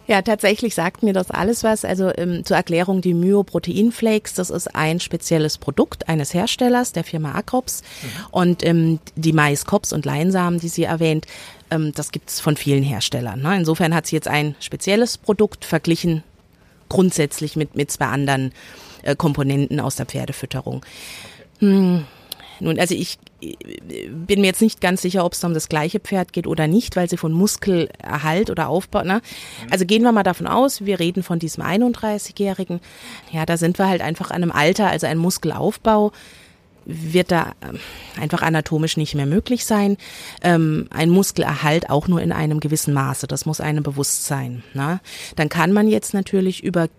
Ja, 0.10 0.24
tatsächlich 0.24 0.74
sagt 0.74 1.04
mir 1.04 1.14
das 1.14 1.30
alles 1.30 1.64
was. 1.64 1.86
Also 1.86 2.12
ähm, 2.18 2.44
zur 2.44 2.58
Erklärung, 2.58 3.02
die 3.02 3.14
Myoproteinflakes, 3.14 4.34
das 4.34 4.50
ist 4.50 4.76
ein 4.76 5.00
spezielles 5.00 5.60
Produkt 5.60 6.10
eines 6.10 6.34
Herstellers, 6.34 6.94
der 6.94 7.04
Firma 7.04 7.36
Acrops. 7.36 7.84
Mhm. 7.84 8.08
Und 8.32 8.66
ähm, 8.66 9.00
die 9.16 9.34
Mais, 9.34 9.64
und 9.94 10.06
Leinsamen, 10.06 10.60
die 10.60 10.68
sie 10.68 10.86
erwähnt, 10.86 11.28
ähm, 11.70 11.92
das 11.94 12.12
gibt's 12.12 12.40
von 12.40 12.58
vielen 12.58 12.82
Herstellern. 12.82 13.44
Ne? 13.44 13.56
Insofern 13.56 13.94
hat 13.94 14.08
sie 14.08 14.16
jetzt 14.16 14.28
ein 14.28 14.56
spezielles 14.60 15.20
Produkt 15.20 15.64
verglichen 15.64 16.24
grundsätzlich 16.90 17.56
mit, 17.56 17.76
mit 17.76 17.92
zwei 17.92 18.08
anderen 18.08 18.52
äh, 19.04 19.16
Komponenten 19.16 19.80
aus 19.80 19.96
der 19.96 20.08
Pferdefütterung. 20.08 20.84
Hm. 21.60 22.08
Nun, 22.60 22.80
also 22.80 22.94
ich 22.96 23.18
bin 23.40 24.42
mir 24.42 24.48
jetzt 24.48 24.62
nicht 24.62 24.82
ganz 24.82 25.02
sicher, 25.02 25.26
ob 25.26 25.34
es 25.34 25.44
um 25.44 25.54
das 25.54 25.70
gleiche 25.70 26.00
Pferd 26.00 26.34
geht 26.34 26.48
oder 26.48 26.68
nicht, 26.68 26.96
weil 26.96 27.10
sie 27.10 27.18
von 27.18 27.32
Muskelerhalt 27.32 28.50
oder 28.50 28.68
Aufbau, 28.68 29.04
ne? 29.04 29.22
Also 29.70 29.86
gehen 29.86 30.04
wir 30.04 30.12
mal 30.12 30.24
davon 30.24 30.48
aus, 30.48 30.86
wir 30.86 31.00
reden 31.00 31.24
von 31.24 31.40
diesem 31.40 31.64
31-Jährigen. 31.64 32.82
Ja, 33.32 33.46
da 33.46 33.58
sind 33.58 33.80
wir 33.80 33.88
halt 33.88 34.02
einfach 34.02 34.32
an 34.32 34.44
einem 34.44 34.52
Alter, 34.52 34.90
also 34.90 35.08
ein 35.08 35.18
Muskelaufbau 35.18 36.12
wird 36.86 37.32
da 37.32 37.54
ähm, 37.62 37.80
einfach 38.20 38.42
anatomisch 38.42 38.98
nicht 38.98 39.14
mehr 39.14 39.28
möglich 39.28 39.66
sein. 39.66 39.98
Ähm, 40.42 40.88
ein 40.90 41.10
Muskelerhalt 41.10 41.90
auch 41.90 42.08
nur 42.08 42.22
in 42.22 42.32
einem 42.32 42.60
gewissen 42.60 42.94
Maße. 42.94 43.28
Das 43.28 43.46
muss 43.46 43.62
einem 43.62 43.84
bewusst 43.84 44.26
sein. 44.26 44.64
Ne? 44.74 45.00
Dann 45.36 45.50
kann 45.50 45.72
man 45.72 45.88
jetzt 45.88 46.14
natürlich 46.14 46.64
über 46.64 46.90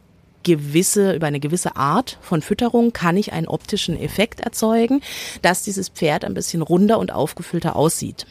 gewisse, 0.43 1.14
über 1.14 1.26
eine 1.26 1.41
gewisse 1.41 1.76
Art 1.76 2.18
von 2.22 2.43
Fütterung 2.43 2.93
kann 2.93 3.16
ich 3.16 3.32
einen 3.32 3.49
optischen 3.49 3.99
Effekt 4.01 4.41
erzeugen, 4.41 5.03
dass 5.43 5.62
dieses 5.62 5.88
Pferd 5.88 6.24
ein 6.24 6.34
bisschen 6.34 6.62
runder 6.62 6.99
und 6.99 7.12
aufgefüllter 7.12 7.76
aussieht. 7.76 8.26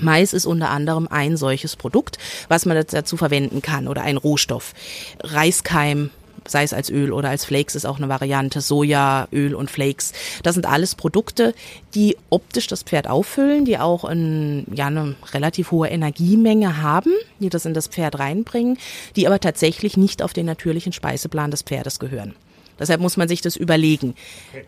Mais 0.00 0.32
ist 0.32 0.46
unter 0.46 0.70
anderem 0.70 1.08
ein 1.08 1.36
solches 1.36 1.76
Produkt, 1.76 2.18
was 2.48 2.64
man 2.66 2.82
dazu 2.90 3.16
verwenden 3.16 3.62
kann 3.62 3.88
oder 3.88 4.02
ein 4.02 4.16
Rohstoff. 4.16 4.74
Reiskeim, 5.20 6.10
sei 6.46 6.62
es 6.62 6.72
als 6.72 6.90
Öl 6.90 7.12
oder 7.12 7.28
als 7.28 7.44
Flakes 7.44 7.74
ist 7.74 7.84
auch 7.84 7.98
eine 7.98 8.08
Variante, 8.08 8.60
Soja, 8.60 9.28
Öl 9.32 9.54
und 9.54 9.70
Flakes. 9.70 10.12
Das 10.42 10.54
sind 10.54 10.66
alles 10.66 10.94
Produkte, 10.94 11.54
die 11.94 12.16
optisch 12.30 12.66
das 12.66 12.82
Pferd 12.82 13.08
auffüllen, 13.08 13.64
die 13.64 13.78
auch 13.78 14.04
ein, 14.04 14.66
ja, 14.72 14.86
eine 14.86 15.16
relativ 15.32 15.70
hohe 15.70 15.88
Energiemenge 15.88 16.82
haben, 16.82 17.12
die 17.38 17.48
das 17.48 17.66
in 17.66 17.74
das 17.74 17.88
Pferd 17.88 18.18
reinbringen, 18.18 18.78
die 19.16 19.26
aber 19.26 19.40
tatsächlich 19.40 19.96
nicht 19.96 20.22
auf 20.22 20.32
den 20.32 20.46
natürlichen 20.46 20.92
Speiseplan 20.92 21.50
des 21.50 21.62
Pferdes 21.62 21.98
gehören. 21.98 22.34
Deshalb 22.80 23.00
muss 23.00 23.16
man 23.16 23.28
sich 23.28 23.42
das 23.42 23.54
überlegen. 23.54 24.14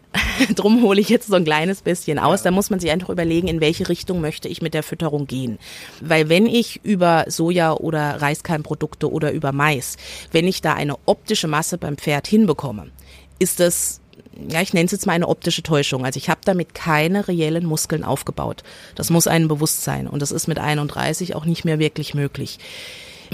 Drum 0.55 0.83
hole 0.83 1.01
ich 1.01 1.09
jetzt 1.09 1.27
so 1.27 1.35
ein 1.35 1.45
kleines 1.45 1.83
bisschen 1.83 2.19
aus. 2.19 2.43
Da 2.43 2.51
muss 2.51 2.71
man 2.71 2.79
sich 2.79 2.91
einfach 2.91 3.09
überlegen, 3.09 3.49
in 3.49 3.61
welche 3.61 3.89
Richtung 3.89 4.21
möchte 4.21 4.49
ich 4.49 4.63
mit 4.63 4.75
der 4.75 4.83
Fütterung 4.83 5.27
gehen. 5.27 5.59
Weil 6.01 6.29
wenn 6.29 6.47
ich 6.47 6.81
über 6.85 7.25
Soja 7.29 7.73
oder 7.73 8.21
Reiskeimprodukte 8.23 9.11
oder 9.11 9.33
über 9.33 9.53
Mais, 9.53 9.97
wenn 10.31 10.47
ich 10.47 10.61
da 10.61 10.75
eine 10.75 10.97
optische 11.07 11.49
Masse 11.49 11.79
beim 11.79 11.97
Pferd 11.97 12.27
hinbekomme, 12.27 12.91
ist 13.39 13.59
das 13.59 14.03
ja, 14.49 14.61
ich 14.63 14.73
nenne 14.73 14.87
es 14.87 14.93
jetzt 14.93 15.07
mal 15.07 15.13
eine 15.13 15.29
optische 15.29 15.63
Täuschung. 15.63 16.05
Also 16.05 16.17
ich 16.17 16.31
habe 16.31 16.41
damit 16.45 16.75
keine 16.75 17.29
reellen 17.29 17.67
Muskeln 17.67 18.05
aufgebaut. 18.05 18.63
Das 18.95 19.11
muss 19.11 19.27
einem 19.27 19.49
bewusst 19.49 19.85
sein. 19.85 20.07
Und 20.07 20.23
das 20.23 20.33
ist 20.33 20.49
mit 20.49 20.59
31 20.59 21.35
auch 21.35 21.45
nicht 21.45 21.65
mehr 21.65 21.79
wirklich 21.79 22.15
möglich. 22.15 22.59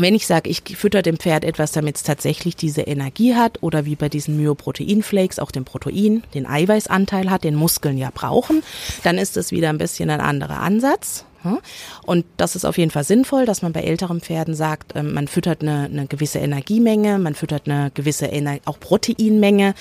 Wenn 0.01 0.15
ich 0.15 0.27
sage, 0.27 0.49
ich 0.49 0.63
fütter 0.77 1.03
dem 1.03 1.17
Pferd 1.17 1.45
etwas, 1.45 1.73
damit 1.73 1.97
es 1.97 2.05
tatsächlich 2.05 2.55
diese 2.55 2.83
Energie 2.83 3.35
hat 3.35 3.63
oder 3.63 3.85
wie 3.85 3.97
bei 3.97 4.09
diesen 4.09 4.37
Myoproteinflakes 4.37 5.41
auch 5.41 5.51
den 5.51 5.65
Protein, 5.65 6.23
den 6.35 6.47
Eiweißanteil 6.47 7.31
hat, 7.31 7.43
den 7.43 7.57
Muskeln 7.57 7.99
ja 7.99 8.11
brauchen, 8.15 8.63
dann 9.03 9.19
ist 9.19 9.37
das 9.37 9.51
wieder 9.51 9.71
ein 9.71 9.79
bisschen 9.79 10.09
ein 10.11 10.21
anderer 10.21 10.61
Ansatz. 10.61 11.25
Und 12.05 12.27
das 12.37 12.57
ist 12.57 12.65
auf 12.65 12.79
jeden 12.79 12.91
Fall 12.91 13.05
sinnvoll, 13.05 13.45
dass 13.45 13.63
man 13.63 13.73
bei 13.73 13.83
älteren 13.83 14.21
Pferden 14.21 14.55
sagt, 14.55 14.95
ähm, 14.97 15.15
man 15.15 15.29
füttert 15.29 15.63
eine, 15.63 15.85
eine 15.85 16.07
gewisse 16.07 16.39
Energiemenge, 16.39 17.19
man 17.19 17.35
füttert 17.35 17.69
eine 17.69 17.91
gewisse 17.95 18.31
Ener 18.31 18.59
auch 18.65 18.81
Proteinmenge. 18.81 19.75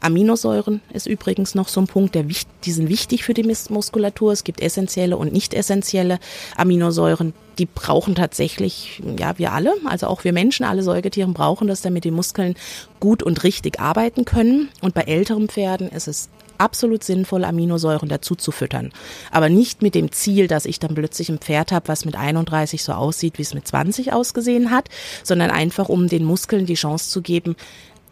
Aminosäuren 0.00 0.80
ist 0.92 1.06
übrigens 1.06 1.54
noch 1.54 1.68
so 1.68 1.80
ein 1.80 1.86
Punkt, 1.86 2.14
der, 2.14 2.24
die 2.24 2.72
sind 2.72 2.88
wichtig 2.88 3.24
für 3.24 3.34
die 3.34 3.42
Muskulatur. 3.42 4.32
Es 4.32 4.44
gibt 4.44 4.60
essentielle 4.60 5.16
und 5.16 5.32
nicht 5.32 5.54
essentielle 5.54 6.18
Aminosäuren. 6.56 7.32
Die 7.58 7.66
brauchen 7.66 8.14
tatsächlich, 8.14 9.02
ja, 9.18 9.38
wir 9.38 9.52
alle, 9.52 9.72
also 9.86 10.08
auch 10.08 10.24
wir 10.24 10.32
Menschen, 10.32 10.64
alle 10.64 10.82
Säugetiere 10.82 11.28
brauchen 11.28 11.68
das, 11.68 11.80
damit 11.80 12.04
die 12.04 12.10
Muskeln 12.10 12.54
gut 13.00 13.22
und 13.22 13.44
richtig 13.44 13.80
arbeiten 13.80 14.24
können. 14.24 14.68
Und 14.82 14.94
bei 14.94 15.02
älteren 15.02 15.48
Pferden 15.48 15.88
ist 15.88 16.08
es 16.08 16.28
absolut 16.58 17.04
sinnvoll, 17.04 17.44
Aminosäuren 17.44 18.08
dazu 18.08 18.34
zu 18.34 18.50
füttern. 18.50 18.92
Aber 19.30 19.48
nicht 19.48 19.82
mit 19.82 19.94
dem 19.94 20.12
Ziel, 20.12 20.48
dass 20.48 20.66
ich 20.66 20.78
dann 20.78 20.94
plötzlich 20.94 21.28
ein 21.28 21.38
Pferd 21.38 21.72
habe, 21.72 21.88
was 21.88 22.04
mit 22.04 22.16
31 22.16 22.82
so 22.82 22.92
aussieht, 22.92 23.38
wie 23.38 23.42
es 23.42 23.54
mit 23.54 23.66
20 23.66 24.12
ausgesehen 24.12 24.70
hat, 24.70 24.88
sondern 25.22 25.50
einfach, 25.50 25.88
um 25.88 26.08
den 26.08 26.24
Muskeln 26.24 26.66
die 26.66 26.74
Chance 26.74 27.10
zu 27.10 27.22
geben, 27.22 27.56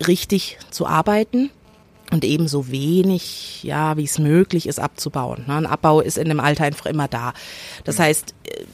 richtig 0.06 0.58
zu 0.70 0.86
arbeiten 0.86 1.50
und 2.10 2.24
ebenso 2.24 2.70
wenig, 2.70 3.62
ja, 3.62 3.96
wie 3.96 4.04
es 4.04 4.18
möglich 4.18 4.66
ist, 4.66 4.78
abzubauen. 4.78 5.44
Ne? 5.46 5.54
Ein 5.54 5.66
Abbau 5.66 6.00
ist 6.00 6.18
in 6.18 6.28
dem 6.28 6.40
Alter 6.40 6.64
einfach 6.64 6.86
immer 6.86 7.08
da. 7.08 7.32
Das 7.84 7.98
heißt, 7.98 8.34
äh, 8.44 8.64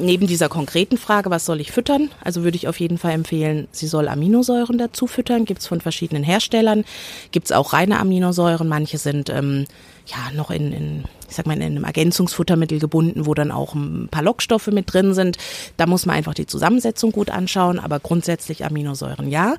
neben 0.00 0.26
dieser 0.26 0.48
konkreten 0.48 0.98
Frage, 0.98 1.30
was 1.30 1.46
soll 1.46 1.60
ich 1.60 1.72
füttern? 1.72 2.10
Also 2.22 2.42
würde 2.42 2.56
ich 2.56 2.68
auf 2.68 2.80
jeden 2.80 2.98
Fall 2.98 3.12
empfehlen, 3.12 3.68
sie 3.72 3.86
soll 3.86 4.08
Aminosäuren 4.08 4.78
dazu 4.78 5.06
füttern. 5.06 5.44
Gibt 5.44 5.60
es 5.60 5.66
von 5.66 5.80
verschiedenen 5.80 6.24
Herstellern. 6.24 6.84
Gibt 7.30 7.46
es 7.46 7.52
auch 7.52 7.72
reine 7.72 7.98
Aminosäuren. 7.98 8.68
Manche 8.68 8.98
sind 8.98 9.30
ähm, 9.30 9.66
ja 10.06 10.32
noch 10.34 10.50
in, 10.50 10.72
in, 10.72 11.04
ich 11.28 11.36
sag 11.36 11.46
mal, 11.46 11.56
in 11.56 11.62
einem 11.62 11.84
Ergänzungsfuttermittel 11.84 12.78
gebunden, 12.78 13.26
wo 13.26 13.34
dann 13.34 13.50
auch 13.50 13.74
ein 13.74 14.08
paar 14.10 14.22
Lockstoffe 14.22 14.68
mit 14.68 14.92
drin 14.92 15.14
sind. 15.14 15.38
Da 15.76 15.86
muss 15.86 16.06
man 16.06 16.16
einfach 16.16 16.34
die 16.34 16.46
Zusammensetzung 16.46 17.12
gut 17.12 17.30
anschauen, 17.30 17.78
aber 17.78 18.00
grundsätzlich 18.00 18.64
Aminosäuren 18.64 19.28
ja. 19.28 19.54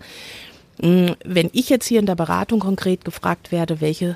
Mm, 0.81 1.11
wenn 1.25 1.49
ich 1.53 1.69
jetzt 1.69 1.87
hier 1.87 1.99
in 1.99 2.05
der 2.05 2.15
Beratung 2.15 2.59
konkret 2.59 3.05
gefragt 3.05 3.51
werde, 3.51 3.81
welche 3.81 4.15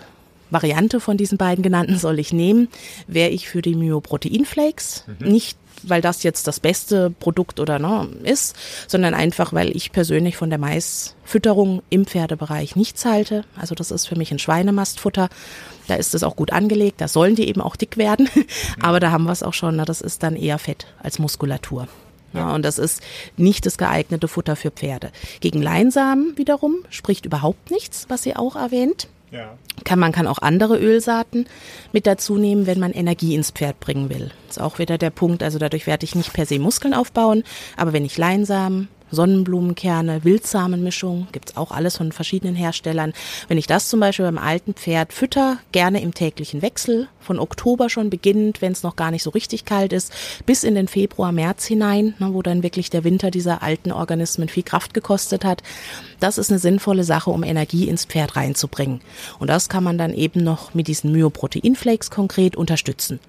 Variante 0.50 1.00
von 1.00 1.18
diesen 1.18 1.38
beiden 1.38 1.64
genannten 1.64 1.98
soll 1.98 2.20
ich 2.20 2.32
nehmen, 2.32 2.70
wäre 3.08 3.32
ich 3.32 3.50
für 3.50 3.62
die 3.62 3.76
Myoproteinflakes. 3.76 5.06
Mhm. 5.20 5.28
Nicht, 5.28 5.58
weil 5.82 6.02
das 6.02 6.24
jetzt 6.24 6.48
das 6.48 6.60
beste 6.60 7.10
Produkt 7.10 7.60
oder 7.60 7.80
ne, 7.80 8.08
ist, 8.24 8.56
sondern 8.88 9.14
einfach, 9.14 9.52
weil 9.52 9.76
ich 9.76 9.92
persönlich 9.92 10.38
von 10.38 10.50
der 10.50 10.60
Maisfütterung 10.60 11.82
im 11.90 12.06
Pferdebereich 12.06 12.76
nichts 12.76 13.04
halte. 13.04 13.44
Also 13.56 13.76
das 13.76 13.92
ist 13.92 14.06
für 14.06 14.16
mich 14.16 14.32
ein 14.32 14.40
Schweinemastfutter. 14.40 15.30
Da 15.88 15.96
ist 15.96 16.16
es 16.16 16.24
auch 16.24 16.36
gut 16.36 16.54
angelegt, 16.54 17.02
da 17.02 17.08
sollen 17.10 17.36
die 17.36 17.50
eben 17.50 17.60
auch 17.60 17.76
dick 17.76 17.98
werden. 17.98 18.30
Aber 18.82 19.00
da 19.00 19.12
haben 19.12 19.26
wir 19.26 19.34
es 19.34 19.44
auch 19.44 19.54
schon, 19.54 19.76
na, 19.76 19.86
das 19.86 20.00
ist 20.02 20.24
dann 20.24 20.36
eher 20.36 20.60
Fett 20.60 20.86
als 21.02 21.20
Muskulatur. 21.20 21.88
Ja, 22.34 22.54
und 22.54 22.64
das 22.64 22.80
ist 22.80 23.02
nicht 23.38 23.66
das 23.66 23.78
geeignete 23.78 24.28
Futter 24.28 24.56
für 24.56 24.72
Pferde. 24.72 25.12
Gegen 25.40 25.62
Leinsamen 25.62 26.38
wiederum 26.38 26.78
spricht 26.90 27.26
überhaupt 27.26 27.72
nichts, 27.72 28.06
was 28.10 28.24
sie 28.24 28.36
auch 28.36 28.56
erwähnt. 28.56 29.08
Ja. 29.32 29.58
Kann, 29.84 29.98
man 29.98 30.12
kann 30.12 30.28
auch 30.28 30.38
andere 30.40 30.78
Ölsaaten 30.78 31.48
mit 31.92 32.06
dazu 32.06 32.38
nehmen, 32.38 32.68
wenn 32.68 32.80
man 32.80 32.92
Energie 32.92 33.34
ins 33.34 33.50
Pferd 33.50 33.80
bringen 33.80 34.10
will. 34.10 34.32
Ist 34.48 34.62
auch 34.62 34.78
wieder 34.78 35.00
der 35.00 35.10
Punkt, 35.10 35.42
also 35.42 35.58
dadurch 35.58 35.88
werde 35.88 36.06
ich 36.06 36.14
nicht 36.14 36.34
per 36.34 36.46
se 36.46 36.60
Muskeln 36.60 36.94
aufbauen, 36.94 37.44
aber 37.76 37.94
wenn 37.94 38.06
ich 38.06 38.18
Leinsamen, 38.18 38.90
Sonnenblumenkerne, 39.14 40.24
Wildsamenmischung, 40.24 41.28
gibt's 41.32 41.56
auch 41.56 41.72
alles 41.72 41.98
von 41.98 42.12
verschiedenen 42.12 42.56
Herstellern. 42.56 43.14
Wenn 43.48 43.58
ich 43.58 43.68
das 43.68 43.90
zum 43.90 44.00
Beispiel 44.00 44.26
beim 44.26 44.38
alten 44.38 44.74
Pferd 44.74 45.14
fütter, 45.14 45.60
gerne 45.72 46.02
im 46.02 46.14
täglichen 46.14 46.62
Wechsel, 46.62 47.08
von 47.24 47.40
Oktober 47.40 47.90
schon 47.90 48.10
beginnend, 48.10 48.62
wenn 48.62 48.74
es 48.74 48.84
noch 48.84 48.96
gar 48.96 49.12
nicht 49.12 49.24
so 49.24 49.30
richtig 49.30 49.66
kalt 49.66 49.94
ist, 49.94 50.12
bis 50.46 50.64
in 50.64 50.76
den 50.76 50.88
Februar, 50.88 51.32
März 51.32 51.66
hinein, 51.66 52.14
ne, 52.20 52.34
wo 52.34 52.42
dann 52.42 52.64
wirklich 52.64 52.90
der 52.90 53.04
Winter 53.04 53.32
dieser 53.32 53.64
alten 53.64 53.92
Organismen 53.92 54.50
viel 54.50 54.64
Kraft 54.64 54.94
gekostet 54.94 55.46
hat. 55.46 55.64
Das 56.20 56.38
ist 56.38 56.50
eine 56.50 56.60
sinnvolle 56.60 57.04
Sache, 57.04 57.32
um 57.32 57.44
Energie 57.44 57.88
ins 57.88 58.06
Pferd 58.06 58.36
reinzubringen. 58.36 59.02
Und 59.40 59.50
das 59.50 59.70
kann 59.70 59.84
man 59.84 59.98
dann 59.98 60.14
eben 60.14 60.44
noch 60.44 60.74
mit 60.74 60.88
diesen 60.88 61.12
Myoproteinflakes 61.12 62.12
konkret 62.12 62.56
unterstützen. 62.56 63.20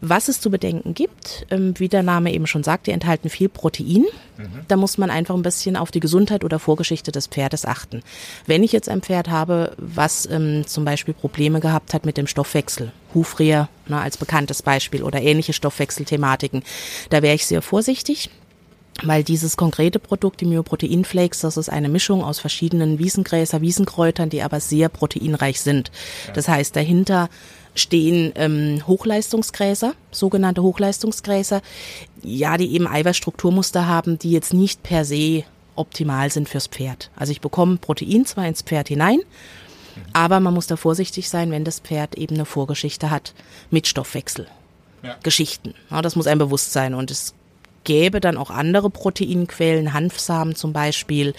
Was 0.00 0.28
es 0.28 0.40
zu 0.40 0.50
bedenken 0.50 0.94
gibt, 0.94 1.46
ähm, 1.50 1.74
wie 1.78 1.88
der 1.88 2.02
Name 2.02 2.32
eben 2.32 2.46
schon 2.46 2.62
sagt, 2.62 2.86
die 2.86 2.92
enthalten 2.92 3.28
viel 3.28 3.48
Protein. 3.48 4.06
Mhm. 4.36 4.60
Da 4.68 4.76
muss 4.76 4.98
man 4.98 5.10
einfach 5.10 5.34
ein 5.34 5.42
bisschen 5.42 5.76
auf 5.76 5.90
die 5.90 6.00
Gesundheit 6.00 6.44
oder 6.44 6.58
Vorgeschichte 6.58 7.12
des 7.12 7.26
Pferdes 7.26 7.64
achten. 7.64 8.02
Wenn 8.46 8.62
ich 8.62 8.72
jetzt 8.72 8.88
ein 8.88 9.02
Pferd 9.02 9.28
habe, 9.28 9.74
was 9.78 10.26
ähm, 10.30 10.66
zum 10.66 10.84
Beispiel 10.84 11.14
Probleme 11.14 11.60
gehabt 11.60 11.94
hat 11.94 12.06
mit 12.06 12.16
dem 12.16 12.26
Stoffwechsel, 12.26 12.92
Hufrehe 13.14 13.68
ne, 13.86 14.00
als 14.00 14.16
bekanntes 14.16 14.62
Beispiel 14.62 15.02
oder 15.02 15.20
ähnliche 15.20 15.52
Stoffwechselthematiken, 15.52 16.62
da 17.10 17.22
wäre 17.22 17.34
ich 17.34 17.46
sehr 17.46 17.62
vorsichtig 17.62 18.30
weil 19.04 19.22
dieses 19.22 19.56
konkrete 19.56 19.98
Produkt, 19.98 20.40
die 20.40 20.46
Myoproteinflakes, 20.46 21.40
das 21.40 21.56
ist 21.56 21.68
eine 21.68 21.88
Mischung 21.88 22.24
aus 22.24 22.40
verschiedenen 22.40 22.98
Wiesengräser, 22.98 23.60
Wiesenkräutern, 23.60 24.28
die 24.28 24.42
aber 24.42 24.60
sehr 24.60 24.88
proteinreich 24.88 25.60
sind. 25.60 25.90
Das 26.34 26.48
heißt, 26.48 26.74
dahinter 26.74 27.28
stehen 27.78 28.32
ähm, 28.36 28.82
Hochleistungsgräser, 28.86 29.94
sogenannte 30.10 30.62
Hochleistungsgräser, 30.62 31.62
ja, 32.22 32.56
die 32.56 32.72
eben 32.74 32.86
Eiweißstrukturmuster 32.86 33.86
haben, 33.86 34.18
die 34.18 34.32
jetzt 34.32 34.52
nicht 34.52 34.82
per 34.82 35.04
se 35.04 35.44
optimal 35.76 36.30
sind 36.30 36.48
fürs 36.48 36.66
Pferd. 36.66 37.10
Also 37.16 37.32
ich 37.32 37.40
bekomme 37.40 37.76
Protein 37.76 38.26
zwar 38.26 38.46
ins 38.46 38.62
Pferd 38.62 38.88
hinein, 38.88 39.20
aber 40.12 40.40
man 40.40 40.54
muss 40.54 40.66
da 40.66 40.76
vorsichtig 40.76 41.28
sein, 41.28 41.50
wenn 41.50 41.64
das 41.64 41.80
Pferd 41.80 42.16
eben 42.16 42.34
eine 42.34 42.44
Vorgeschichte 42.44 43.10
hat 43.10 43.34
mit 43.70 43.86
Stoffwechsel. 43.86 44.46
Ja. 45.02 45.16
Geschichten. 45.22 45.74
Ja, 45.90 46.02
das 46.02 46.16
muss 46.16 46.26
einem 46.26 46.40
bewusst 46.40 46.72
sein. 46.72 46.94
Und 46.94 47.10
es 47.12 47.34
gäbe 47.88 48.20
dann 48.20 48.36
auch 48.36 48.50
andere 48.50 48.90
Proteinquellen, 48.90 49.94
Hanfsamen 49.94 50.54
zum 50.54 50.74
Beispiel. 50.74 51.32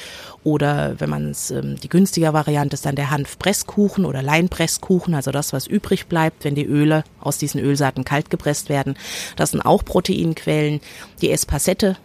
Oder 0.43 0.99
wenn 0.99 1.09
man 1.09 1.29
es, 1.29 1.51
ähm, 1.51 1.75
die 1.79 1.89
günstige 1.89 2.33
Variante 2.33 2.73
ist 2.73 2.87
dann 2.87 2.95
der 2.95 3.11
Hanfpresskuchen 3.11 4.03
oder 4.03 4.23
Leinpresskuchen, 4.23 5.13
also 5.13 5.29
das, 5.29 5.53
was 5.53 5.67
übrig 5.67 6.07
bleibt, 6.07 6.43
wenn 6.43 6.55
die 6.55 6.65
Öle 6.65 7.03
aus 7.21 7.37
diesen 7.37 7.61
Ölsaaten 7.61 8.03
kalt 8.03 8.31
gepresst 8.31 8.67
werden. 8.67 8.97
Das 9.35 9.51
sind 9.51 9.61
auch 9.61 9.85
Proteinquellen. 9.85 10.81
Die 11.21 11.29
Espasette 11.29 11.97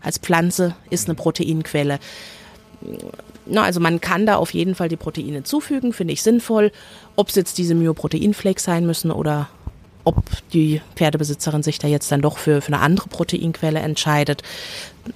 als 0.00 0.16
Pflanze 0.16 0.74
ist 0.88 1.06
eine 1.06 1.14
Proteinquelle. 1.14 1.98
Na, 3.44 3.64
also 3.64 3.80
man 3.80 4.00
kann 4.00 4.24
da 4.24 4.36
auf 4.36 4.54
jeden 4.54 4.74
Fall 4.74 4.88
die 4.88 4.96
Proteine 4.96 5.42
zufügen, 5.42 5.92
finde 5.92 6.14
ich 6.14 6.22
sinnvoll. 6.22 6.72
Ob 7.16 7.28
es 7.28 7.34
jetzt 7.34 7.58
diese 7.58 7.74
Myoproteinflakes 7.74 8.64
sein 8.64 8.86
müssen 8.86 9.10
oder 9.10 9.50
ob 10.04 10.24
die 10.52 10.80
Pferdebesitzerin 10.96 11.62
sich 11.62 11.78
da 11.78 11.88
jetzt 11.88 12.10
dann 12.10 12.22
doch 12.22 12.38
für, 12.38 12.60
für 12.60 12.72
eine 12.72 12.80
andere 12.80 13.08
Proteinquelle 13.08 13.80
entscheidet. 13.80 14.42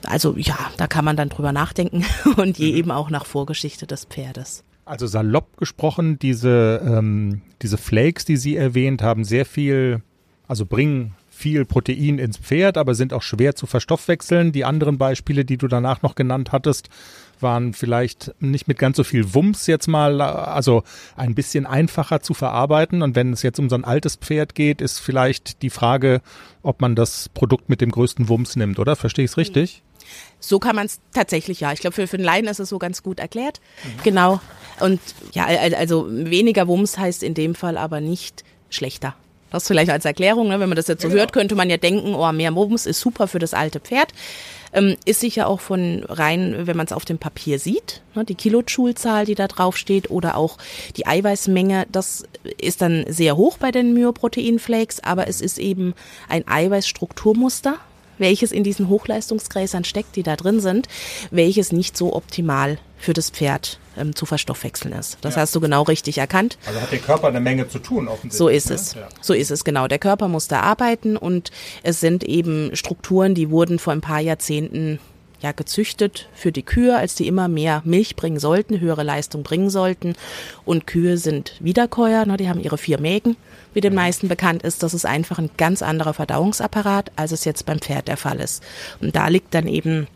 Also 0.04 0.36
ja, 0.36 0.58
da 0.76 0.86
kann 0.86 1.04
man 1.04 1.16
dann 1.16 1.28
drüber 1.28 1.52
nachdenken 1.52 2.04
und 2.36 2.58
je 2.58 2.72
mhm. 2.72 2.78
eben 2.78 2.90
auch 2.90 3.10
nach 3.10 3.26
Vorgeschichte 3.26 3.86
des 3.86 4.04
Pferdes. 4.04 4.64
Also 4.84 5.06
salopp 5.06 5.56
gesprochen, 5.56 6.18
diese, 6.18 6.80
ähm, 6.84 7.40
diese 7.62 7.78
Flakes, 7.78 8.24
die 8.24 8.36
Sie 8.36 8.56
erwähnt 8.56 9.02
haben, 9.02 9.24
sehr 9.24 9.46
viel, 9.46 10.02
also 10.46 10.66
bringen 10.66 11.14
viel 11.30 11.64
Protein 11.64 12.18
ins 12.18 12.36
Pferd, 12.36 12.78
aber 12.78 12.94
sind 12.94 13.12
auch 13.12 13.22
schwer 13.22 13.56
zu 13.56 13.66
verstoffwechseln. 13.66 14.52
Die 14.52 14.64
anderen 14.64 14.98
Beispiele, 14.98 15.44
die 15.44 15.56
du 15.56 15.68
danach 15.68 16.02
noch 16.02 16.14
genannt 16.14 16.52
hattest, 16.52 16.88
waren 17.40 17.72
vielleicht 17.72 18.32
nicht 18.40 18.68
mit 18.68 18.78
ganz 18.78 18.96
so 18.96 19.04
viel 19.04 19.34
Wumms 19.34 19.66
jetzt 19.66 19.86
mal, 19.86 20.20
also 20.20 20.82
ein 21.16 21.34
bisschen 21.34 21.66
einfacher 21.66 22.20
zu 22.20 22.34
verarbeiten. 22.34 23.02
Und 23.02 23.14
wenn 23.14 23.32
es 23.32 23.42
jetzt 23.42 23.58
um 23.58 23.68
so 23.68 23.76
ein 23.76 23.84
altes 23.84 24.16
Pferd 24.16 24.54
geht, 24.54 24.80
ist 24.80 24.98
vielleicht 24.98 25.62
die 25.62 25.70
Frage, 25.70 26.20
ob 26.62 26.80
man 26.80 26.94
das 26.94 27.28
Produkt 27.28 27.68
mit 27.68 27.80
dem 27.80 27.90
größten 27.90 28.28
Wumms 28.28 28.56
nimmt, 28.56 28.78
oder? 28.78 28.96
Verstehe 28.96 29.24
ich 29.24 29.32
es 29.32 29.36
richtig? 29.36 29.82
So 30.40 30.58
kann 30.58 30.76
man 30.76 30.86
es 30.86 31.00
tatsächlich, 31.12 31.60
ja. 31.60 31.72
Ich 31.72 31.80
glaube, 31.80 31.94
für, 31.94 32.06
für 32.06 32.18
den 32.18 32.24
Laien 32.24 32.46
ist 32.46 32.60
es 32.60 32.68
so 32.68 32.78
ganz 32.78 33.02
gut 33.02 33.18
erklärt. 33.18 33.60
Mhm. 33.82 34.02
Genau. 34.02 34.40
Und 34.80 35.00
ja, 35.32 35.46
also 35.46 36.06
weniger 36.10 36.68
Wumms 36.68 36.98
heißt 36.98 37.22
in 37.22 37.34
dem 37.34 37.54
Fall 37.54 37.78
aber 37.78 38.00
nicht 38.00 38.44
schlechter. 38.70 39.14
Das 39.50 39.68
vielleicht 39.68 39.90
als 39.90 40.04
Erklärung, 40.04 40.48
ne? 40.48 40.58
wenn 40.58 40.68
man 40.68 40.74
das 40.74 40.88
jetzt 40.88 41.02
so 41.02 41.08
ja, 41.08 41.14
hört, 41.14 41.32
könnte 41.32 41.54
man 41.54 41.70
ja 41.70 41.76
denken, 41.76 42.14
oh, 42.14 42.32
mehr 42.32 42.54
Wumms 42.56 42.86
ist 42.86 42.98
super 42.98 43.28
für 43.28 43.38
das 43.38 43.54
alte 43.54 43.78
Pferd. 43.78 44.12
Ähm, 44.74 44.96
ist 45.06 45.20
sicher 45.20 45.46
auch 45.46 45.60
von 45.60 46.04
rein, 46.08 46.66
wenn 46.66 46.76
man 46.76 46.86
es 46.86 46.92
auf 46.92 47.04
dem 47.04 47.18
Papier 47.18 47.58
sieht, 47.58 48.02
ne, 48.14 48.24
die 48.24 48.34
Kilojoule-Zahl, 48.34 49.24
die 49.24 49.36
da 49.36 49.46
drauf 49.46 49.76
steht, 49.76 50.10
oder 50.10 50.36
auch 50.36 50.58
die 50.96 51.06
Eiweißmenge, 51.06 51.86
das 51.90 52.24
ist 52.58 52.82
dann 52.82 53.04
sehr 53.08 53.36
hoch 53.36 53.56
bei 53.58 53.70
den 53.70 53.94
Myoproteinflakes, 53.94 55.02
aber 55.04 55.28
es 55.28 55.40
ist 55.40 55.58
eben 55.58 55.94
ein 56.28 56.46
Eiweißstrukturmuster, 56.48 57.76
welches 58.18 58.52
in 58.52 58.64
diesen 58.64 58.88
Hochleistungsgräsern 58.88 59.84
steckt, 59.84 60.16
die 60.16 60.22
da 60.22 60.36
drin 60.36 60.60
sind, 60.60 60.88
welches 61.30 61.72
nicht 61.72 61.96
so 61.96 62.14
optimal 62.14 62.78
für 62.98 63.12
das 63.12 63.30
Pferd 63.30 63.78
ähm, 63.96 64.14
zu 64.16 64.26
verstoffwechseln 64.26 64.94
ist. 64.94 65.18
Das 65.20 65.34
ja. 65.34 65.42
hast 65.42 65.54
du 65.54 65.60
genau 65.60 65.82
richtig 65.82 66.18
erkannt. 66.18 66.58
Also 66.66 66.80
hat 66.80 66.90
der 66.90 66.98
Körper 66.98 67.28
eine 67.28 67.40
Menge 67.40 67.68
zu 67.68 67.78
tun, 67.78 68.08
offensichtlich. 68.08 68.38
So 68.38 68.48
ist 68.48 68.70
ne? 68.70 68.74
es. 68.74 68.94
Ja. 68.94 69.08
So 69.20 69.34
ist 69.34 69.50
es, 69.50 69.64
genau. 69.64 69.88
Der 69.88 69.98
Körper 69.98 70.28
muss 70.28 70.48
da 70.48 70.60
arbeiten 70.60 71.16
und 71.16 71.50
es 71.82 72.00
sind 72.00 72.24
eben 72.24 72.74
Strukturen, 72.74 73.34
die 73.34 73.50
wurden 73.50 73.78
vor 73.78 73.92
ein 73.92 74.00
paar 74.00 74.20
Jahrzehnten 74.20 74.98
ja, 75.44 75.52
gezüchtet 75.52 76.26
für 76.32 76.52
die 76.52 76.62
Kühe, 76.62 76.96
als 76.96 77.14
die 77.14 77.28
immer 77.28 77.48
mehr 77.48 77.82
Milch 77.84 78.16
bringen 78.16 78.40
sollten, 78.40 78.80
höhere 78.80 79.02
Leistung 79.02 79.42
bringen 79.42 79.68
sollten. 79.68 80.14
Und 80.64 80.86
Kühe 80.86 81.18
sind 81.18 81.52
Wiederkäuer, 81.60 82.24
ne, 82.24 82.38
die 82.38 82.48
haben 82.48 82.60
ihre 82.60 82.78
vier 82.78 82.98
Mägen, 82.98 83.36
wie 83.74 83.82
den 83.82 83.94
meisten 83.94 84.28
bekannt 84.28 84.62
ist. 84.62 84.82
Das 84.82 84.94
ist 84.94 85.04
einfach 85.04 85.38
ein 85.38 85.50
ganz 85.58 85.82
anderer 85.82 86.14
Verdauungsapparat, 86.14 87.12
als 87.16 87.30
es 87.30 87.44
jetzt 87.44 87.66
beim 87.66 87.78
Pferd 87.78 88.08
der 88.08 88.16
Fall 88.16 88.40
ist. 88.40 88.62
Und 89.02 89.14
da 89.14 89.28
liegt 89.28 89.52
dann 89.52 89.68
eben 89.68 90.06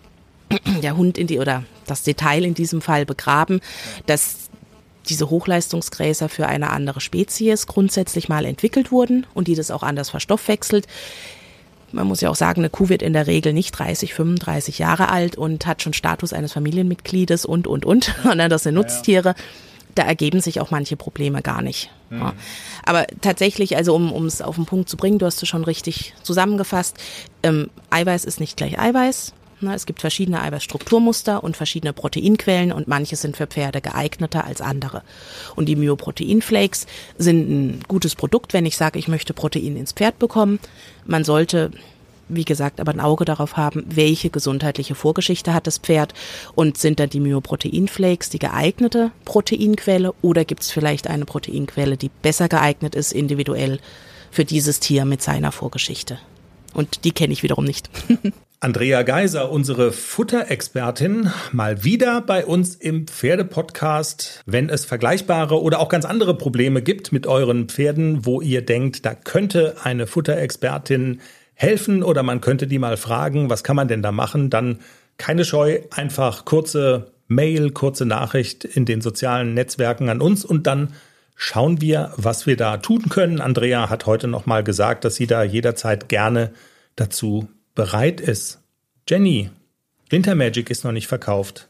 der 0.83 0.97
Hund 0.97 1.18
in 1.18 1.26
die 1.26 1.39
oder 1.39 1.64
das 1.87 2.05
Detail 2.05 2.43
in 2.43 2.55
diesem 2.55 2.81
Fall 2.81 3.05
begraben, 3.05 3.61
dass 4.07 4.49
diese 5.11 5.29
Hochleistungsgräser 5.29 6.31
für 6.31 6.47
eine 6.47 6.70
andere 6.70 7.03
Spezies 7.03 7.66
grundsätzlich 7.66 8.31
mal 8.31 8.47
entwickelt 8.47 8.91
wurden 8.91 9.26
und 9.35 9.47
die 9.47 9.55
das 9.55 9.70
auch 9.70 9.83
anders 9.83 10.09
verstoffwechselt. 10.09 10.87
Man 11.93 12.07
muss 12.07 12.20
ja 12.20 12.30
auch 12.30 12.36
sagen, 12.36 12.61
eine 12.61 12.70
Kuh 12.70 12.89
wird 12.89 13.03
in 13.03 13.12
der 13.12 13.26
Regel 13.26 13.53
nicht 13.53 13.72
30, 13.72 14.14
35 14.14 14.78
Jahre 14.78 15.09
alt 15.11 15.36
und 15.36 15.66
hat 15.66 15.82
schon 15.82 15.93
Status 15.93 16.32
eines 16.32 16.53
Familienmitgliedes 16.53 17.45
und, 17.45 17.66
und, 17.66 17.84
und, 17.84 18.14
sondern 18.22 18.51
das 18.51 18.64
sind 18.64 18.74
Nutztiere. 18.74 19.34
Da 19.95 20.03
ergeben 20.05 20.41
sich 20.41 20.61
auch 20.61 20.70
manche 20.70 20.97
Probleme 20.97 21.43
gar 21.43 21.62
nicht. 21.62 21.91
Mhm. 22.11 22.20
Ja. 22.20 22.32
Aber 22.84 23.07
tatsächlich, 23.20 23.76
also 23.76 23.95
um 23.95 24.26
es 24.26 24.43
auf 24.43 24.57
den 24.57 24.66
Punkt 24.66 24.89
zu 24.89 24.97
bringen, 24.97 25.18
du 25.18 25.26
hast 25.26 25.43
es 25.43 25.49
schon 25.49 25.64
richtig 25.64 26.14
zusammengefasst, 26.22 26.97
ähm, 27.43 27.70
Eiweiß 27.91 28.24
ist 28.24 28.39
nicht 28.39 28.57
gleich 28.57 28.78
Eiweiß. 28.78 29.32
Ne, 29.61 29.75
es 29.75 29.87
gibt 29.87 30.01
verschiedene 30.01 30.41
Eiweißstrukturmuster 30.41 31.43
und 31.43 31.57
verschiedene 31.57 31.93
Proteinquellen 31.93 32.71
und 32.71 32.87
manche 32.87 33.17
sind 33.17 33.37
für 33.37 33.49
Pferde 33.49 33.81
geeigneter 33.81 34.45
als 34.45 34.61
andere. 34.61 35.03
Und 35.57 35.67
die 35.67 35.75
Myoproteinflakes 35.75 36.87
sind 37.17 37.51
ein 37.51 37.81
gutes 37.89 38.15
Produkt, 38.15 38.53
wenn 38.53 38.67
ich 38.67 38.77
sage, 38.77 39.01
ich 39.01 39.09
möchte 39.09 39.35
Protein 39.35 39.77
ins 39.77 39.93
Pferd 39.93 40.21
bekommen. 40.21 40.61
Man 41.07 41.25
sollte 41.25 41.73
wie 42.29 42.45
gesagt, 42.45 42.79
aber 42.79 42.93
ein 42.93 43.01
Auge 43.01 43.25
darauf 43.25 43.57
haben, 43.57 43.85
welche 43.89 44.29
gesundheitliche 44.29 44.95
Vorgeschichte 44.95 45.55
hat 45.55 45.67
das 45.67 45.79
Pferd 45.79 46.13
und 46.55 46.77
sind 46.77 47.01
dann 47.01 47.09
die 47.09 47.21
Myoproteinflakes 47.21 48.29
die 48.29 48.39
geeignete 48.39 49.13
Proteinquelle 49.25 50.13
oder 50.21 50.45
gibt 50.45 50.63
es 50.63 50.71
vielleicht 50.71 51.07
eine 51.07 51.25
Proteinquelle, 51.25 51.97
die 51.97 52.11
besser 52.11 52.49
geeignet 52.49 52.95
ist 52.95 53.13
individuell 53.13 53.81
für 54.31 54.45
dieses 54.45 54.79
Tier 54.79 55.07
mit 55.07 55.23
seiner 55.23 55.53
Vorgeschichte. 55.53 56.19
Und 56.75 57.05
die 57.05 57.13
kenne 57.13 57.33
ich 57.33 57.43
wiederum 57.43 57.65
nicht. 57.65 57.89
Andrea 58.61 59.05
Geiser, 59.05 59.53
unsere 59.53 59.93
Futterexpertin, 59.93 61.31
mal 61.53 61.85
wieder 61.85 62.21
bei 62.21 62.45
uns 62.45 62.75
im 62.75 63.07
Pferdepodcast. 63.07 64.43
Wenn 64.47 64.69
es 64.69 64.85
vergleichbare 64.85 65.63
oder 65.63 65.79
auch 65.79 65.89
ganz 65.89 66.05
andere 66.05 66.37
Probleme 66.37 66.83
gibt 66.83 67.13
mit 67.13 67.29
euren 67.29 67.69
Pferden, 67.69 68.27
wo 68.27 68.41
ihr 68.41 68.63
denkt, 68.63 69.07
da 69.07 69.15
könnte 69.15 69.77
eine 69.85 70.09
Futterexpertin 70.09 71.21
helfen 71.55 72.03
oder 72.03 72.25
man 72.25 72.41
könnte 72.41 72.67
die 72.67 72.81
mal 72.81 72.97
fragen, 72.97 73.49
was 73.49 73.63
kann 73.63 73.77
man 73.77 73.87
denn 73.87 74.03
da 74.03 74.11
machen, 74.11 74.51
dann 74.51 74.81
keine 75.19 75.45
Scheu, 75.45 75.79
einfach 75.93 76.45
kurze 76.45 77.13
Mail, 77.29 77.71
kurze 77.71 78.07
Nachricht 78.07 78.65
in 78.65 78.87
den 78.87 79.01
sozialen 79.01 79.55
Netzwerken 79.55 80.09
an 80.09 80.21
uns 80.21 80.45
und 80.45 80.67
dann 80.67 80.95
schauen 81.37 81.81
wir, 81.81 82.13
was 82.17 82.49
wir 82.49 82.57
da 82.57 82.79
tun 82.79 83.09
können. 83.09 83.41
Andrea 83.41 83.89
hat 83.89 84.07
heute 84.07 84.27
noch 84.27 84.47
mal 84.47 84.65
gesagt, 84.65 85.05
dass 85.05 85.15
sie 85.15 85.29
da 85.29 85.45
jederzeit 85.45 86.09
gerne 86.09 86.51
dazu 86.97 87.47
bereit 87.79 88.20
ist. 88.20 88.59
Jenny, 89.09 89.51
Winter 90.11 90.35
Magic 90.35 90.68
ist 90.68 90.83
noch 90.83 90.91
nicht 90.91 91.07
verkauft. 91.07 91.68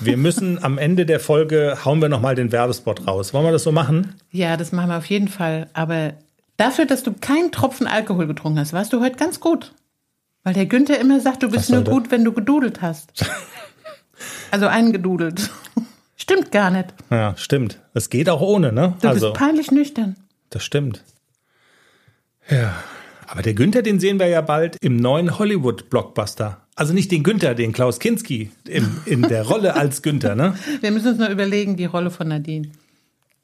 Wir 0.00 0.16
müssen 0.16 0.62
am 0.62 0.78
Ende 0.78 1.06
der 1.06 1.18
Folge 1.18 1.78
hauen 1.84 2.00
wir 2.00 2.08
noch 2.08 2.20
mal 2.20 2.36
den 2.36 2.52
Werbespot 2.52 3.04
raus. 3.04 3.34
Wollen 3.34 3.46
wir 3.46 3.50
das 3.50 3.64
so 3.64 3.72
machen? 3.72 4.14
Ja, 4.30 4.56
das 4.56 4.70
machen 4.70 4.90
wir 4.90 4.98
auf 4.98 5.06
jeden 5.06 5.26
Fall. 5.26 5.68
Aber 5.72 6.12
dafür, 6.56 6.86
dass 6.86 7.02
du 7.02 7.12
keinen 7.12 7.50
Tropfen 7.50 7.88
Alkohol 7.88 8.28
getrunken 8.28 8.60
hast, 8.60 8.72
warst 8.72 8.92
du 8.92 9.00
heute 9.00 9.16
ganz 9.16 9.40
gut. 9.40 9.72
Weil 10.44 10.54
der 10.54 10.66
Günther 10.66 11.00
immer 11.00 11.18
sagt, 11.18 11.42
du 11.42 11.50
bist 11.50 11.68
nur 11.68 11.82
gut, 11.82 12.12
wenn 12.12 12.22
du 12.22 12.32
gedudelt 12.32 12.80
hast. 12.80 13.10
also 14.52 14.68
eingedudelt. 14.68 15.50
stimmt 16.16 16.52
gar 16.52 16.70
nicht. 16.70 16.94
Ja, 17.10 17.34
stimmt. 17.36 17.80
Es 17.92 18.08
geht 18.08 18.28
auch 18.28 18.40
ohne, 18.40 18.72
ne? 18.72 18.94
Du 19.00 19.08
also, 19.08 19.32
bist 19.32 19.40
peinlich 19.40 19.72
nüchtern. 19.72 20.14
Das 20.50 20.62
stimmt. 20.62 21.02
Ja. 22.48 22.72
Aber 23.36 23.42
der 23.42 23.52
Günther, 23.52 23.82
den 23.82 24.00
sehen 24.00 24.18
wir 24.18 24.28
ja 24.28 24.40
bald 24.40 24.78
im 24.80 24.96
neuen 24.96 25.38
Hollywood-Blockbuster. 25.38 26.62
Also 26.74 26.94
nicht 26.94 27.12
den 27.12 27.22
Günther, 27.22 27.54
den 27.54 27.74
Klaus 27.74 27.98
Kinski 27.98 28.50
im, 28.66 28.96
in 29.04 29.20
der 29.20 29.42
Rolle 29.46 29.74
als 29.74 30.00
Günther, 30.00 30.34
ne? 30.34 30.56
Wir 30.80 30.90
müssen 30.90 31.08
uns 31.08 31.18
noch 31.18 31.28
überlegen, 31.28 31.76
die 31.76 31.84
Rolle 31.84 32.10
von 32.10 32.28
Nadine. 32.28 32.70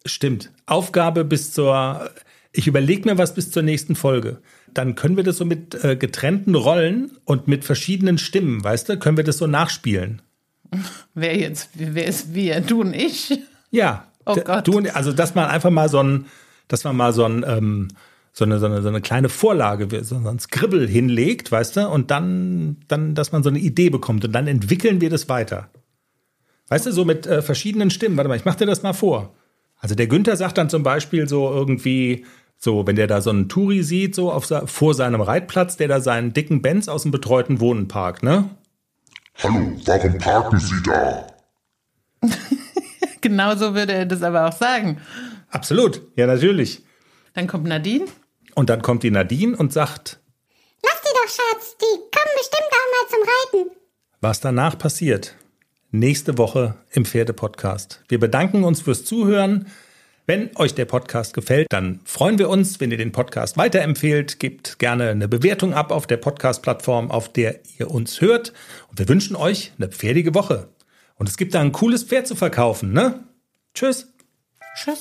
Stimmt. 0.07 0.51
Aufgabe 0.64 1.26
bis 1.26 1.53
zur. 1.53 2.09
Ich 2.53 2.66
überlege 2.66 3.07
mir 3.07 3.18
was 3.18 3.34
bis 3.34 3.51
zur 3.51 3.62
nächsten 3.62 3.95
Folge. 3.95 4.38
Dann 4.72 4.95
können 4.95 5.18
wir 5.18 5.24
das 5.24 5.36
so 5.36 5.45
mit 5.45 5.84
äh, 5.84 5.95
getrennten 5.95 6.55
Rollen 6.55 7.11
und 7.26 7.47
mit 7.47 7.62
verschiedenen 7.62 8.16
Stimmen, 8.16 8.64
weißt 8.64 8.88
du, 8.88 8.99
können 8.99 9.18
wir 9.18 9.24
das 9.24 9.36
so 9.36 9.47
nachspielen. 9.47 10.22
Wer 11.14 11.36
jetzt, 11.36 11.68
wer 11.74 12.07
ist 12.07 12.32
wir? 12.32 12.62
Du 12.62 12.80
und 12.80 12.95
ich? 12.95 13.38
Ja. 13.70 14.09
Oh 14.24 14.36
Gott. 14.36 14.66
Du 14.66 14.78
und, 14.78 14.97
also, 14.97 15.12
dass 15.12 15.34
man 15.34 15.51
einfach 15.51 15.68
mal 15.68 15.90
so 15.90 16.03
ein, 16.03 16.24
dass 16.68 16.84
man 16.84 16.97
mal 16.97 17.12
so 17.12 17.26
ein, 17.26 17.45
ähm, 17.47 17.88
so 18.33 18.45
eine, 18.45 18.59
so 18.59 18.66
eine, 18.66 18.80
so 18.83 18.89
eine 18.89 19.01
kleine 19.01 19.28
Vorlage, 19.28 20.05
so 20.05 20.16
ein 20.16 20.39
Skribbel 20.39 20.89
hinlegt, 20.89 21.53
weißt 21.53 21.76
du, 21.76 21.89
und 21.89 22.11
dann, 22.11 22.78
dann, 22.89 23.14
dass 23.14 23.30
man 23.33 23.43
so 23.43 23.51
eine 23.51 23.59
Idee 23.59 23.91
bekommt 23.91 24.24
und 24.24 24.33
dann 24.33 24.47
entwickeln 24.47 25.01
wir 25.01 25.11
das 25.11 25.28
weiter. 25.28 25.68
Weißt 26.68 26.87
du, 26.87 26.93
so 26.93 27.05
mit 27.05 27.26
äh, 27.26 27.43
verschiedenen 27.43 27.91
Stimmen. 27.91 28.16
Warte 28.16 28.28
mal, 28.28 28.37
ich 28.37 28.47
mach 28.47 28.55
dir 28.55 28.64
das 28.66 28.83
mal 28.83 28.95
vor. 28.95 29.35
Also 29.76 29.95
der 29.95 30.07
Günther 30.07 30.37
sagt 30.37 30.57
dann 30.57 30.70
zum 30.70 30.83
Beispiel 30.83 31.28
so 31.28 31.51
irgendwie, 31.51 32.24
so, 32.57 32.87
wenn 32.87 32.97
der 32.97 33.07
da 33.07 33.20
so 33.20 33.28
einen 33.28 33.51
Touri 33.51 33.83
sieht, 33.83 34.14
so 34.14 34.33
auf, 34.33 34.51
vor 34.66 34.95
seinem 34.95 35.20
Reitplatz, 35.20 35.76
der 35.76 35.89
da 35.89 36.01
seinen 36.01 36.33
dicken 36.33 36.62
Benz 36.62 36.89
aus 36.89 37.03
dem 37.03 37.11
betreuten 37.11 37.61
Wohnen 37.61 37.89
parkt, 37.89 38.22
ne? 38.22 38.49
Hallo, 39.43 39.72
warum 39.85 40.18
parken 40.18 40.59
Sie 40.59 40.83
da? 40.85 41.26
Genauso 43.20 43.74
würde 43.74 43.93
er 43.93 44.07
das 44.07 44.22
aber 44.22 44.49
auch 44.49 44.53
sagen. 44.53 44.99
Absolut, 45.51 46.03
ja 46.16 46.26
natürlich. 46.26 46.83
Dann 47.35 47.47
kommt 47.47 47.64
Nadine. 47.66 48.07
Und 48.55 48.70
dann 48.70 48.82
kommt 48.82 49.03
die 49.03 49.11
Nadine 49.11 49.57
und 49.57 49.72
sagt, 49.72 50.20
Lass 50.84 51.00
die 51.00 51.09
doch, 51.14 51.28
Schatz. 51.28 51.76
Die 51.78 51.96
kommen 51.96 52.34
bestimmt 52.36 52.68
auch 52.70 52.90
mal 52.92 53.09
zum 53.09 53.61
Reiten. 53.61 53.76
was 54.20 54.40
danach 54.40 54.78
passiert. 54.78 55.34
Nächste 55.90 56.38
Woche 56.38 56.76
im 56.90 57.05
Pferdepodcast. 57.05 58.03
Wir 58.09 58.18
bedanken 58.18 58.64
uns 58.64 58.80
fürs 58.82 59.05
Zuhören. 59.05 59.70
Wenn 60.24 60.57
euch 60.57 60.74
der 60.74 60.84
Podcast 60.84 61.34
gefällt, 61.34 61.66
dann 61.70 62.00
freuen 62.05 62.38
wir 62.38 62.48
uns, 62.48 62.78
wenn 62.80 62.90
ihr 62.92 62.96
den 62.96 63.11
Podcast 63.12 63.57
weiterempfehlt. 63.57 64.38
Gebt 64.38 64.78
gerne 64.78 65.11
eine 65.11 65.26
Bewertung 65.28 65.74
ab 65.74 65.90
auf 65.90 66.07
der 66.07 66.16
Podcast-Plattform, 66.16 67.11
auf 67.11 67.32
der 67.32 67.61
ihr 67.78 67.90
uns 67.90 68.20
hört. 68.20 68.53
Und 68.88 68.98
wir 69.00 69.09
wünschen 69.09 69.34
euch 69.36 69.72
eine 69.78 69.88
pferdige 69.88 70.34
Woche. 70.34 70.68
Und 71.16 71.28
es 71.28 71.36
gibt 71.36 71.55
da 71.55 71.61
ein 71.61 71.72
cooles 71.72 72.05
Pferd 72.05 72.26
zu 72.28 72.36
verkaufen, 72.36 72.92
ne? 72.92 73.24
Tschüss. 73.74 74.12
Tschüss. 74.76 75.00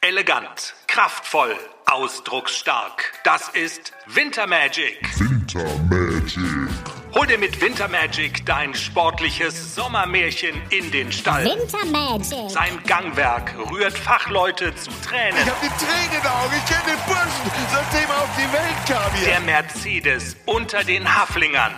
Elegant, 0.00 0.74
kraftvoll, 0.86 1.54
ausdrucksstark. 1.92 3.12
Das 3.22 3.48
ist 3.50 3.92
Winter 4.06 4.46
Magic. 4.46 4.98
Winter 5.18 5.64
Magic. 5.90 6.70
Hol 7.14 7.26
dir 7.26 7.36
mit 7.36 7.60
Winter 7.60 7.88
Magic 7.88 8.46
dein 8.46 8.74
sportliches 8.74 9.74
Sommermärchen 9.74 10.54
in 10.70 10.90
den 10.90 11.12
Stall. 11.12 11.44
Winter 11.44 11.84
Magic. 11.84 12.50
Sein 12.50 12.78
Gangwerk 12.86 13.54
rührt 13.70 13.92
Fachleute 13.92 14.74
zu 14.74 14.90
Tränen. 15.06 15.38
Ich 15.42 15.50
hab 15.50 15.60
die 15.60 15.68
Tränen 15.68 16.04
in 16.06 16.22
den 16.22 16.30
Augen. 16.30 16.52
Ich 16.56 16.64
kenne 16.64 16.96
den 16.96 17.06
Burschen, 17.06 17.50
seitdem 17.70 18.10
er 18.10 18.22
auf 18.22 18.30
die 18.36 18.52
Welt 18.52 18.86
kam 18.88 19.14
hier. 19.14 19.26
Der 19.26 19.40
Mercedes 19.40 20.36
unter 20.46 20.84
den 20.84 21.14
Haflingern. 21.14 21.72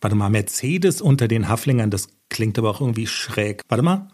Warte 0.00 0.16
mal, 0.16 0.28
Mercedes 0.28 1.00
unter 1.00 1.28
den 1.28 1.48
Haflingern, 1.48 1.90
das 1.90 2.08
klingt 2.28 2.58
aber 2.58 2.70
auch 2.70 2.80
irgendwie 2.80 3.06
schräg. 3.06 3.62
Warte 3.68 3.82
mal. 3.82 4.08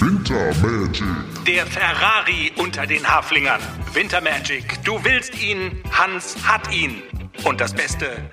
Winter 0.00 0.54
Magic. 0.62 1.44
Der 1.44 1.66
Ferrari 1.66 2.52
unter 2.56 2.86
den 2.86 3.04
Haflingern. 3.08 3.60
Winter 3.94 4.20
Magic. 4.20 4.80
Du 4.84 5.02
willst 5.02 5.36
ihn, 5.42 5.82
Hans 5.90 6.36
hat 6.46 6.72
ihn. 6.72 7.02
Und 7.44 7.60
das 7.60 7.74
Beste, 7.74 8.30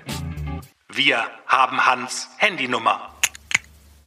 wir 0.92 1.24
haben 1.48 1.84
Hans 1.84 2.28
Handynummer. 2.38 3.15